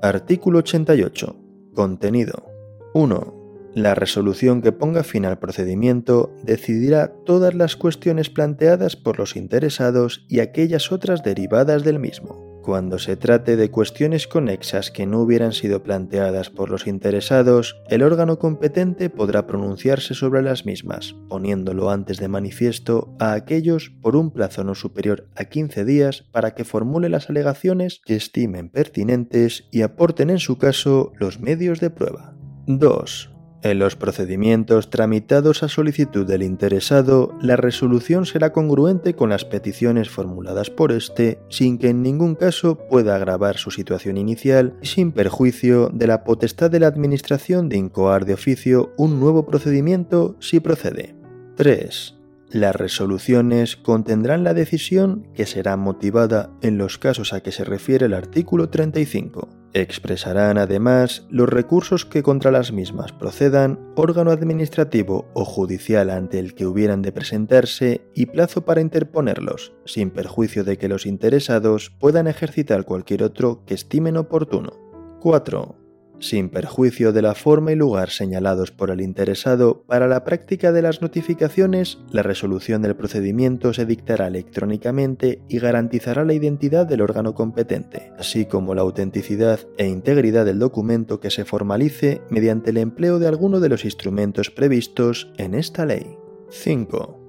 Artículo 0.03 0.59
88. 0.59 1.37
Contenido. 1.73 2.50
1. 2.95 3.41
La 3.75 3.95
resolución 3.95 4.63
que 4.63 4.73
ponga 4.73 5.05
fin 5.05 5.25
al 5.25 5.39
procedimiento 5.39 6.35
decidirá 6.43 7.13
todas 7.25 7.55
las 7.55 7.77
cuestiones 7.77 8.29
planteadas 8.29 8.97
por 8.97 9.19
los 9.19 9.37
interesados 9.37 10.27
y 10.29 10.41
aquellas 10.41 10.91
otras 10.91 11.23
derivadas 11.23 11.85
del 11.85 12.01
mismo. 12.01 12.51
Cuando 12.63 12.99
se 12.99 13.17
trate 13.17 13.57
de 13.57 13.71
cuestiones 13.71 14.27
conexas 14.27 14.91
que 14.91 15.07
no 15.07 15.21
hubieran 15.21 15.53
sido 15.53 15.83
planteadas 15.83 16.51
por 16.51 16.69
los 16.69 16.87
interesados, 16.87 17.81
el 17.89 18.03
órgano 18.03 18.39
competente 18.39 19.09
podrá 19.09 19.47
pronunciarse 19.47 20.15
sobre 20.15 20.43
las 20.43 20.67
mismas, 20.67 21.15
poniéndolo 21.29 21.91
antes 21.91 22.19
de 22.19 22.29
manifiesto 22.29 23.15
a 23.19 23.33
aquellos 23.33 23.91
por 24.03 24.15
un 24.15 24.31
plazo 24.31 24.63
no 24.65 24.75
superior 24.75 25.27
a 25.37 25.45
15 25.45 25.85
días 25.85 26.25
para 26.33 26.55
que 26.55 26.65
formule 26.65 27.09
las 27.09 27.31
alegaciones 27.31 28.03
que 28.05 28.17
estimen 28.17 28.69
pertinentes 28.69 29.69
y 29.71 29.83
aporten 29.83 30.29
en 30.29 30.39
su 30.39 30.59
caso 30.59 31.13
los 31.19 31.41
medios 31.41 31.81
de 31.81 31.91
prueba. 31.91 32.40
2. 32.67 33.31
En 33.63 33.79
los 33.79 33.95
procedimientos 33.95 34.89
tramitados 34.89 35.63
a 35.63 35.69
solicitud 35.69 36.27
del 36.27 36.43
interesado, 36.43 37.37
la 37.43 37.57
resolución 37.57 38.25
será 38.25 38.55
congruente 38.55 39.15
con 39.15 39.29
las 39.29 39.45
peticiones 39.45 40.09
formuladas 40.09 40.71
por 40.71 40.93
éste, 40.93 41.41
sin 41.51 41.77
que 41.77 41.91
en 41.91 42.03
ningún 42.03 42.37
caso 42.37 42.79
pueda 42.89 43.17
agravar 43.17 43.59
su 43.59 43.71
situación 43.71 44.17
inicial 44.17 44.79
y 44.81 44.87
sin 44.87 45.13
perjuicio 45.13 45.91
de 45.93 46.07
la 46.07 46.25
potestad 46.25 46.71
de 46.71 46.81
la 46.81 46.87
Administración 46.87 47.69
de 47.69 47.77
incoar 47.77 48.25
de 48.25 48.33
oficio 48.33 48.95
un 48.97 49.21
nuevo 49.21 49.45
procedimiento 49.45 50.37
si 50.41 50.61
procede. 50.61 51.15
3. 51.57 52.17
Las 52.51 52.75
resoluciones 52.75 53.77
contendrán 53.77 54.43
la 54.43 54.55
decisión 54.55 55.29
que 55.35 55.45
será 55.45 55.77
motivada 55.77 56.51
en 56.63 56.79
los 56.79 56.97
casos 56.97 57.35
a 57.35 57.43
que 57.43 57.53
se 57.53 57.65
refiere 57.65 58.07
el 58.07 58.15
artículo 58.15 58.71
35. 58.71 59.60
Expresarán 59.73 60.59
además 60.59 61.27
los 61.31 61.49
recursos 61.49 62.05
que 62.05 62.23
contra 62.23 62.51
las 62.51 62.73
mismas 62.73 63.13
procedan, 63.13 63.79
órgano 63.95 64.33
administrativo 64.33 65.31
o 65.33 65.45
judicial 65.45 66.11
ante 66.11 66.41
el 66.41 66.55
que 66.55 66.67
hubieran 66.67 67.03
de 67.03 67.13
presentarse 67.13 68.03
y 68.15 68.27
plazo 68.27 68.65
para 68.65 68.81
interponerlos, 68.81 69.73
sin 69.85 70.11
perjuicio 70.11 70.65
de 70.65 70.77
que 70.77 70.89
los 70.89 71.07
interesados 71.07 71.91
puedan 72.01 72.27
ejercitar 72.27 72.85
cualquier 72.85 73.23
otro 73.23 73.65
que 73.65 73.75
estimen 73.75 74.17
oportuno. 74.17 74.73
4 75.21 75.80
sin 76.21 76.49
perjuicio 76.49 77.13
de 77.13 77.23
la 77.23 77.35
forma 77.35 77.73
y 77.73 77.77
lugar 77.77 78.11
señalados 78.11 78.71
por 78.71 78.91
el 78.91 79.01
interesado, 79.01 79.83
para 79.87 80.07
la 80.07 80.25
práctica 80.25 80.73
de 80.73 80.83
las 80.83 81.03
notificaciones, 81.03 81.99
la 82.11 82.23
resolución 82.23 82.83
del 82.83 82.97
procedimiento 82.97 83.73
se 83.73 83.87
dictará 83.87 84.29
electrónicamente 84.29 85.43
y 85.49 85.59
garantizará 85.59 86.25
la 86.25 86.35
identidad 86.35 86.87
del 86.87 87.01
órgano 87.01 87.35
competente, 87.35 88.13
así 88.19 88.47
como 88.47 88.75
la 88.75 88.83
autenticidad 88.83 89.61
e 89.79 89.87
integridad 89.87 90.45
del 90.45 90.59
documento 90.59 91.21
que 91.21 91.31
se 91.31 91.45
formalice 91.45 92.21
mediante 92.31 92.71
el 92.71 92.77
empleo 92.77 93.19
de 93.19 93.29
alguno 93.29 93.61
de 93.61 93.69
los 93.69 93.85
instrumentos 93.85 94.51
previstos 94.51 95.33
en 95.37 95.55
esta 95.55 95.87
ley. 95.87 96.17
5. 96.51 97.20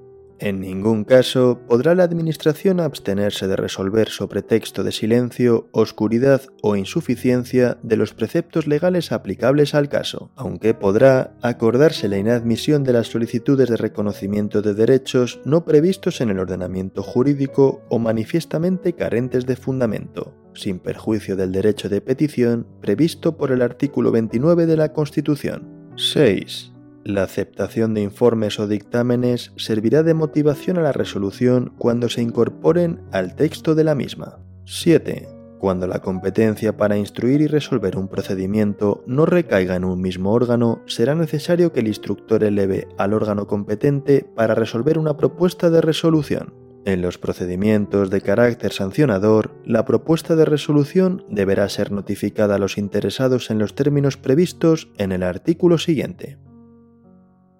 En 0.41 0.59
ningún 0.59 1.03
caso 1.03 1.61
podrá 1.67 1.93
la 1.93 2.01
Administración 2.01 2.79
abstenerse 2.79 3.47
de 3.47 3.55
resolver 3.55 4.09
sobre 4.09 4.41
texto 4.41 4.83
de 4.83 4.91
silencio, 4.91 5.69
oscuridad 5.71 6.41
o 6.63 6.75
insuficiencia 6.75 7.77
de 7.83 7.95
los 7.95 8.15
preceptos 8.15 8.65
legales 8.65 9.11
aplicables 9.11 9.75
al 9.75 9.87
caso, 9.87 10.31
aunque 10.35 10.73
podrá 10.73 11.35
acordarse 11.43 12.07
la 12.07 12.17
inadmisión 12.17 12.83
de 12.83 12.93
las 12.93 13.05
solicitudes 13.05 13.69
de 13.69 13.77
reconocimiento 13.77 14.63
de 14.63 14.73
derechos 14.73 15.39
no 15.45 15.63
previstos 15.63 16.21
en 16.21 16.31
el 16.31 16.39
ordenamiento 16.39 17.03
jurídico 17.03 17.83
o 17.89 17.99
manifiestamente 17.99 18.93
carentes 18.93 19.45
de 19.45 19.55
fundamento, 19.55 20.33
sin 20.55 20.79
perjuicio 20.79 21.35
del 21.35 21.51
derecho 21.51 21.87
de 21.87 22.01
petición 22.01 22.65
previsto 22.81 23.37
por 23.37 23.51
el 23.51 23.61
artículo 23.61 24.11
29 24.11 24.65
de 24.65 24.75
la 24.75 24.91
Constitución. 24.91 25.91
6. 25.97 26.70
La 27.03 27.23
aceptación 27.23 27.95
de 27.95 28.01
informes 28.01 28.59
o 28.59 28.67
dictámenes 28.67 29.53
servirá 29.57 30.03
de 30.03 30.13
motivación 30.13 30.77
a 30.77 30.81
la 30.81 30.91
resolución 30.91 31.73
cuando 31.79 32.09
se 32.09 32.21
incorporen 32.21 33.01
al 33.11 33.35
texto 33.35 33.73
de 33.73 33.83
la 33.83 33.95
misma. 33.95 34.37
7. 34.65 35.27
Cuando 35.57 35.87
la 35.87 35.99
competencia 35.99 36.77
para 36.77 36.97
instruir 36.97 37.41
y 37.41 37.47
resolver 37.47 37.97
un 37.97 38.07
procedimiento 38.07 39.03
no 39.07 39.25
recaiga 39.25 39.75
en 39.75 39.83
un 39.83 39.99
mismo 39.99 40.31
órgano, 40.31 40.83
será 40.85 41.15
necesario 41.15 41.71
que 41.71 41.79
el 41.79 41.87
instructor 41.87 42.43
eleve 42.43 42.87
al 42.99 43.13
órgano 43.13 43.47
competente 43.47 44.25
para 44.35 44.53
resolver 44.53 44.99
una 44.99 45.17
propuesta 45.17 45.71
de 45.71 45.81
resolución. 45.81 46.53
En 46.85 47.01
los 47.01 47.17
procedimientos 47.17 48.09
de 48.11 48.21
carácter 48.21 48.73
sancionador, 48.73 49.51
la 49.65 49.85
propuesta 49.85 50.35
de 50.35 50.45
resolución 50.45 51.23
deberá 51.29 51.67
ser 51.69 51.91
notificada 51.91 52.55
a 52.55 52.59
los 52.59 52.77
interesados 52.77 53.51
en 53.51 53.59
los 53.59 53.75
términos 53.75 54.17
previstos 54.17 54.89
en 54.97 55.11
el 55.11 55.21
artículo 55.21 55.77
siguiente. 55.77 56.37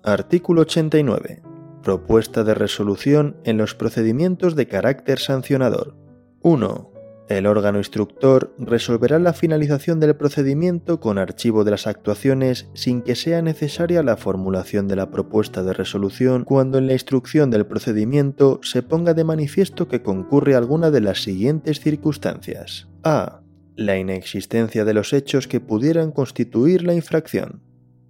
Artículo 0.04 0.62
89. 0.62 1.43
Propuesta 1.84 2.43
de 2.43 2.56
resolución 2.56 3.38
en 3.43 3.58
los 3.58 3.76
procedimientos 3.76 4.56
de 4.56 4.68
carácter 4.68 5.20
sancionador. 5.20 5.95
1. 6.41 6.91
El 7.30 7.45
órgano 7.45 7.78
instructor 7.78 8.52
resolverá 8.58 9.20
la 9.20 9.34
finalización 9.34 9.99
del 9.99 10.16
procedimiento 10.16 10.99
con 10.99 11.20
archivo 11.20 11.64
de 11.64 11.72
las 11.72 11.86
actuaciones 11.86 12.68
sin 12.74 13.04
que 13.04 13.14
sea 13.14 13.43
necesaria 13.43 14.02
la 14.02 14.18
formulación 14.18 14.88
de 14.88 14.95
la 14.95 15.12
propuesta 15.12 15.62
de 15.62 15.74
resolución 15.74 16.45
cuando 16.45 16.80
en 16.80 16.88
la 16.88 16.93
instrucción 16.93 17.52
del 17.52 17.68
procedimiento 17.68 18.60
se 18.64 18.82
ponga 18.82 19.14
de 19.14 19.24
manifiesto 19.24 19.88
que 19.88 20.02
concurre 20.02 20.56
alguna 20.56 20.89
de 20.89 21.02
las 21.02 21.22
siguientes 21.22 21.80
circunstancias. 21.80 22.89
A. 23.04 23.41
La 23.76 23.99
inexistencia 23.99 24.84
de 24.84 24.95
los 24.95 25.14
hechos 25.14 25.47
que 25.47 25.60
pudieran 25.60 26.12
constituir 26.12 26.82
la 26.82 26.95
infracción. 26.95 27.62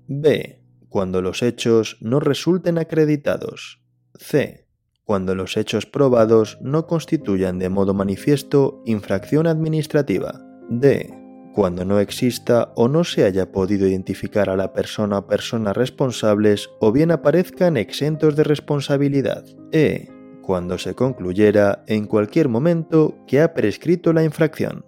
B 0.08 0.61
cuando 0.92 1.22
los 1.22 1.42
hechos 1.42 1.98
no 2.02 2.20
resulten 2.20 2.78
acreditados. 2.78 3.82
C. 4.20 4.68
Cuando 5.06 5.36
los 5.36 5.56
hechos 5.56 5.86
probados 5.86 6.58
no 6.62 6.86
constituyan 6.86 7.60
de 7.60 7.70
modo 7.70 7.94
manifiesto 7.94 8.84
infracción 8.86 9.48
administrativa. 9.48 10.42
D. 10.70 11.10
Cuando 11.56 11.86
no 11.86 12.02
exista 12.02 12.74
o 12.76 12.90
no 12.90 13.06
se 13.06 13.24
haya 13.24 13.54
podido 13.54 13.88
identificar 13.88 14.50
a 14.50 14.58
la 14.58 14.74
persona 14.74 15.20
o 15.20 15.28
personas 15.28 15.78
responsables 15.78 16.70
o 16.82 16.92
bien 16.92 17.12
aparezcan 17.12 17.78
exentos 17.78 18.36
de 18.36 18.44
responsabilidad. 18.44 19.46
E. 19.72 20.10
Cuando 20.42 20.78
se 20.78 20.94
concluyera 20.94 21.86
en 21.88 22.06
cualquier 22.06 22.50
momento 22.50 23.16
que 23.28 23.40
ha 23.40 23.54
prescrito 23.54 24.12
la 24.12 24.26
infracción. 24.26 24.86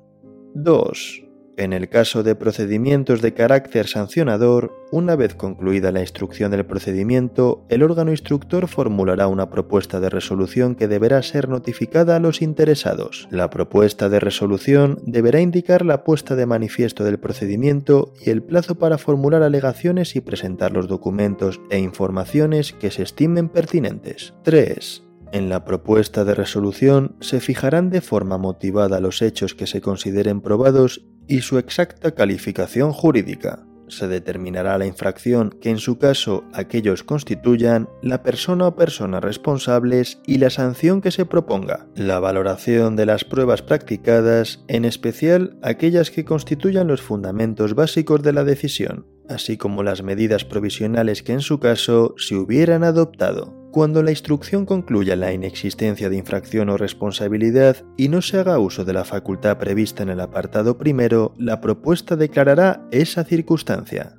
2 0.53 1.23
En 1.55 1.71
el 1.71 1.87
caso 1.87 2.23
de 2.23 2.33
procedimientos 2.33 3.21
de 3.21 3.35
carácter 3.35 3.87
sancionador, 3.87 4.73
una 4.91 5.15
vez 5.15 5.35
concluida 5.35 5.91
la 5.91 6.01
instrucción 6.01 6.49
del 6.49 6.65
procedimiento, 6.65 7.63
el 7.69 7.83
órgano 7.83 8.09
instructor 8.09 8.67
formulará 8.67 9.27
una 9.27 9.51
propuesta 9.51 9.99
de 9.99 10.09
resolución 10.09 10.73
que 10.73 10.87
deberá 10.87 11.21
ser 11.21 11.49
notificada 11.49 12.15
a 12.15 12.19
los 12.19 12.41
interesados. 12.41 13.27
La 13.29 13.51
propuesta 13.51 14.09
de 14.09 14.19
resolución 14.19 14.99
deberá 15.05 15.41
indicar 15.41 15.85
la 15.85 16.03
puesta 16.03 16.35
de 16.35 16.47
manifiesto 16.47 17.03
del 17.03 17.19
procedimiento 17.19 18.13
y 18.19 18.31
el 18.31 18.41
plazo 18.41 18.75
para 18.75 18.97
formular 18.97 19.43
alegaciones 19.43 20.15
y 20.15 20.21
presentar 20.21 20.71
los 20.71 20.87
documentos 20.87 21.61
e 21.69 21.77
informaciones 21.77 22.73
que 22.73 22.89
se 22.89 23.03
estimen 23.03 23.47
pertinentes. 23.49 24.33
3. 24.43 25.03
En 25.33 25.49
la 25.49 25.65
propuesta 25.65 26.25
de 26.25 26.35
resolución 26.35 27.15
se 27.19 27.39
fijarán 27.39 27.89
de 27.89 28.01
forma 28.01 28.37
motivada 28.37 28.99
los 28.99 29.23
hechos 29.23 29.55
que 29.55 29.65
se 29.65 29.81
consideren 29.81 30.41
probados 30.41 31.07
y 31.27 31.41
su 31.41 31.57
exacta 31.57 32.11
calificación 32.11 32.91
jurídica. 32.91 33.65
Se 33.87 34.07
determinará 34.07 34.77
la 34.77 34.87
infracción 34.87 35.51
que 35.61 35.69
en 35.69 35.77
su 35.77 35.97
caso 35.99 36.45
aquellos 36.53 37.03
constituyan, 37.03 37.89
la 38.01 38.23
persona 38.23 38.67
o 38.67 38.75
personas 38.75 39.23
responsables 39.23 40.19
y 40.25 40.37
la 40.37 40.49
sanción 40.49 41.01
que 41.01 41.11
se 41.11 41.25
proponga. 41.25 41.85
La 41.95 42.19
valoración 42.19 42.95
de 42.95 43.05
las 43.05 43.23
pruebas 43.23 43.61
practicadas, 43.61 44.63
en 44.67 44.85
especial 44.85 45.57
aquellas 45.61 46.11
que 46.11 46.25
constituyan 46.25 46.87
los 46.87 47.01
fundamentos 47.01 47.75
básicos 47.75 48.23
de 48.23 48.33
la 48.33 48.43
decisión, 48.43 49.05
así 49.29 49.57
como 49.57 49.83
las 49.83 50.03
medidas 50.03 50.45
provisionales 50.45 51.23
que 51.23 51.33
en 51.33 51.41
su 51.41 51.59
caso 51.59 52.15
se 52.17 52.35
hubieran 52.35 52.83
adoptado. 52.83 53.53
Cuando 53.71 54.03
la 54.03 54.11
instrucción 54.11 54.65
concluya 54.67 55.15
la 55.15 55.33
inexistencia 55.33 56.09
de 56.09 56.17
infracción 56.17 56.69
o 56.69 56.77
responsabilidad 56.77 57.77
y 57.97 58.07
no 58.07 58.21
se 58.21 58.37
haga 58.37 58.59
uso 58.59 58.85
de 58.85 58.93
la 58.93 59.03
facultad 59.03 59.57
prevista 59.57 60.03
en 60.03 60.09
el 60.09 60.19
apartado 60.19 60.77
primero, 60.77 61.33
la 61.37 61.59
propuesta 61.59 62.15
declarará 62.15 62.87
esa 62.91 63.23
circunstancia. 63.23 64.15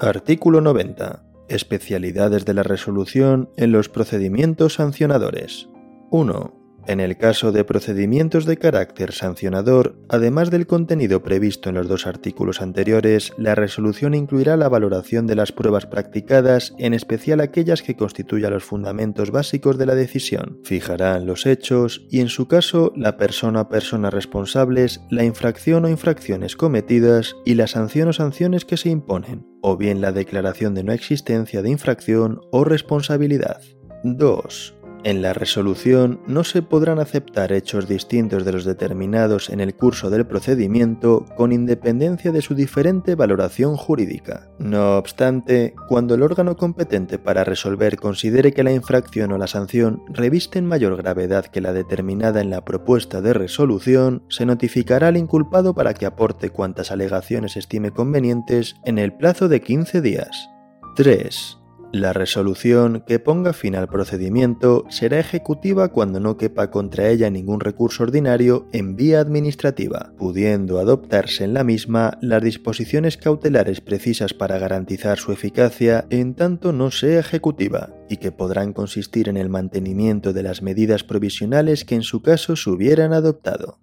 Artículo 0.00 0.60
90. 0.60 1.24
Especialidades 1.48 2.44
de 2.44 2.54
la 2.54 2.64
resolución 2.64 3.50
en 3.56 3.70
los 3.70 3.88
procedimientos 3.88 4.74
sancionadores. 4.74 5.68
1. 6.10 6.57
En 6.88 7.00
el 7.00 7.18
caso 7.18 7.52
de 7.52 7.64
procedimientos 7.64 8.46
de 8.46 8.56
carácter 8.56 9.12
sancionador, 9.12 9.98
además 10.08 10.50
del 10.50 10.66
contenido 10.66 11.22
previsto 11.22 11.68
en 11.68 11.74
los 11.74 11.86
dos 11.86 12.06
artículos 12.06 12.62
anteriores, 12.62 13.34
la 13.36 13.54
resolución 13.54 14.14
incluirá 14.14 14.56
la 14.56 14.70
valoración 14.70 15.26
de 15.26 15.34
las 15.34 15.52
pruebas 15.52 15.84
practicadas, 15.84 16.74
en 16.78 16.94
especial 16.94 17.40
aquellas 17.40 17.82
que 17.82 17.94
constituyan 17.94 18.54
los 18.54 18.64
fundamentos 18.64 19.30
básicos 19.30 19.76
de 19.76 19.84
la 19.84 19.94
decisión. 19.94 20.60
Fijarán 20.64 21.26
los 21.26 21.44
hechos 21.44 22.06
y, 22.08 22.20
en 22.20 22.30
su 22.30 22.48
caso, 22.48 22.94
la 22.96 23.18
persona 23.18 23.60
o 23.60 23.68
personas 23.68 24.14
responsables, 24.14 25.02
la 25.10 25.24
infracción 25.24 25.84
o 25.84 25.90
infracciones 25.90 26.56
cometidas 26.56 27.36
y 27.44 27.56
la 27.56 27.66
sanción 27.66 28.08
o 28.08 28.12
sanciones 28.14 28.64
que 28.64 28.78
se 28.78 28.88
imponen, 28.88 29.46
o 29.60 29.76
bien 29.76 30.00
la 30.00 30.12
declaración 30.12 30.72
de 30.72 30.84
no 30.84 30.94
existencia 30.94 31.60
de 31.60 31.68
infracción 31.68 32.40
o 32.50 32.64
responsabilidad. 32.64 33.60
2. 34.04 34.77
En 35.08 35.22
la 35.22 35.32
resolución 35.32 36.20
no 36.26 36.44
se 36.44 36.60
podrán 36.60 36.98
aceptar 36.98 37.50
hechos 37.52 37.88
distintos 37.88 38.44
de 38.44 38.52
los 38.52 38.66
determinados 38.66 39.48
en 39.48 39.60
el 39.60 39.74
curso 39.74 40.10
del 40.10 40.26
procedimiento 40.26 41.24
con 41.34 41.50
independencia 41.50 42.30
de 42.30 42.42
su 42.42 42.54
diferente 42.54 43.14
valoración 43.14 43.78
jurídica. 43.78 44.50
No 44.58 44.98
obstante, 44.98 45.74
cuando 45.88 46.14
el 46.14 46.22
órgano 46.22 46.58
competente 46.58 47.18
para 47.18 47.42
resolver 47.42 47.96
considere 47.96 48.52
que 48.52 48.62
la 48.62 48.72
infracción 48.72 49.32
o 49.32 49.38
la 49.38 49.46
sanción 49.46 50.02
revisten 50.10 50.66
mayor 50.66 50.94
gravedad 50.98 51.46
que 51.46 51.62
la 51.62 51.72
determinada 51.72 52.42
en 52.42 52.50
la 52.50 52.66
propuesta 52.66 53.22
de 53.22 53.32
resolución, 53.32 54.24
se 54.28 54.44
notificará 54.44 55.08
al 55.08 55.16
inculpado 55.16 55.74
para 55.74 55.94
que 55.94 56.04
aporte 56.04 56.50
cuantas 56.50 56.90
alegaciones 56.90 57.56
estime 57.56 57.92
convenientes 57.92 58.76
en 58.84 58.98
el 58.98 59.14
plazo 59.14 59.48
de 59.48 59.62
15 59.62 60.02
días. 60.02 60.50
3. 60.96 61.57
La 61.92 62.12
resolución 62.12 63.02
que 63.06 63.18
ponga 63.18 63.54
fin 63.54 63.74
al 63.74 63.88
procedimiento 63.88 64.84
será 64.90 65.18
ejecutiva 65.18 65.88
cuando 65.88 66.20
no 66.20 66.36
quepa 66.36 66.70
contra 66.70 67.08
ella 67.08 67.30
ningún 67.30 67.60
recurso 67.60 68.02
ordinario 68.02 68.68
en 68.72 68.94
vía 68.94 69.20
administrativa, 69.20 70.12
pudiendo 70.18 70.80
adoptarse 70.80 71.44
en 71.44 71.54
la 71.54 71.64
misma 71.64 72.18
las 72.20 72.42
disposiciones 72.42 73.16
cautelares 73.16 73.80
precisas 73.80 74.34
para 74.34 74.58
garantizar 74.58 75.16
su 75.16 75.32
eficacia 75.32 76.04
en 76.10 76.34
tanto 76.34 76.74
no 76.74 76.90
sea 76.90 77.20
ejecutiva, 77.20 77.88
y 78.10 78.18
que 78.18 78.32
podrán 78.32 78.74
consistir 78.74 79.30
en 79.30 79.38
el 79.38 79.48
mantenimiento 79.48 80.34
de 80.34 80.42
las 80.42 80.60
medidas 80.60 81.04
provisionales 81.04 81.86
que 81.86 81.94
en 81.94 82.02
su 82.02 82.20
caso 82.20 82.54
se 82.54 82.68
hubieran 82.68 83.14
adoptado. 83.14 83.78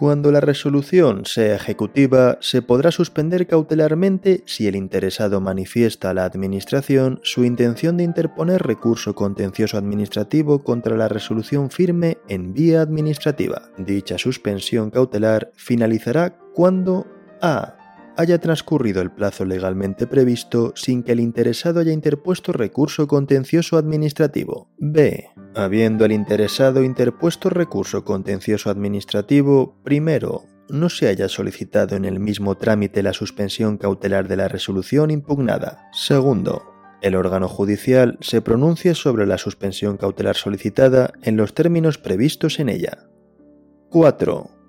Cuando 0.00 0.32
la 0.32 0.40
resolución 0.40 1.26
sea 1.26 1.56
ejecutiva, 1.56 2.38
se 2.40 2.62
podrá 2.62 2.90
suspender 2.90 3.46
cautelarmente 3.46 4.42
si 4.46 4.66
el 4.66 4.74
interesado 4.74 5.42
manifiesta 5.42 6.08
a 6.08 6.14
la 6.14 6.24
Administración 6.24 7.20
su 7.22 7.44
intención 7.44 7.98
de 7.98 8.04
interponer 8.04 8.62
recurso 8.62 9.14
contencioso 9.14 9.76
administrativo 9.76 10.64
contra 10.64 10.96
la 10.96 11.08
resolución 11.08 11.70
firme 11.70 12.16
en 12.28 12.54
vía 12.54 12.80
administrativa. 12.80 13.60
Dicha 13.76 14.16
suspensión 14.16 14.88
cautelar 14.88 15.52
finalizará 15.54 16.34
cuando 16.54 17.06
a 17.42 17.79
haya 18.16 18.38
transcurrido 18.38 19.02
el 19.02 19.10
plazo 19.10 19.44
legalmente 19.44 20.06
previsto 20.06 20.72
sin 20.74 21.02
que 21.02 21.12
el 21.12 21.20
interesado 21.20 21.80
haya 21.80 21.92
interpuesto 21.92 22.52
recurso 22.52 23.06
contencioso 23.06 23.76
administrativo. 23.76 24.68
B. 24.78 25.28
Habiendo 25.54 26.04
el 26.04 26.12
interesado 26.12 26.82
interpuesto 26.84 27.50
recurso 27.50 28.04
contencioso 28.04 28.70
administrativo, 28.70 29.76
primero, 29.82 30.44
no 30.68 30.88
se 30.88 31.08
haya 31.08 31.28
solicitado 31.28 31.96
en 31.96 32.04
el 32.04 32.20
mismo 32.20 32.56
trámite 32.56 33.02
la 33.02 33.12
suspensión 33.12 33.78
cautelar 33.78 34.28
de 34.28 34.36
la 34.36 34.48
resolución 34.48 35.10
impugnada. 35.10 35.88
Segundo, 35.92 36.62
el 37.02 37.16
órgano 37.16 37.48
judicial 37.48 38.18
se 38.20 38.42
pronuncie 38.42 38.94
sobre 38.94 39.26
la 39.26 39.38
suspensión 39.38 39.96
cautelar 39.96 40.36
solicitada 40.36 41.12
en 41.22 41.36
los 41.36 41.54
términos 41.54 41.98
previstos 41.98 42.60
en 42.60 42.68
ella. 42.68 43.08
4 43.88 44.59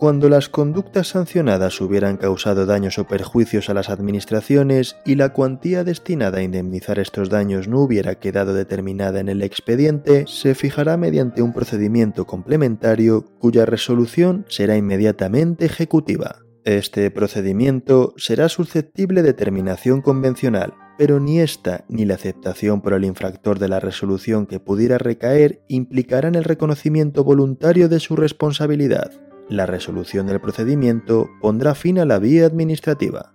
cuando 0.00 0.30
las 0.30 0.48
conductas 0.48 1.08
sancionadas 1.08 1.78
hubieran 1.82 2.16
causado 2.16 2.64
daños 2.64 2.98
o 2.98 3.06
perjuicios 3.06 3.68
a 3.68 3.74
las 3.74 3.90
administraciones 3.90 4.96
y 5.04 5.16
la 5.16 5.34
cuantía 5.34 5.84
destinada 5.84 6.38
a 6.38 6.42
indemnizar 6.42 6.98
estos 6.98 7.28
daños 7.28 7.68
no 7.68 7.80
hubiera 7.80 8.14
quedado 8.14 8.54
determinada 8.54 9.20
en 9.20 9.28
el 9.28 9.42
expediente, 9.42 10.24
se 10.26 10.54
fijará 10.54 10.96
mediante 10.96 11.42
un 11.42 11.52
procedimiento 11.52 12.26
complementario 12.26 13.26
cuya 13.38 13.66
resolución 13.66 14.46
será 14.48 14.74
inmediatamente 14.74 15.66
ejecutiva. 15.66 16.46
Este 16.64 17.10
procedimiento 17.10 18.14
será 18.16 18.48
susceptible 18.48 19.20
de 19.22 19.34
terminación 19.34 20.00
convencional, 20.00 20.72
pero 20.96 21.20
ni 21.20 21.40
esta 21.40 21.84
ni 21.90 22.06
la 22.06 22.14
aceptación 22.14 22.80
por 22.80 22.94
el 22.94 23.04
infractor 23.04 23.58
de 23.58 23.68
la 23.68 23.80
resolución 23.80 24.46
que 24.46 24.60
pudiera 24.60 24.96
recaer 24.96 25.60
implicarán 25.68 26.36
el 26.36 26.44
reconocimiento 26.44 27.22
voluntario 27.22 27.90
de 27.90 28.00
su 28.00 28.16
responsabilidad 28.16 29.29
la 29.50 29.66
resolución 29.66 30.28
del 30.28 30.40
procedimiento 30.40 31.28
pondrá 31.40 31.74
fin 31.74 31.98
a 31.98 32.04
la 32.04 32.20
vía 32.20 32.46
administrativa. 32.46 33.34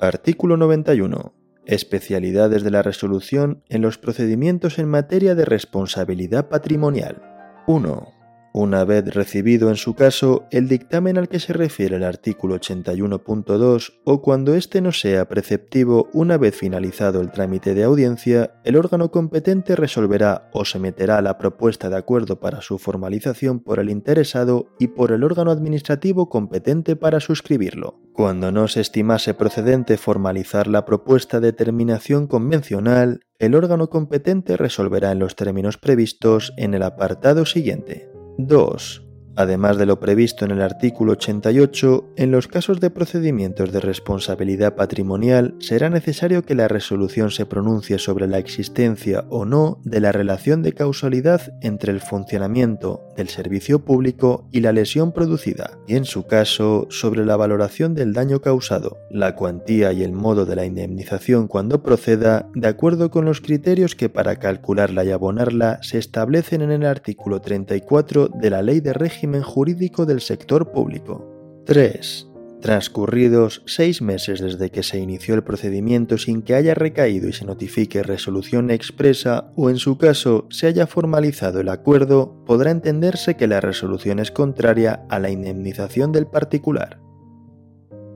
Artículo 0.00 0.56
91. 0.56 1.34
Especialidades 1.66 2.62
de 2.62 2.70
la 2.70 2.82
resolución 2.82 3.64
en 3.68 3.82
los 3.82 3.98
procedimientos 3.98 4.78
en 4.78 4.88
materia 4.88 5.34
de 5.34 5.44
responsabilidad 5.44 6.48
patrimonial. 6.48 7.22
1. 7.66 8.13
Una 8.56 8.84
vez 8.84 9.12
recibido 9.12 9.68
en 9.68 9.74
su 9.74 9.94
caso 9.94 10.44
el 10.52 10.68
dictamen 10.68 11.18
al 11.18 11.28
que 11.28 11.40
se 11.40 11.52
refiere 11.52 11.96
el 11.96 12.04
artículo 12.04 12.54
81.2 12.54 13.94
o 14.04 14.22
cuando 14.22 14.54
éste 14.54 14.80
no 14.80 14.92
sea 14.92 15.26
preceptivo 15.26 16.08
una 16.12 16.38
vez 16.38 16.54
finalizado 16.54 17.20
el 17.20 17.32
trámite 17.32 17.74
de 17.74 17.82
audiencia, 17.82 18.52
el 18.62 18.76
órgano 18.76 19.10
competente 19.10 19.74
resolverá 19.74 20.50
o 20.52 20.64
se 20.64 20.78
meterá 20.78 21.20
la 21.20 21.36
propuesta 21.36 21.90
de 21.90 21.96
acuerdo 21.96 22.38
para 22.38 22.60
su 22.60 22.78
formalización 22.78 23.58
por 23.58 23.80
el 23.80 23.90
interesado 23.90 24.68
y 24.78 24.86
por 24.86 25.10
el 25.10 25.24
órgano 25.24 25.50
administrativo 25.50 26.28
competente 26.28 26.94
para 26.94 27.18
suscribirlo. 27.18 27.98
Cuando 28.12 28.52
no 28.52 28.68
se 28.68 28.82
estimase 28.82 29.34
procedente 29.34 29.96
formalizar 29.96 30.68
la 30.68 30.84
propuesta 30.84 31.40
de 31.40 31.52
terminación 31.52 32.28
convencional, 32.28 33.18
el 33.40 33.56
órgano 33.56 33.90
competente 33.90 34.56
resolverá 34.56 35.10
en 35.10 35.18
los 35.18 35.34
términos 35.34 35.76
previstos 35.76 36.52
en 36.56 36.74
el 36.74 36.84
apartado 36.84 37.46
siguiente. 37.46 38.13
2. 38.38 39.03
Además 39.36 39.78
de 39.78 39.86
lo 39.86 39.98
previsto 39.98 40.44
en 40.44 40.52
el 40.52 40.62
artículo 40.62 41.12
88, 41.12 42.12
en 42.16 42.30
los 42.30 42.46
casos 42.46 42.78
de 42.78 42.90
procedimientos 42.90 43.72
de 43.72 43.80
responsabilidad 43.80 44.76
patrimonial 44.76 45.56
será 45.58 45.90
necesario 45.90 46.44
que 46.44 46.54
la 46.54 46.68
resolución 46.68 47.32
se 47.32 47.44
pronuncie 47.44 47.98
sobre 47.98 48.28
la 48.28 48.38
existencia 48.38 49.24
o 49.30 49.44
no 49.44 49.80
de 49.84 50.00
la 50.00 50.12
relación 50.12 50.62
de 50.62 50.72
causalidad 50.72 51.52
entre 51.62 51.92
el 51.92 52.00
funcionamiento 52.00 53.02
del 53.16 53.28
servicio 53.28 53.84
público 53.84 54.46
y 54.52 54.60
la 54.60 54.72
lesión 54.72 55.12
producida, 55.12 55.78
y 55.88 55.96
en 55.96 56.04
su 56.04 56.26
caso 56.26 56.86
sobre 56.90 57.24
la 57.24 57.36
valoración 57.36 57.94
del 57.94 58.12
daño 58.12 58.40
causado, 58.40 58.98
la 59.10 59.34
cuantía 59.34 59.92
y 59.92 60.04
el 60.04 60.12
modo 60.12 60.46
de 60.46 60.54
la 60.54 60.64
indemnización 60.64 61.48
cuando 61.48 61.82
proceda, 61.82 62.48
de 62.54 62.68
acuerdo 62.68 63.10
con 63.10 63.24
los 63.24 63.40
criterios 63.40 63.96
que 63.96 64.08
para 64.08 64.36
calcularla 64.36 65.04
y 65.04 65.10
abonarla 65.10 65.80
se 65.82 65.98
establecen 65.98 66.62
en 66.62 66.70
el 66.70 66.86
artículo 66.86 67.40
34 67.40 68.28
de 68.28 68.50
la 68.50 68.62
Ley 68.62 68.80
de 68.80 68.92
Régimen 68.92 69.23
jurídico 69.42 70.06
del 70.06 70.20
sector 70.20 70.72
público. 70.72 71.26
3. 71.66 72.28
Transcurridos 72.60 73.62
seis 73.66 74.00
meses 74.00 74.40
desde 74.40 74.70
que 74.70 74.82
se 74.82 74.98
inició 74.98 75.34
el 75.34 75.44
procedimiento 75.44 76.16
sin 76.16 76.40
que 76.40 76.54
haya 76.54 76.74
recaído 76.74 77.28
y 77.28 77.34
se 77.34 77.44
notifique 77.44 78.02
resolución 78.02 78.70
expresa 78.70 79.52
o 79.54 79.68
en 79.68 79.76
su 79.76 79.98
caso 79.98 80.46
se 80.48 80.66
haya 80.66 80.86
formalizado 80.86 81.60
el 81.60 81.68
acuerdo, 81.68 82.42
podrá 82.46 82.70
entenderse 82.70 83.36
que 83.36 83.46
la 83.46 83.60
resolución 83.60 84.18
es 84.18 84.30
contraria 84.30 85.04
a 85.10 85.18
la 85.18 85.28
indemnización 85.28 86.10
del 86.10 86.26
particular. 86.26 87.00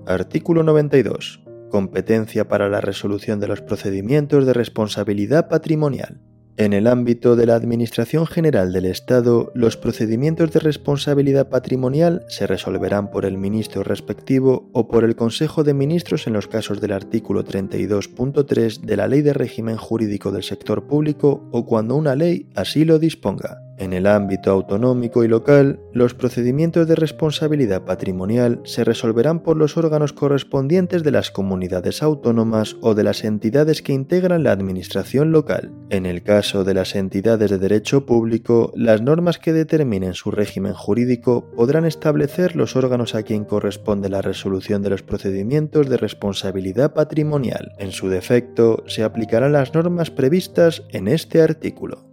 Artículo 0.07 0.63
92. 0.63 1.45
Competencia 1.71 2.49
para 2.49 2.71
la 2.71 2.81
resolución 2.81 3.41
de 3.41 3.49
los 3.49 3.61
procedimientos 3.61 4.47
de 4.47 4.55
responsabilidad 4.55 5.49
patrimonial. 5.49 6.23
En 6.59 6.73
el 6.73 6.89
ámbito 6.89 7.37
de 7.37 7.47
la 7.47 7.55
Administración 7.55 8.27
General 8.27 8.73
del 8.73 8.87
Estado, 8.87 9.53
los 9.55 9.77
procedimientos 9.77 10.51
de 10.51 10.59
responsabilidad 10.59 11.49
patrimonial 11.49 12.25
se 12.27 12.49
resolverán 12.49 13.13
por 13.13 13.25
el 13.25 13.39
ministro 13.39 13.85
respectivo 13.85 14.69
o 14.73 14.89
por 14.89 15.05
el 15.05 15.15
Consejo 15.15 15.63
de 15.63 15.73
Ministros 15.73 16.27
en 16.27 16.33
los 16.33 16.49
casos 16.49 16.81
del 16.81 16.91
artículo 16.91 17.45
32.3 17.45 18.81
de 18.81 18.97
la 18.97 19.07
Ley 19.07 19.23
de 19.23 19.35
Régimen 19.35 19.77
Jurídico 19.77 20.33
del 20.33 20.43
Sector 20.43 20.89
Público 20.89 21.49
o 21.53 21.65
cuando 21.65 21.95
una 21.95 22.17
ley 22.17 22.51
así 22.57 22.85
lo 22.85 22.99
disponga. 22.99 23.68
En 23.79 23.93
el 23.93 24.09
ámbito 24.09 24.51
autonómico 24.51 25.23
y 25.23 25.29
local, 25.29 25.79
los 25.93 26.13
procedimientos 26.13 26.89
de 26.89 26.97
responsabilidad 26.97 27.85
patrimonial 27.85 28.61
se 28.65 28.83
resolverán 28.83 29.41
por 29.45 29.57
los 29.57 29.77
órganos 29.77 30.13
correspondientes 30.13 31.05
de 31.05 31.13
las 31.13 31.31
comunidades 31.31 32.03
autónomas 32.03 32.77
o 32.81 32.95
de 32.95 33.05
las 33.05 33.23
entidades 33.23 33.81
que 33.83 33.93
integran 33.93 34.43
la 34.43 34.51
administración 34.51 35.31
local. 35.31 35.73
En 35.91 36.07
el 36.07 36.25
caso 36.25 36.65
de 36.65 36.75
las 36.75 36.97
entidades 36.97 37.51
de 37.51 37.59
derecho 37.59 38.05
público, 38.05 38.73
las 38.75 39.01
normas 39.01 39.39
que 39.39 39.53
determinen 39.53 40.15
su 40.15 40.33
régimen 40.33 40.75
jurídico 40.75 41.49
podrán 41.55 41.85
establecer 41.85 42.57
los 42.57 42.75
órganos 42.75 43.15
a 43.15 43.23
quien 43.23 43.45
corresponde 43.45 44.09
la 44.09 44.23
resolución 44.23 44.83
de 44.83 44.91
los 44.91 45.03
procedimientos 45.03 45.89
de 45.89 45.99
responsabilidad 45.99 46.95
patrimonial. 46.95 47.73
En 47.79 47.93
su 47.93 48.09
defecto, 48.09 48.83
se 48.89 49.05
aplicarán 49.05 49.53
las 49.53 49.73
normas 49.73 50.11
previstas 50.11 50.83
en 50.91 51.07
este 51.07 51.43
artículo. 51.43 52.08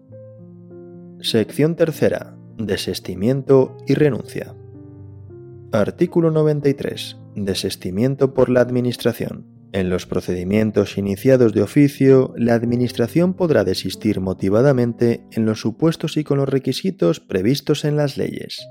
Sección 1.25 1.75
tercera. 1.75 2.37
Desestimiento 2.59 3.75
y 3.87 3.95
renuncia. 3.95 4.53
Artículo 5.71 6.29
93. 6.29 7.17
Desestimiento 7.33 8.35
por 8.35 8.51
la 8.51 8.61
Administración. 8.61 9.47
En 9.71 9.89
los 9.89 10.05
procedimientos 10.05 10.99
iniciados 10.99 11.51
de 11.53 11.63
oficio, 11.63 12.31
la 12.37 12.53
Administración 12.53 13.33
podrá 13.33 13.63
desistir 13.63 14.21
motivadamente 14.21 15.25
en 15.31 15.47
los 15.47 15.61
supuestos 15.61 16.15
y 16.17 16.23
con 16.23 16.37
los 16.37 16.47
requisitos 16.47 17.21
previstos 17.21 17.85
en 17.85 17.95
las 17.95 18.17
leyes. 18.17 18.63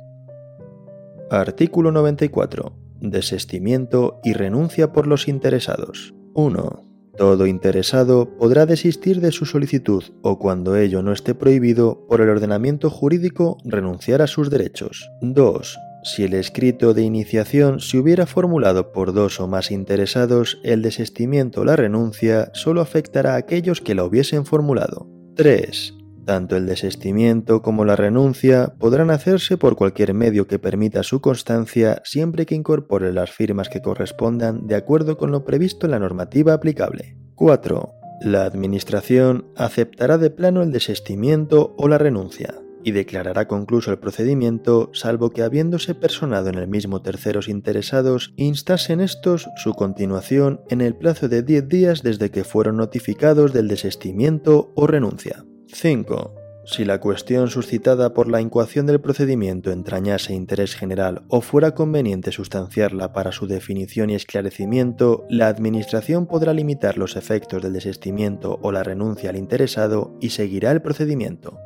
Artículo 1.33 1.91
94. 1.91 2.79
Desestimiento 3.01 4.21
y 4.23 4.33
renuncia 4.33 4.93
por 4.93 5.09
los 5.09 5.27
interesados. 5.27 6.15
1. 6.35 6.94
Todo 7.17 7.47
interesado 7.47 8.37
podrá 8.37 8.67
desistir 8.67 9.21
de 9.21 9.31
su 9.31 9.47
solicitud 9.47 10.03
o 10.23 10.39
cuando 10.39 10.77
ello 10.77 11.03
no 11.03 11.13
esté 11.13 11.35
prohibido 11.35 12.07
por 12.09 12.21
el 12.21 12.29
ordenamiento 12.29 12.91
jurídico 12.91 13.59
renunciar 13.65 14.21
a 14.21 14.27
sus 14.27 14.51
derechos. 14.51 15.09
2. 15.21 15.79
Si 16.05 16.25
el 16.25 16.35
escrito 16.35 16.93
de 16.93 17.03
iniciación 17.03 17.81
se 17.81 17.99
hubiera 17.99 18.27
formulado 18.27 18.93
por 18.93 19.15
dos 19.15 19.41
o 19.41 19.49
más 19.49 19.71
interesados, 19.71 20.61
el 20.63 20.83
desestimiento 20.83 21.63
o 21.63 21.65
la 21.65 21.77
renuncia 21.77 22.51
solo 22.53 22.81
afectará 22.81 23.35
a 23.35 23.39
aquellos 23.39 23.81
que 23.81 23.95
la 23.95 24.05
hubiesen 24.05 24.45
formulado. 24.45 25.09
3. 25.37 26.04
Tanto 26.25 26.57
el 26.57 26.67
desestimiento 26.67 27.61
como 27.61 27.85
la 27.85 27.97
renuncia 27.97 28.75
podrán 28.79 29.11
hacerse 29.11 29.59
por 29.59 29.77
cualquier 29.77 30.15
medio 30.15 30.47
que 30.47 30.59
permita 30.59 31.03
su 31.03 31.21
constancia 31.21 32.01
siempre 32.05 32.47
que 32.47 32.55
incorpore 32.55 33.13
las 33.13 33.31
firmas 33.31 33.69
que 33.69 33.83
correspondan 33.83 34.67
de 34.67 34.77
acuerdo 34.77 35.19
con 35.19 35.31
lo 35.31 35.45
previsto 35.45 35.87
en 35.87 35.93
la 35.93 35.99
normativa 35.99 36.55
aplicable. 36.55 37.17
4. 37.35 37.93
La 38.23 38.45
Administración 38.45 39.49
aceptará 39.57 40.17
de 40.17 40.31
plano 40.31 40.63
el 40.63 40.73
desestimiento 40.73 41.75
o 41.77 41.89
la 41.89 41.99
renuncia 41.99 42.55
y 42.85 42.93
declarará 42.93 43.49
concluso 43.49 43.91
el 43.91 43.99
procedimiento 43.99 44.91
salvo 44.93 45.31
que 45.31 45.43
habiéndose 45.43 45.95
personado 45.95 46.51
en 46.51 46.57
el 46.57 46.69
mismo 46.69 47.03
terceros 47.03 47.49
interesados 47.49 48.33
instasen 48.37 49.01
estos 49.01 49.49
su 49.57 49.73
continuación 49.73 50.61
en 50.69 50.81
el 50.81 50.95
plazo 50.95 51.29
de 51.29 51.43
10 51.43 51.69
días 51.69 52.03
desde 52.03 52.31
que 52.31 52.45
fueron 52.45 52.77
notificados 52.77 53.53
del 53.53 53.69
desestimiento 53.69 54.73
o 54.77 54.87
renuncia. 54.87 55.45
5. 55.75 56.35
Si 56.67 56.85
la 56.85 56.99
cuestión 56.99 57.49
suscitada 57.49 58.15
por 58.15 58.31
la 58.31 58.41
incoación 58.41 58.87
del 58.87 59.01
procedimiento 59.01 59.71
entrañase 59.71 60.33
interés 60.33 60.75
general 60.75 61.23
o 61.29 61.43
fuera 61.43 61.75
conveniente 61.75 62.33
sustanciarla 62.33 63.13
para 63.13 63.33
su 63.33 63.47
definición 63.47 64.09
y 64.09 64.15
esclarecimiento, 64.15 65.27
la 65.29 65.49
Administración 65.49 66.27
podrá 66.27 66.55
limitar 66.55 66.97
los 66.97 67.17
efectos 67.17 67.63
del 67.63 67.75
desistimiento 67.75 68.59
o 68.63 68.73
la 68.73 68.83
renuncia 68.83 69.29
al 69.29 69.37
interesado 69.37 70.17
y 70.21 70.31
seguirá 70.31 70.71
el 70.71 70.81
procedimiento. 70.81 71.59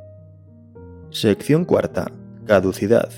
Sección 1.10 1.64
cuarta. 1.64 2.10
Caducidad. 2.44 3.10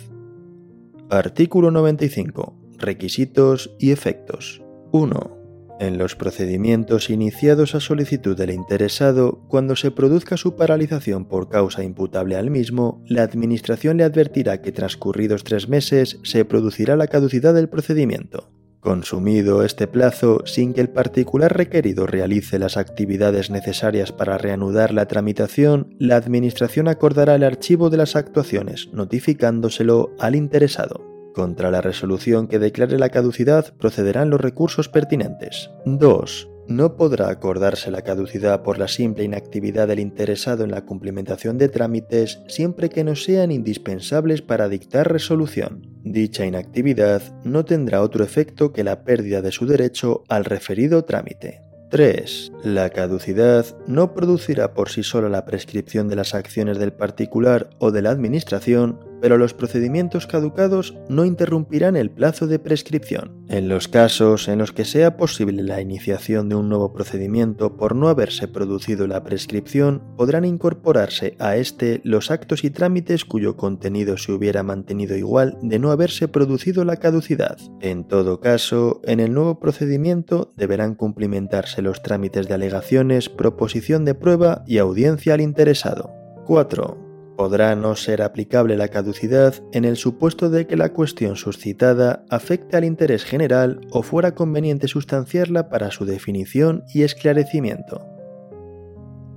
Artículo 1.08 1.70
95. 1.70 2.54
Requisitos 2.78 3.74
y 3.78 3.92
efectos. 3.92 4.62
1. 4.92 5.39
En 5.80 5.96
los 5.96 6.14
procedimientos 6.14 7.08
iniciados 7.08 7.74
a 7.74 7.80
solicitud 7.80 8.36
del 8.36 8.50
interesado, 8.50 9.40
cuando 9.48 9.76
se 9.76 9.90
produzca 9.90 10.36
su 10.36 10.54
paralización 10.54 11.24
por 11.24 11.48
causa 11.48 11.82
imputable 11.82 12.36
al 12.36 12.50
mismo, 12.50 13.02
la 13.06 13.22
Administración 13.22 13.96
le 13.96 14.04
advertirá 14.04 14.60
que 14.60 14.72
transcurridos 14.72 15.42
tres 15.42 15.70
meses 15.70 16.18
se 16.22 16.44
producirá 16.44 16.96
la 16.96 17.06
caducidad 17.06 17.54
del 17.54 17.70
procedimiento. 17.70 18.50
Consumido 18.80 19.64
este 19.64 19.86
plazo, 19.86 20.42
sin 20.44 20.74
que 20.74 20.82
el 20.82 20.90
particular 20.90 21.56
requerido 21.56 22.06
realice 22.06 22.58
las 22.58 22.76
actividades 22.76 23.48
necesarias 23.48 24.12
para 24.12 24.36
reanudar 24.36 24.92
la 24.92 25.06
tramitación, 25.06 25.96
la 25.98 26.16
Administración 26.16 26.88
acordará 26.88 27.36
el 27.36 27.42
archivo 27.42 27.88
de 27.88 27.96
las 27.96 28.16
actuaciones, 28.16 28.90
notificándoselo 28.92 30.14
al 30.18 30.36
interesado. 30.36 31.09
Contra 31.34 31.70
la 31.70 31.80
resolución 31.80 32.48
que 32.48 32.58
declare 32.58 32.98
la 32.98 33.10
caducidad 33.10 33.72
procederán 33.78 34.30
los 34.30 34.40
recursos 34.40 34.88
pertinentes. 34.88 35.70
2. 35.86 36.48
No 36.70 36.96
podrá 36.96 37.30
acordarse 37.30 37.90
la 37.90 38.02
caducidad 38.02 38.62
por 38.62 38.78
la 38.78 38.86
simple 38.86 39.24
inactividad 39.24 39.88
del 39.88 39.98
interesado 39.98 40.62
en 40.62 40.70
la 40.70 40.84
cumplimentación 40.84 41.58
de 41.58 41.68
trámites 41.68 42.40
siempre 42.46 42.88
que 42.88 43.02
no 43.02 43.16
sean 43.16 43.50
indispensables 43.50 44.40
para 44.40 44.68
dictar 44.68 45.12
resolución. 45.12 45.82
Dicha 46.04 46.46
inactividad 46.46 47.22
no 47.44 47.64
tendrá 47.64 48.02
otro 48.02 48.22
efecto 48.22 48.72
que 48.72 48.84
la 48.84 49.02
pérdida 49.02 49.42
de 49.42 49.50
su 49.50 49.66
derecho 49.66 50.22
al 50.28 50.44
referido 50.44 51.04
trámite. 51.04 51.60
3. 51.90 52.52
La 52.62 52.90
caducidad 52.90 53.66
no 53.88 54.14
producirá 54.14 54.72
por 54.72 54.90
sí 54.90 55.02
sola 55.02 55.28
la 55.28 55.44
prescripción 55.44 56.06
de 56.06 56.14
las 56.14 56.36
acciones 56.36 56.78
del 56.78 56.92
particular 56.92 57.70
o 57.80 57.90
de 57.90 58.00
la 58.00 58.10
Administración, 58.10 59.00
pero 59.20 59.38
los 59.38 59.54
procedimientos 59.54 60.26
caducados 60.26 60.94
no 61.08 61.24
interrumpirán 61.24 61.96
el 61.96 62.10
plazo 62.10 62.46
de 62.46 62.58
prescripción. 62.58 63.44
En 63.48 63.68
los 63.68 63.88
casos 63.88 64.48
en 64.48 64.58
los 64.58 64.72
que 64.72 64.84
sea 64.84 65.16
posible 65.16 65.62
la 65.62 65.80
iniciación 65.80 66.48
de 66.48 66.54
un 66.54 66.68
nuevo 66.68 66.92
procedimiento 66.92 67.76
por 67.76 67.94
no 67.94 68.08
haberse 68.08 68.48
producido 68.48 69.06
la 69.06 69.24
prescripción, 69.24 70.02
podrán 70.16 70.44
incorporarse 70.44 71.36
a 71.38 71.56
este 71.56 72.00
los 72.04 72.30
actos 72.30 72.64
y 72.64 72.70
trámites 72.70 73.24
cuyo 73.24 73.56
contenido 73.56 74.16
se 74.16 74.32
hubiera 74.32 74.62
mantenido 74.62 75.16
igual 75.16 75.58
de 75.62 75.78
no 75.78 75.90
haberse 75.90 76.28
producido 76.28 76.84
la 76.84 76.96
caducidad. 76.96 77.58
En 77.80 78.04
todo 78.04 78.40
caso, 78.40 79.00
en 79.04 79.20
el 79.20 79.34
nuevo 79.34 79.58
procedimiento 79.58 80.52
deberán 80.56 80.94
cumplimentarse 80.94 81.82
los 81.82 82.02
trámites 82.02 82.48
de 82.48 82.54
alegaciones, 82.54 83.28
proposición 83.28 84.04
de 84.04 84.14
prueba 84.14 84.62
y 84.66 84.78
audiencia 84.78 85.34
al 85.34 85.40
interesado. 85.40 86.10
4 86.46 87.09
podrá 87.40 87.74
no 87.74 87.96
ser 87.96 88.20
aplicable 88.20 88.76
la 88.76 88.88
caducidad 88.88 89.54
en 89.72 89.86
el 89.86 89.96
supuesto 89.96 90.50
de 90.50 90.66
que 90.66 90.76
la 90.76 90.92
cuestión 90.92 91.36
suscitada 91.36 92.26
afecte 92.28 92.76
al 92.76 92.84
interés 92.84 93.24
general 93.24 93.80
o 93.92 94.02
fuera 94.02 94.34
conveniente 94.34 94.88
sustanciarla 94.88 95.70
para 95.70 95.90
su 95.90 96.04
definición 96.04 96.84
y 96.92 97.00
esclarecimiento. 97.00 98.06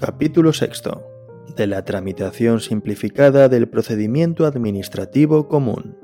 Capítulo 0.02 0.52
6. 0.52 0.82
De 1.56 1.66
la 1.66 1.86
tramitación 1.86 2.60
simplificada 2.60 3.48
del 3.48 3.70
procedimiento 3.70 4.46
administrativo 4.46 5.48
común. 5.48 5.96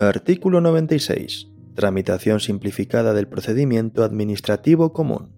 Artículo 0.00 0.60
96. 0.60 1.52
Tramitación 1.76 2.40
simplificada 2.40 3.14
del 3.14 3.28
procedimiento 3.28 4.02
administrativo 4.02 4.92
común. 4.92 5.30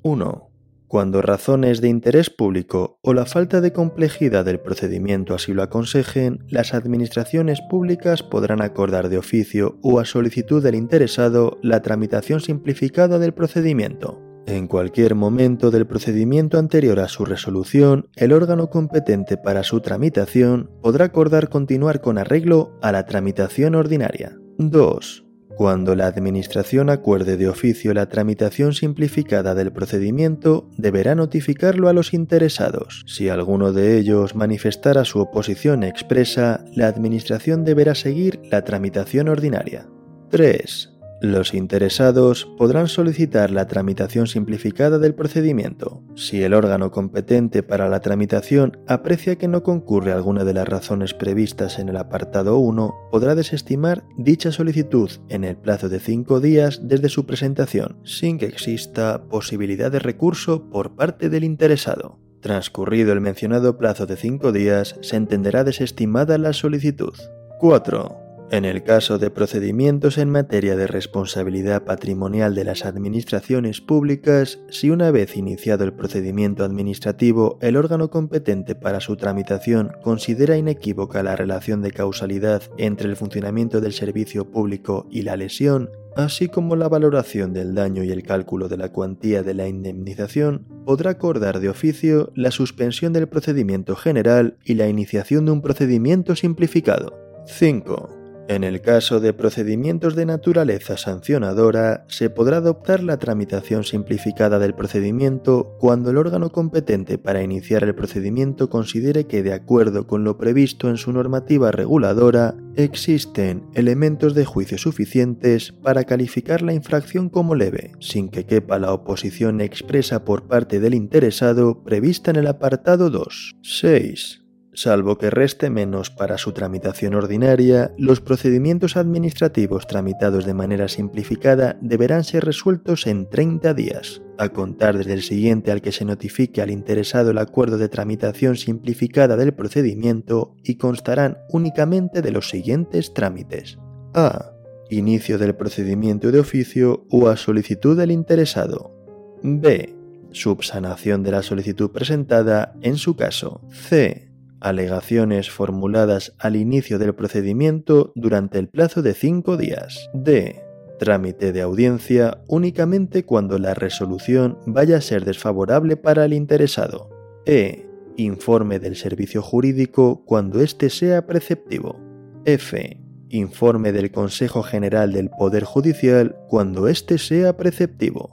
1 0.00 0.47
cuando 0.88 1.22
razones 1.22 1.80
de 1.80 1.88
interés 1.88 2.30
público 2.30 2.98
o 3.02 3.12
la 3.12 3.26
falta 3.26 3.60
de 3.60 3.72
complejidad 3.72 4.44
del 4.44 4.58
procedimiento 4.58 5.34
así 5.34 5.52
lo 5.52 5.62
aconsejen, 5.62 6.44
las 6.48 6.74
administraciones 6.74 7.60
públicas 7.60 8.22
podrán 8.22 8.62
acordar 8.62 9.10
de 9.10 9.18
oficio 9.18 9.78
o 9.82 10.00
a 10.00 10.06
solicitud 10.06 10.62
del 10.62 10.74
interesado 10.74 11.58
la 11.62 11.82
tramitación 11.82 12.40
simplificada 12.40 13.18
del 13.18 13.34
procedimiento. 13.34 14.22
En 14.46 14.66
cualquier 14.66 15.14
momento 15.14 15.70
del 15.70 15.86
procedimiento 15.86 16.58
anterior 16.58 17.00
a 17.00 17.08
su 17.08 17.26
resolución, 17.26 18.08
el 18.16 18.32
órgano 18.32 18.70
competente 18.70 19.36
para 19.36 19.62
su 19.62 19.80
tramitación 19.80 20.70
podrá 20.80 21.04
acordar 21.04 21.50
continuar 21.50 22.00
con 22.00 22.16
arreglo 22.16 22.78
a 22.80 22.90
la 22.92 23.04
tramitación 23.04 23.74
ordinaria. 23.74 24.38
2 24.56 25.27
Cuando 25.58 25.96
la 25.96 26.06
Administración 26.06 26.88
acuerde 26.88 27.36
de 27.36 27.48
oficio 27.48 27.92
la 27.92 28.08
tramitación 28.08 28.74
simplificada 28.74 29.56
del 29.56 29.72
procedimiento, 29.72 30.70
deberá 30.76 31.16
notificarlo 31.16 31.88
a 31.88 31.92
los 31.92 32.14
interesados. 32.14 33.02
Si 33.08 33.28
alguno 33.28 33.72
de 33.72 33.98
ellos 33.98 34.36
manifestara 34.36 35.04
su 35.04 35.18
oposición 35.18 35.82
expresa, 35.82 36.64
la 36.76 36.86
Administración 36.86 37.64
deberá 37.64 37.96
seguir 37.96 38.40
la 38.52 38.62
tramitación 38.62 39.28
ordinaria. 39.28 39.88
3. 40.30 40.97
Los 41.20 41.52
interesados 41.52 42.46
podrán 42.56 42.86
solicitar 42.86 43.50
la 43.50 43.66
tramitación 43.66 44.28
simplificada 44.28 44.98
del 44.98 45.14
procedimiento. 45.14 46.04
Si 46.14 46.44
el 46.44 46.54
órgano 46.54 46.92
competente 46.92 47.64
para 47.64 47.88
la 47.88 47.98
tramitación 47.98 48.78
aprecia 48.86 49.36
que 49.36 49.48
no 49.48 49.64
concurre 49.64 50.12
alguna 50.12 50.44
de 50.44 50.54
las 50.54 50.68
razones 50.68 51.14
previstas 51.14 51.80
en 51.80 51.88
el 51.88 51.96
apartado 51.96 52.58
1, 52.58 53.08
podrá 53.10 53.34
desestimar 53.34 54.04
dicha 54.16 54.52
solicitud 54.52 55.10
en 55.28 55.42
el 55.42 55.56
plazo 55.56 55.88
de 55.88 55.98
cinco 55.98 56.38
días 56.38 56.82
desde 56.84 57.08
su 57.08 57.26
presentación, 57.26 57.98
sin 58.04 58.38
que 58.38 58.46
exista 58.46 59.24
posibilidad 59.28 59.90
de 59.90 59.98
recurso 59.98 60.70
por 60.70 60.94
parte 60.94 61.28
del 61.28 61.42
interesado. 61.42 62.20
Transcurrido 62.40 63.12
el 63.12 63.20
mencionado 63.20 63.76
plazo 63.76 64.06
de 64.06 64.14
cinco 64.14 64.52
días, 64.52 64.94
se 65.00 65.16
entenderá 65.16 65.64
desestimada 65.64 66.38
la 66.38 66.52
solicitud. 66.52 67.14
4. 67.58 68.27
En 68.50 68.64
el 68.64 68.82
caso 68.82 69.18
de 69.18 69.30
procedimientos 69.30 70.16
en 70.16 70.30
materia 70.30 70.74
de 70.74 70.86
responsabilidad 70.86 71.84
patrimonial 71.84 72.54
de 72.54 72.64
las 72.64 72.86
administraciones 72.86 73.82
públicas, 73.82 74.58
si 74.70 74.88
una 74.88 75.10
vez 75.10 75.36
iniciado 75.36 75.84
el 75.84 75.92
procedimiento 75.92 76.64
administrativo 76.64 77.58
el 77.60 77.76
órgano 77.76 78.08
competente 78.08 78.74
para 78.74 79.00
su 79.00 79.16
tramitación 79.16 79.92
considera 80.02 80.56
inequívoca 80.56 81.22
la 81.22 81.36
relación 81.36 81.82
de 81.82 81.90
causalidad 81.90 82.62
entre 82.78 83.10
el 83.10 83.16
funcionamiento 83.16 83.82
del 83.82 83.92
servicio 83.92 84.50
público 84.50 85.06
y 85.10 85.22
la 85.22 85.36
lesión, 85.36 85.90
así 86.16 86.48
como 86.48 86.74
la 86.74 86.88
valoración 86.88 87.52
del 87.52 87.74
daño 87.74 88.02
y 88.02 88.12
el 88.12 88.22
cálculo 88.22 88.68
de 88.68 88.78
la 88.78 88.92
cuantía 88.92 89.42
de 89.42 89.52
la 89.52 89.68
indemnización, 89.68 90.64
podrá 90.86 91.10
acordar 91.10 91.60
de 91.60 91.68
oficio 91.68 92.32
la 92.34 92.50
suspensión 92.50 93.12
del 93.12 93.28
procedimiento 93.28 93.94
general 93.94 94.56
y 94.64 94.72
la 94.72 94.88
iniciación 94.88 95.44
de 95.44 95.52
un 95.52 95.60
procedimiento 95.60 96.34
simplificado. 96.34 97.14
5. 97.46 98.17
En 98.48 98.64
el 98.64 98.80
caso 98.80 99.20
de 99.20 99.34
procedimientos 99.34 100.16
de 100.16 100.24
naturaleza 100.24 100.96
sancionadora, 100.96 102.06
se 102.08 102.30
podrá 102.30 102.56
adoptar 102.56 103.02
la 103.02 103.18
tramitación 103.18 103.84
simplificada 103.84 104.58
del 104.58 104.72
procedimiento 104.72 105.76
cuando 105.78 106.10
el 106.10 106.16
órgano 106.16 106.50
competente 106.50 107.18
para 107.18 107.42
iniciar 107.42 107.84
el 107.84 107.94
procedimiento 107.94 108.70
considere 108.70 109.26
que, 109.26 109.42
de 109.42 109.52
acuerdo 109.52 110.06
con 110.06 110.24
lo 110.24 110.38
previsto 110.38 110.88
en 110.88 110.96
su 110.96 111.12
normativa 111.12 111.72
reguladora, 111.72 112.54
existen 112.74 113.66
elementos 113.74 114.34
de 114.34 114.46
juicio 114.46 114.78
suficientes 114.78 115.72
para 115.72 116.04
calificar 116.04 116.62
la 116.62 116.72
infracción 116.72 117.28
como 117.28 117.54
leve, 117.54 117.92
sin 118.00 118.30
que 118.30 118.46
quepa 118.46 118.78
la 118.78 118.94
oposición 118.94 119.60
expresa 119.60 120.24
por 120.24 120.48
parte 120.48 120.80
del 120.80 120.94
interesado 120.94 121.84
prevista 121.84 122.30
en 122.30 122.36
el 122.36 122.46
apartado 122.46 123.10
2. 123.10 123.56
6. 123.60 124.47
Salvo 124.80 125.18
que 125.18 125.28
reste 125.28 125.70
menos 125.70 126.08
para 126.10 126.38
su 126.38 126.52
tramitación 126.52 127.16
ordinaria, 127.16 127.92
los 127.98 128.20
procedimientos 128.20 128.96
administrativos 128.96 129.88
tramitados 129.88 130.46
de 130.46 130.54
manera 130.54 130.86
simplificada 130.86 131.76
deberán 131.80 132.22
ser 132.22 132.44
resueltos 132.44 133.08
en 133.08 133.28
30 133.28 133.74
días, 133.74 134.22
a 134.38 134.50
contar 134.50 134.96
desde 134.96 135.14
el 135.14 135.22
siguiente 135.22 135.72
al 135.72 135.82
que 135.82 135.90
se 135.90 136.04
notifique 136.04 136.62
al 136.62 136.70
interesado 136.70 137.32
el 137.32 137.38
acuerdo 137.38 137.76
de 137.76 137.88
tramitación 137.88 138.54
simplificada 138.54 139.36
del 139.36 139.52
procedimiento 139.52 140.54
y 140.62 140.76
constarán 140.76 141.38
únicamente 141.50 142.22
de 142.22 142.30
los 142.30 142.48
siguientes 142.48 143.12
trámites. 143.12 143.80
A. 144.14 144.52
Inicio 144.90 145.38
del 145.38 145.56
procedimiento 145.56 146.30
de 146.30 146.38
oficio 146.38 147.04
o 147.10 147.26
a 147.26 147.36
solicitud 147.36 147.98
del 147.98 148.12
interesado. 148.12 148.94
B. 149.42 149.96
Subsanación 150.30 151.24
de 151.24 151.32
la 151.32 151.42
solicitud 151.42 151.90
presentada 151.90 152.76
en 152.80 152.96
su 152.96 153.16
caso. 153.16 153.60
C 153.72 154.27
alegaciones 154.60 155.50
formuladas 155.50 156.34
al 156.38 156.56
inicio 156.56 156.98
del 156.98 157.14
procedimiento 157.14 158.12
durante 158.14 158.58
el 158.58 158.68
plazo 158.68 159.02
de 159.02 159.14
cinco 159.14 159.56
días. 159.56 160.10
D. 160.12 160.62
Trámite 160.98 161.52
de 161.52 161.62
audiencia 161.62 162.42
únicamente 162.48 163.24
cuando 163.24 163.58
la 163.58 163.74
resolución 163.74 164.58
vaya 164.66 164.96
a 164.96 165.00
ser 165.00 165.24
desfavorable 165.24 165.96
para 165.96 166.24
el 166.24 166.32
interesado. 166.32 167.10
E. 167.46 167.86
Informe 168.16 168.80
del 168.80 168.96
servicio 168.96 169.42
jurídico 169.42 170.24
cuando 170.24 170.60
éste 170.60 170.90
sea 170.90 171.26
preceptivo. 171.26 172.00
F. 172.44 173.00
Informe 173.28 173.92
del 173.92 174.10
Consejo 174.10 174.62
General 174.62 175.12
del 175.12 175.30
Poder 175.30 175.64
Judicial 175.64 176.36
cuando 176.48 176.88
éste 176.88 177.18
sea 177.18 177.56
preceptivo. 177.56 178.32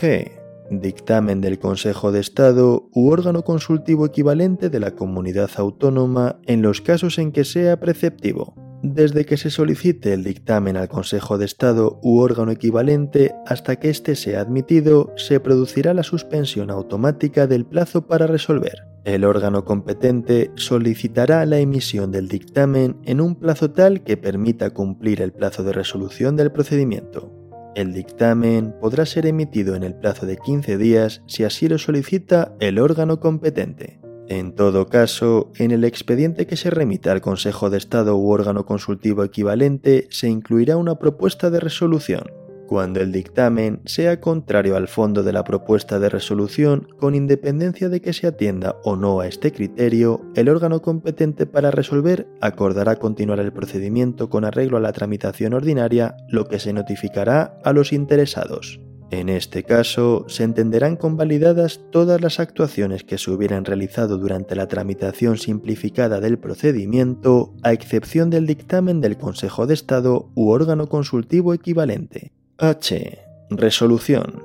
G 0.00 0.37
dictamen 0.70 1.40
del 1.40 1.58
Consejo 1.58 2.12
de 2.12 2.20
Estado 2.20 2.88
u 2.92 3.10
órgano 3.10 3.42
consultivo 3.42 4.06
equivalente 4.06 4.70
de 4.70 4.80
la 4.80 4.92
comunidad 4.92 5.50
autónoma 5.56 6.40
en 6.46 6.62
los 6.62 6.80
casos 6.80 7.18
en 7.18 7.32
que 7.32 7.44
sea 7.44 7.80
preceptivo. 7.80 8.54
Desde 8.82 9.24
que 9.24 9.36
se 9.36 9.50
solicite 9.50 10.12
el 10.12 10.22
dictamen 10.22 10.76
al 10.76 10.88
Consejo 10.88 11.36
de 11.36 11.46
Estado 11.46 11.98
u 12.00 12.20
órgano 12.20 12.52
equivalente 12.52 13.34
hasta 13.44 13.76
que 13.76 13.90
éste 13.90 14.14
sea 14.14 14.40
admitido, 14.40 15.12
se 15.16 15.40
producirá 15.40 15.94
la 15.94 16.04
suspensión 16.04 16.70
automática 16.70 17.48
del 17.48 17.66
plazo 17.66 18.06
para 18.06 18.28
resolver. 18.28 18.86
El 19.04 19.24
órgano 19.24 19.64
competente 19.64 20.52
solicitará 20.54 21.44
la 21.44 21.58
emisión 21.58 22.12
del 22.12 22.28
dictamen 22.28 22.98
en 23.04 23.20
un 23.20 23.34
plazo 23.34 23.70
tal 23.72 24.04
que 24.04 24.16
permita 24.16 24.70
cumplir 24.70 25.22
el 25.22 25.32
plazo 25.32 25.64
de 25.64 25.72
resolución 25.72 26.36
del 26.36 26.52
procedimiento. 26.52 27.37
El 27.78 27.92
dictamen 27.92 28.74
podrá 28.80 29.06
ser 29.06 29.24
emitido 29.24 29.76
en 29.76 29.84
el 29.84 29.94
plazo 29.94 30.26
de 30.26 30.36
15 30.36 30.78
días 30.78 31.22
si 31.28 31.44
así 31.44 31.68
lo 31.68 31.78
solicita 31.78 32.56
el 32.58 32.80
órgano 32.80 33.20
competente. 33.20 34.00
En 34.26 34.56
todo 34.56 34.88
caso, 34.88 35.52
en 35.58 35.70
el 35.70 35.84
expediente 35.84 36.48
que 36.48 36.56
se 36.56 36.70
remita 36.70 37.12
al 37.12 37.20
Consejo 37.20 37.70
de 37.70 37.78
Estado 37.78 38.16
u 38.16 38.32
órgano 38.32 38.66
consultivo 38.66 39.22
equivalente 39.22 40.08
se 40.10 40.28
incluirá 40.28 40.76
una 40.76 40.96
propuesta 40.96 41.50
de 41.50 41.60
resolución 41.60 42.37
cuando 42.68 43.00
el 43.00 43.10
dictamen 43.10 43.80
sea 43.86 44.20
contrario 44.20 44.76
al 44.76 44.86
fondo 44.86 45.24
de 45.24 45.32
la 45.32 45.42
propuesta 45.42 45.98
de 45.98 46.08
resolución, 46.08 46.86
con 46.98 47.16
independencia 47.16 47.88
de 47.88 48.00
que 48.00 48.12
se 48.12 48.28
atienda 48.28 48.76
o 48.84 48.94
no 48.94 49.18
a 49.18 49.26
este 49.26 49.52
criterio, 49.52 50.20
el 50.36 50.48
órgano 50.48 50.80
competente 50.82 51.46
para 51.46 51.72
resolver 51.72 52.28
acordará 52.40 52.96
continuar 52.96 53.40
el 53.40 53.52
procedimiento 53.52 54.28
con 54.30 54.44
arreglo 54.44 54.76
a 54.76 54.80
la 54.80 54.92
tramitación 54.92 55.54
ordinaria, 55.54 56.16
lo 56.28 56.46
que 56.46 56.60
se 56.60 56.72
notificará 56.72 57.58
a 57.64 57.72
los 57.72 57.92
interesados. 57.92 58.78
En 59.10 59.30
este 59.30 59.62
caso, 59.62 60.26
se 60.28 60.44
entenderán 60.44 60.96
convalidadas 60.96 61.80
todas 61.90 62.20
las 62.20 62.40
actuaciones 62.40 63.04
que 63.04 63.16
se 63.16 63.30
hubieran 63.30 63.64
realizado 63.64 64.18
durante 64.18 64.54
la 64.54 64.68
tramitación 64.68 65.38
simplificada 65.38 66.20
del 66.20 66.38
procedimiento, 66.38 67.54
a 67.62 67.72
excepción 67.72 68.28
del 68.28 68.46
dictamen 68.46 69.00
del 69.00 69.16
Consejo 69.16 69.66
de 69.66 69.72
Estado 69.72 70.30
u 70.34 70.50
órgano 70.50 70.88
consultivo 70.90 71.54
equivalente. 71.54 72.32
H. 72.60 73.20
Resolución. 73.50 74.42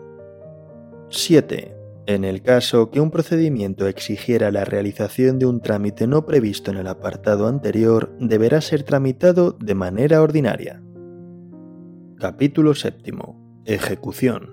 7. 1.10 1.76
En 2.06 2.26
el 2.26 2.44
caso 2.44 2.92
que 2.92 3.02
un 3.02 3.10
procedimiento 3.10 3.88
exigiera 3.88 4.52
la 4.52 4.66
realización 4.66 5.40
de 5.40 5.48
un 5.48 5.62
trámite 5.62 6.06
no 6.06 6.24
previsto 6.24 6.70
en 6.70 6.78
el 6.78 6.86
apartado 6.86 7.48
anterior, 7.48 8.16
deberá 8.20 8.62
ser 8.62 8.84
tramitado 8.84 9.54
de 9.54 9.74
manera 9.74 10.22
ordinaria. 10.22 10.84
Capítulo 12.20 12.76
7. 12.76 13.12
Ejecución. 13.66 14.52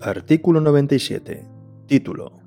Artículo 0.00 0.62
97. 0.62 1.46
Título. 1.86 2.40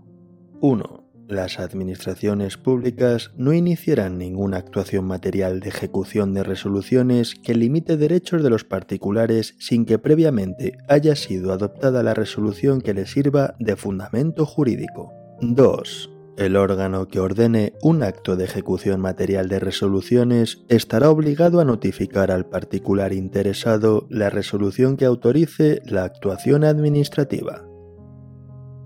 1 0.59 0.97
las 1.28 1.59
administraciones 1.59 2.57
públicas 2.57 3.32
no 3.36 3.53
iniciarán 3.53 4.17
ninguna 4.17 4.57
actuación 4.57 5.05
material 5.05 5.59
de 5.59 5.69
ejecución 5.69 6.34
de 6.34 6.43
resoluciones 6.43 7.36
que 7.36 7.53
limite 7.53 7.97
derechos 7.97 8.43
de 8.43 8.49
los 8.49 8.63
particulares 8.63 9.55
sin 9.59 9.86
que 9.86 9.99
previamente 9.99 10.78
haya 10.88 11.15
sido 11.15 11.51
adoptada 11.51 12.03
la 12.03 12.13
resolución 12.13 12.82
que 12.82 12.93
les 12.93 13.11
sirva 13.11 13.55
de 13.59 13.75
fundamento 13.75 14.45
jurídico. 14.45 15.11
2. 15.41 16.11
El 16.38 16.55
órgano 16.55 17.07
que 17.07 17.19
ordene 17.19 17.73
un 17.82 18.03
acto 18.03 18.36
de 18.36 18.45
ejecución 18.45 19.01
material 19.01 19.49
de 19.49 19.59
resoluciones 19.59 20.63
estará 20.69 21.09
obligado 21.09 21.59
a 21.59 21.65
notificar 21.65 22.32
al 22.32 22.45
particular 22.45 23.11
interesado 23.11 24.05
la 24.09 24.30
resolución 24.30 24.97
que 24.97 25.05
autorice 25.05 25.82
la 25.86 26.03
actuación 26.03 26.63
administrativa. 26.63 27.65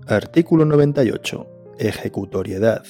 Artículo 0.06 0.64
98. 0.64 1.51
Ejecutoriedad. 1.78 2.84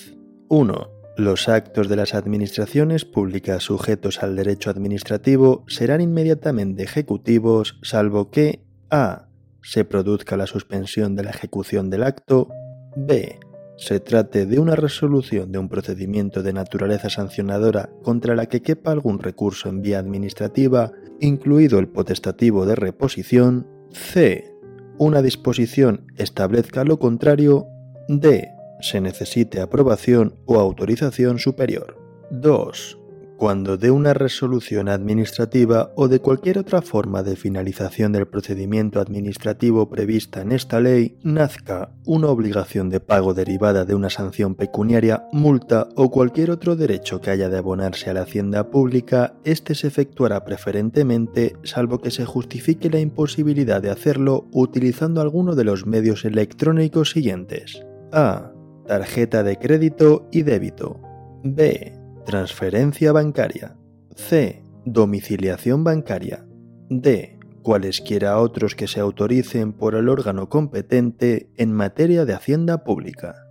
1. 0.49 0.91
Los 1.17 1.49
actos 1.49 1.89
de 1.89 1.97
las 1.97 2.15
administraciones 2.15 3.05
públicas 3.05 3.63
sujetos 3.63 4.23
al 4.23 4.35
derecho 4.35 4.71
administrativo 4.71 5.65
serán 5.69 6.01
inmediatamente 6.01 6.83
ejecutivos 6.83 7.79
salvo 7.83 8.31
que 8.31 8.65
a. 8.91 9.29
se 9.63 9.85
produzca 9.85 10.37
la 10.37 10.47
suspensión 10.47 11.15
de 11.15 11.25
la 11.25 11.31
ejecución 11.31 11.91
del 11.91 12.03
acto, 12.03 12.49
b. 12.97 13.39
se 13.77 14.01
trate 14.01 14.47
de 14.47 14.59
una 14.59 14.75
resolución 14.75 15.53
de 15.53 15.59
un 15.59 15.69
procedimiento 15.69 16.43
de 16.43 16.53
naturaleza 16.53 17.11
sancionadora 17.11 17.91
contra 18.03 18.35
la 18.35 18.47
que 18.47 18.63
quepa 18.63 18.91
algún 18.91 19.19
recurso 19.19 19.69
en 19.69 19.83
vía 19.83 19.99
administrativa, 19.99 20.93
incluido 21.21 21.79
el 21.79 21.89
potestativo 21.89 22.67
de 22.67 22.75
reposición, 22.75 23.69
c. 23.91 24.53
una 24.99 25.23
disposición 25.23 26.07
establezca 26.17 26.85
lo 26.85 26.99
contrario, 26.99 27.67
d. 28.09 28.49
se 28.83 29.01
necesite 29.01 29.61
aprobación 29.61 30.35
o 30.45 30.59
autorización 30.59 31.39
superior. 31.39 31.97
2 32.31 32.99
cuando 33.43 33.77
de 33.77 33.91
una 33.91 34.15
resolución 34.15 34.89
administrativa 34.89 35.91
o 35.97 36.07
de 36.07 36.21
cualquier 36.21 36.59
otra 36.59 36.81
forma 36.81 37.25
de 37.25 37.35
finalización 37.35 38.13
del 38.13 38.29
procedimiento 38.29 39.01
administrativo 39.01 39.91
prevista 39.91 40.43
en 40.43 40.53
esta 40.53 40.79
ley 40.79 41.19
nazca 41.25 41.91
una 42.07 42.29
obligación 42.29 42.89
de 42.89 43.01
pago 43.01 43.35
derivada 43.35 43.85
de 43.85 43.97
una 43.97 44.11
sanción 44.11 44.55
pecuniaria, 44.55 45.25
multa 45.33 45.89
o 45.97 46.09
cualquier 46.09 46.53
otro 46.53 46.77
derecho 46.77 47.21
que 47.21 47.33
haya 47.33 47.49
de 47.49 47.59
abonarse 47.59 48.11
a 48.11 48.15
la 48.15 48.23
hacienda 48.23 48.71
pública, 48.71 49.35
éste 49.43 49.75
se 49.75 49.89
efectuará 49.89 50.45
preferentemente 50.45 51.57
salvo 51.65 51.99
que 52.01 52.13
se 52.13 52.25
justifique 52.25 52.91
la 52.91 53.01
imposibilidad 53.01 53.83
de 53.83 53.91
hacerlo 53.91 54.47
utilizando 54.53 55.21
alguno 55.21 55.57
de 55.57 55.65
los 55.65 55.85
medios 55.85 56.25
electrónicos 56.25 57.11
siguientes. 57.11 57.85
A. 58.13 58.52
Tarjeta 58.87 59.43
de 59.43 59.59
crédito 59.59 60.29
y 60.31 60.43
débito. 60.43 61.01
B 61.45 62.03
transferencia 62.25 63.13
bancaria. 63.13 63.77
C. 64.15 64.63
Domiciliación 64.85 65.85
bancaria. 65.85 66.47
D. 66.89 67.39
Cualesquiera 67.63 68.39
otros 68.39 68.75
que 68.75 68.89
se 68.89 69.01
autoricen 69.01 69.73
por 69.73 69.95
el 69.95 70.09
órgano 70.09 70.49
competente 70.49 71.51
en 71.57 71.73
materia 71.73 72.25
de 72.25 72.35
hacienda 72.35 72.85
pública. 72.85 73.47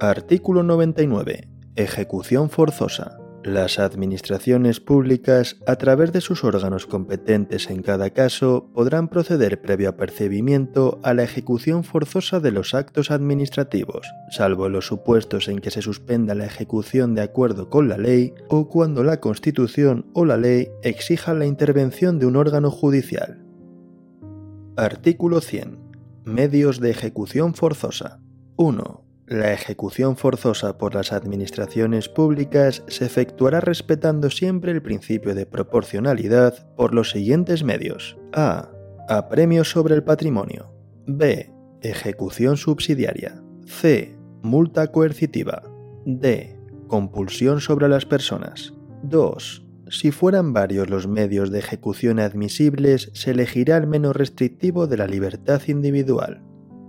Artículo 0.00 0.62
99. 0.62 1.48
Ejecución 1.76 2.50
forzosa. 2.50 3.18
Las 3.44 3.78
administraciones 3.78 4.80
públicas, 4.80 5.58
a 5.66 5.76
través 5.76 6.12
de 6.12 6.22
sus 6.22 6.44
órganos 6.44 6.86
competentes 6.86 7.68
en 7.68 7.82
cada 7.82 8.08
caso, 8.08 8.70
podrán 8.72 9.08
proceder 9.08 9.60
previo 9.60 9.90
apercibimiento 9.90 10.98
a 11.02 11.12
la 11.12 11.24
ejecución 11.24 11.84
forzosa 11.84 12.40
de 12.40 12.52
los 12.52 12.72
actos 12.72 13.10
administrativos, 13.10 14.06
salvo 14.30 14.70
los 14.70 14.86
supuestos 14.86 15.48
en 15.48 15.58
que 15.58 15.70
se 15.70 15.82
suspenda 15.82 16.34
la 16.34 16.46
ejecución 16.46 17.14
de 17.14 17.20
acuerdo 17.20 17.68
con 17.68 17.86
la 17.86 17.98
ley 17.98 18.32
o 18.48 18.70
cuando 18.70 19.04
la 19.04 19.20
Constitución 19.20 20.06
o 20.14 20.24
la 20.24 20.38
ley 20.38 20.70
exijan 20.82 21.38
la 21.38 21.44
intervención 21.44 22.18
de 22.18 22.24
un 22.24 22.36
órgano 22.36 22.70
judicial. 22.70 23.44
Artículo 24.78 25.42
100. 25.42 25.80
Medios 26.24 26.80
de 26.80 26.92
ejecución 26.92 27.52
forzosa. 27.52 28.22
1. 28.56 29.03
La 29.26 29.54
ejecución 29.54 30.16
forzosa 30.18 30.76
por 30.76 30.94
las 30.94 31.10
administraciones 31.10 32.10
públicas 32.10 32.82
se 32.88 33.06
efectuará 33.06 33.60
respetando 33.60 34.28
siempre 34.28 34.70
el 34.70 34.82
principio 34.82 35.34
de 35.34 35.46
proporcionalidad 35.46 36.74
por 36.76 36.94
los 36.94 37.10
siguientes 37.10 37.64
medios. 37.64 38.18
A. 38.34 38.68
Apremio 39.08 39.64
sobre 39.64 39.94
el 39.94 40.04
patrimonio. 40.04 40.74
B. 41.06 41.50
Ejecución 41.80 42.58
subsidiaria. 42.58 43.42
C. 43.64 44.14
Multa 44.42 44.88
coercitiva. 44.88 45.62
D. 46.04 46.60
Compulsión 46.86 47.62
sobre 47.62 47.88
las 47.88 48.04
personas. 48.04 48.74
2. 49.04 49.64
Si 49.88 50.10
fueran 50.10 50.52
varios 50.52 50.90
los 50.90 51.08
medios 51.08 51.50
de 51.50 51.60
ejecución 51.60 52.20
admisibles, 52.20 53.10
se 53.14 53.30
elegirá 53.30 53.78
el 53.78 53.86
menos 53.86 54.14
restrictivo 54.14 54.86
de 54.86 54.98
la 54.98 55.06
libertad 55.06 55.62
individual. 55.66 56.42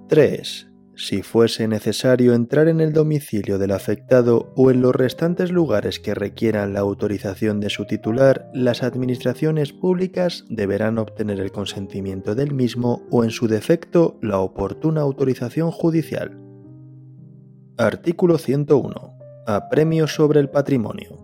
3 0.10 0.75
si 0.96 1.22
fuese 1.22 1.68
necesario 1.68 2.34
entrar 2.34 2.68
en 2.68 2.80
el 2.80 2.94
domicilio 2.94 3.58
del 3.58 3.72
afectado 3.72 4.54
o 4.56 4.72
en 4.72 4.82
los 4.82 4.96
restantes 4.96 5.52
lugares 5.52 6.00
que 6.00 6.14
requieran 6.14 6.74
la 6.74 6.80
autorización 6.80 7.60
de 7.60 7.70
su 7.70 7.86
titular, 7.86 8.50
las 8.54 8.82
administraciones 8.82 9.74
públicas 9.74 10.46
deberán 10.50 10.98
obtener 10.98 11.40
el 11.40 11.52
consentimiento 11.52 12.34
del 12.36 12.54
mismo 12.54 13.04
o 13.12 13.24
en 13.24 13.32
su 13.32 13.48
defecto 13.48 14.18
la 14.22 14.40
oportuna 14.40 15.02
autorización 15.02 15.72
judicial. 15.72 16.40
Artículo 17.78 18.38
101. 18.38 19.18
Apremio 19.48 20.08
sobre 20.08 20.40
el 20.40 20.50
patrimonio. 20.50 21.20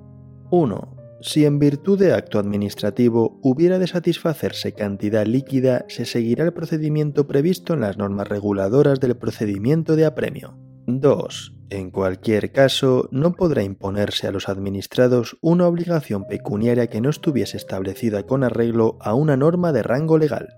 1 0.51 1.00
si 1.21 1.45
en 1.45 1.59
virtud 1.59 1.99
de 1.99 2.13
acto 2.13 2.39
administrativo 2.39 3.39
hubiera 3.43 3.77
de 3.77 3.87
satisfacerse 3.87 4.73
cantidad 4.73 5.25
líquida, 5.25 5.85
se 5.87 6.05
seguirá 6.05 6.45
el 6.45 6.53
procedimiento 6.53 7.27
previsto 7.27 7.73
en 7.73 7.81
las 7.81 7.97
normas 7.97 8.27
reguladoras 8.27 8.99
del 8.99 9.15
procedimiento 9.15 9.95
de 9.95 10.05
apremio. 10.05 10.57
2. 10.87 11.53
En 11.69 11.91
cualquier 11.91 12.51
caso, 12.51 13.07
no 13.11 13.33
podrá 13.33 13.63
imponerse 13.63 14.27
a 14.27 14.31
los 14.31 14.49
administrados 14.49 15.37
una 15.41 15.67
obligación 15.67 16.25
pecuniaria 16.27 16.87
que 16.87 17.01
no 17.01 17.09
estuviese 17.09 17.55
establecida 17.55 18.23
con 18.23 18.43
arreglo 18.43 18.97
a 18.99 19.13
una 19.13 19.37
norma 19.37 19.71
de 19.71 19.83
rango 19.83 20.17
legal. 20.17 20.55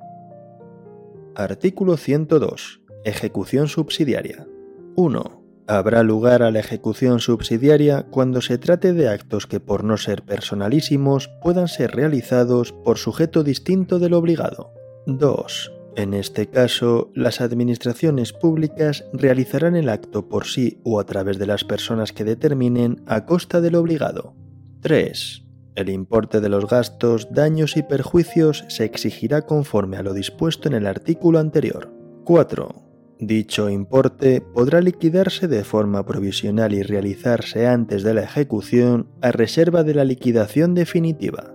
Artículo 1.35 1.97
102. 1.97 2.81
Ejecución 3.03 3.67
subsidiaria. 3.67 4.47
1 4.95 5.42
Habrá 5.67 6.03
lugar 6.03 6.43
a 6.43 6.51
la 6.51 6.59
ejecución 6.59 7.21
subsidiaria 7.21 8.03
cuando 8.09 8.41
se 8.41 8.57
trate 8.57 8.91
de 8.91 9.07
actos 9.07 9.47
que 9.47 9.61
por 9.61 9.85
no 9.85 9.95
ser 9.95 10.23
personalísimos 10.23 11.29
puedan 11.41 11.69
ser 11.69 11.91
realizados 11.91 12.73
por 12.73 12.97
sujeto 12.97 13.43
distinto 13.43 13.97
del 13.97 14.13
obligado. 14.13 14.73
2. 15.07 15.71
En 15.95 16.13
este 16.13 16.49
caso, 16.49 17.11
las 17.13 17.39
administraciones 17.39 18.33
públicas 18.33 19.05
realizarán 19.13 19.75
el 19.75 19.89
acto 19.89 20.27
por 20.27 20.47
sí 20.47 20.81
o 20.83 20.99
a 20.99 21.05
través 21.05 21.37
de 21.39 21.45
las 21.45 21.63
personas 21.63 22.11
que 22.11 22.25
determinen 22.25 23.01
a 23.05 23.25
costa 23.25 23.61
del 23.61 23.75
obligado. 23.75 24.35
3. 24.81 25.43
El 25.75 25.89
importe 25.89 26.41
de 26.41 26.49
los 26.49 26.67
gastos, 26.67 27.29
daños 27.31 27.77
y 27.77 27.83
perjuicios 27.83 28.65
se 28.67 28.83
exigirá 28.83 29.43
conforme 29.43 29.97
a 29.97 30.03
lo 30.03 30.13
dispuesto 30.13 30.67
en 30.67 30.73
el 30.73 30.87
artículo 30.87 31.39
anterior. 31.39 31.93
4. 32.25 32.92
Dicho 33.25 33.69
importe 33.69 34.41
podrá 34.41 34.81
liquidarse 34.81 35.47
de 35.47 35.63
forma 35.63 36.05
provisional 36.05 36.73
y 36.73 36.83
realizarse 36.83 37.67
antes 37.67 38.03
de 38.03 38.13
la 38.13 38.23
ejecución 38.23 39.07
a 39.21 39.31
reserva 39.31 39.83
de 39.83 39.93
la 39.93 40.03
liquidación 40.03 40.73
definitiva. 40.73 41.53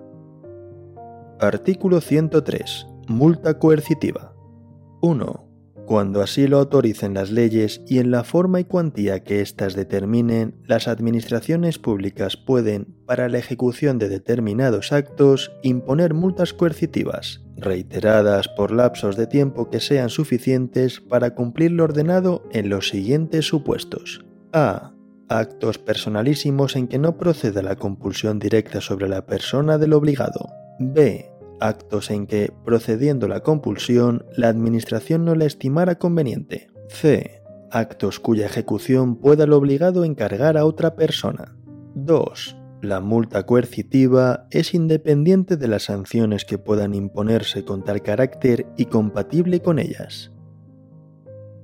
Artículo 1.38 2.00
103. 2.00 2.86
Multa 3.08 3.58
coercitiva. 3.58 4.32
1 5.02 5.48
cuando 5.84 6.20
así 6.20 6.46
lo 6.46 6.58
autoricen 6.58 7.14
las 7.14 7.30
leyes 7.30 7.80
y 7.86 7.98
en 7.98 8.10
la 8.10 8.22
forma 8.22 8.60
y 8.60 8.64
cuantía 8.64 9.24
que 9.24 9.40
éstas 9.40 9.74
determinen, 9.74 10.60
las 10.66 10.86
administraciones 10.86 11.78
públicas 11.78 12.36
pueden, 12.36 12.94
para 13.06 13.30
la 13.30 13.38
ejecución 13.38 13.98
de 13.98 14.10
determinados 14.10 14.92
actos, 14.92 15.50
imponer 15.62 16.12
multas 16.12 16.52
coercitivas, 16.52 17.40
reiteradas 17.58 18.48
por 18.48 18.72
lapsos 18.72 19.16
de 19.16 19.26
tiempo 19.26 19.70
que 19.70 19.80
sean 19.80 20.08
suficientes 20.08 21.00
para 21.00 21.34
cumplir 21.34 21.72
lo 21.72 21.84
ordenado 21.84 22.44
en 22.52 22.68
los 22.68 22.88
siguientes 22.88 23.46
supuestos. 23.46 24.24
A. 24.52 24.92
Actos 25.28 25.78
personalísimos 25.78 26.76
en 26.76 26.88
que 26.88 26.98
no 26.98 27.18
proceda 27.18 27.62
la 27.62 27.76
compulsión 27.76 28.38
directa 28.38 28.80
sobre 28.80 29.08
la 29.08 29.26
persona 29.26 29.76
del 29.76 29.92
obligado. 29.92 30.48
B 30.78 31.38
actos 31.60 32.10
en 32.10 32.26
que, 32.26 32.52
procediendo 32.64 33.28
la 33.28 33.40
compulsión, 33.40 34.24
la 34.36 34.48
Administración 34.48 35.24
no 35.24 35.34
la 35.34 35.44
estimara 35.44 35.96
conveniente. 35.96 36.68
C. 36.88 37.42
Actos 37.70 38.18
cuya 38.20 38.46
ejecución 38.46 39.16
pueda 39.16 39.44
el 39.44 39.52
obligado 39.52 40.04
encargar 40.04 40.56
a 40.56 40.64
otra 40.64 40.96
persona. 40.96 41.56
2. 41.94 42.57
La 42.80 43.00
multa 43.00 43.44
coercitiva 43.44 44.46
es 44.52 44.72
independiente 44.72 45.56
de 45.56 45.66
las 45.66 45.84
sanciones 45.84 46.44
que 46.44 46.58
puedan 46.58 46.94
imponerse 46.94 47.64
con 47.64 47.82
tal 47.82 48.02
carácter 48.02 48.66
y 48.76 48.84
compatible 48.84 49.60
con 49.60 49.80
ellas. 49.80 50.30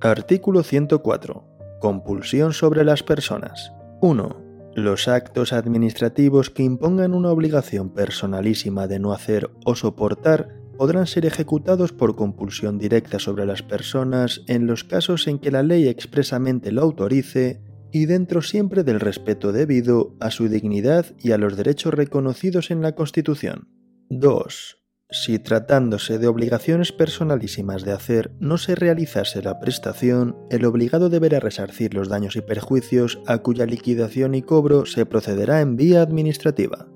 Artículo 0.01 0.61
104. 0.61 1.47
Compulsión 1.79 2.51
sobre 2.51 2.83
las 2.83 3.01
personas. 3.01 3.71
1. 4.01 4.41
Los 4.75 5.07
actos 5.07 5.53
administrativos 5.53 6.49
que 6.49 6.63
impongan 6.63 7.13
una 7.13 7.31
obligación 7.31 7.91
personalísima 7.91 8.87
de 8.87 8.99
no 8.99 9.13
hacer 9.13 9.49
o 9.63 9.73
soportar 9.75 10.49
podrán 10.77 11.07
ser 11.07 11.25
ejecutados 11.25 11.93
por 11.93 12.17
compulsión 12.17 12.77
directa 12.77 13.19
sobre 13.19 13.45
las 13.45 13.63
personas 13.63 14.41
en 14.47 14.67
los 14.67 14.83
casos 14.83 15.27
en 15.27 15.39
que 15.39 15.49
la 15.49 15.63
ley 15.63 15.87
expresamente 15.87 16.73
lo 16.73 16.81
autorice 16.81 17.61
y 17.95 18.07
dentro 18.07 18.41
siempre 18.41 18.83
del 18.83 18.99
respeto 18.99 19.53
debido 19.53 20.17
a 20.19 20.29
su 20.29 20.49
dignidad 20.49 21.05
y 21.17 21.31
a 21.31 21.37
los 21.37 21.55
derechos 21.55 21.93
reconocidos 21.93 22.69
en 22.69 22.81
la 22.81 22.93
Constitución. 22.93 23.69
2. 24.09 24.83
Si 25.09 25.39
tratándose 25.39 26.19
de 26.19 26.27
obligaciones 26.27 26.91
personalísimas 26.91 27.85
de 27.85 27.93
hacer 27.93 28.33
no 28.41 28.57
se 28.57 28.75
realizase 28.75 29.41
la 29.41 29.61
prestación, 29.61 30.35
el 30.49 30.65
obligado 30.65 31.07
deberá 31.07 31.39
resarcir 31.39 31.93
los 31.93 32.09
daños 32.09 32.35
y 32.35 32.41
perjuicios 32.41 33.21
a 33.27 33.37
cuya 33.37 33.65
liquidación 33.65 34.35
y 34.35 34.41
cobro 34.41 34.85
se 34.85 35.05
procederá 35.05 35.61
en 35.61 35.77
vía 35.77 36.01
administrativa. 36.01 36.89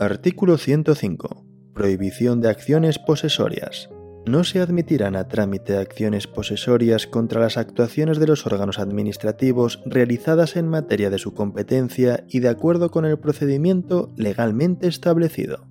Artículo 0.00 0.58
105. 0.58 1.46
Prohibición 1.74 2.40
de 2.40 2.48
acciones 2.48 2.98
posesorias. 2.98 3.88
No 4.26 4.44
se 4.44 4.60
admitirán 4.60 5.16
a 5.16 5.28
trámite 5.28 5.76
acciones 5.76 6.26
posesorias 6.26 7.06
contra 7.06 7.40
las 7.40 7.56
actuaciones 7.56 8.18
de 8.18 8.26
los 8.26 8.46
órganos 8.46 8.78
administrativos 8.78 9.80
realizadas 9.86 10.56
en 10.56 10.68
materia 10.68 11.10
de 11.10 11.18
su 11.18 11.34
competencia 11.34 12.24
y 12.28 12.40
de 12.40 12.48
acuerdo 12.48 12.90
con 12.90 13.04
el 13.04 13.18
procedimiento 13.18 14.12
legalmente 14.16 14.88
establecido. 14.88 15.69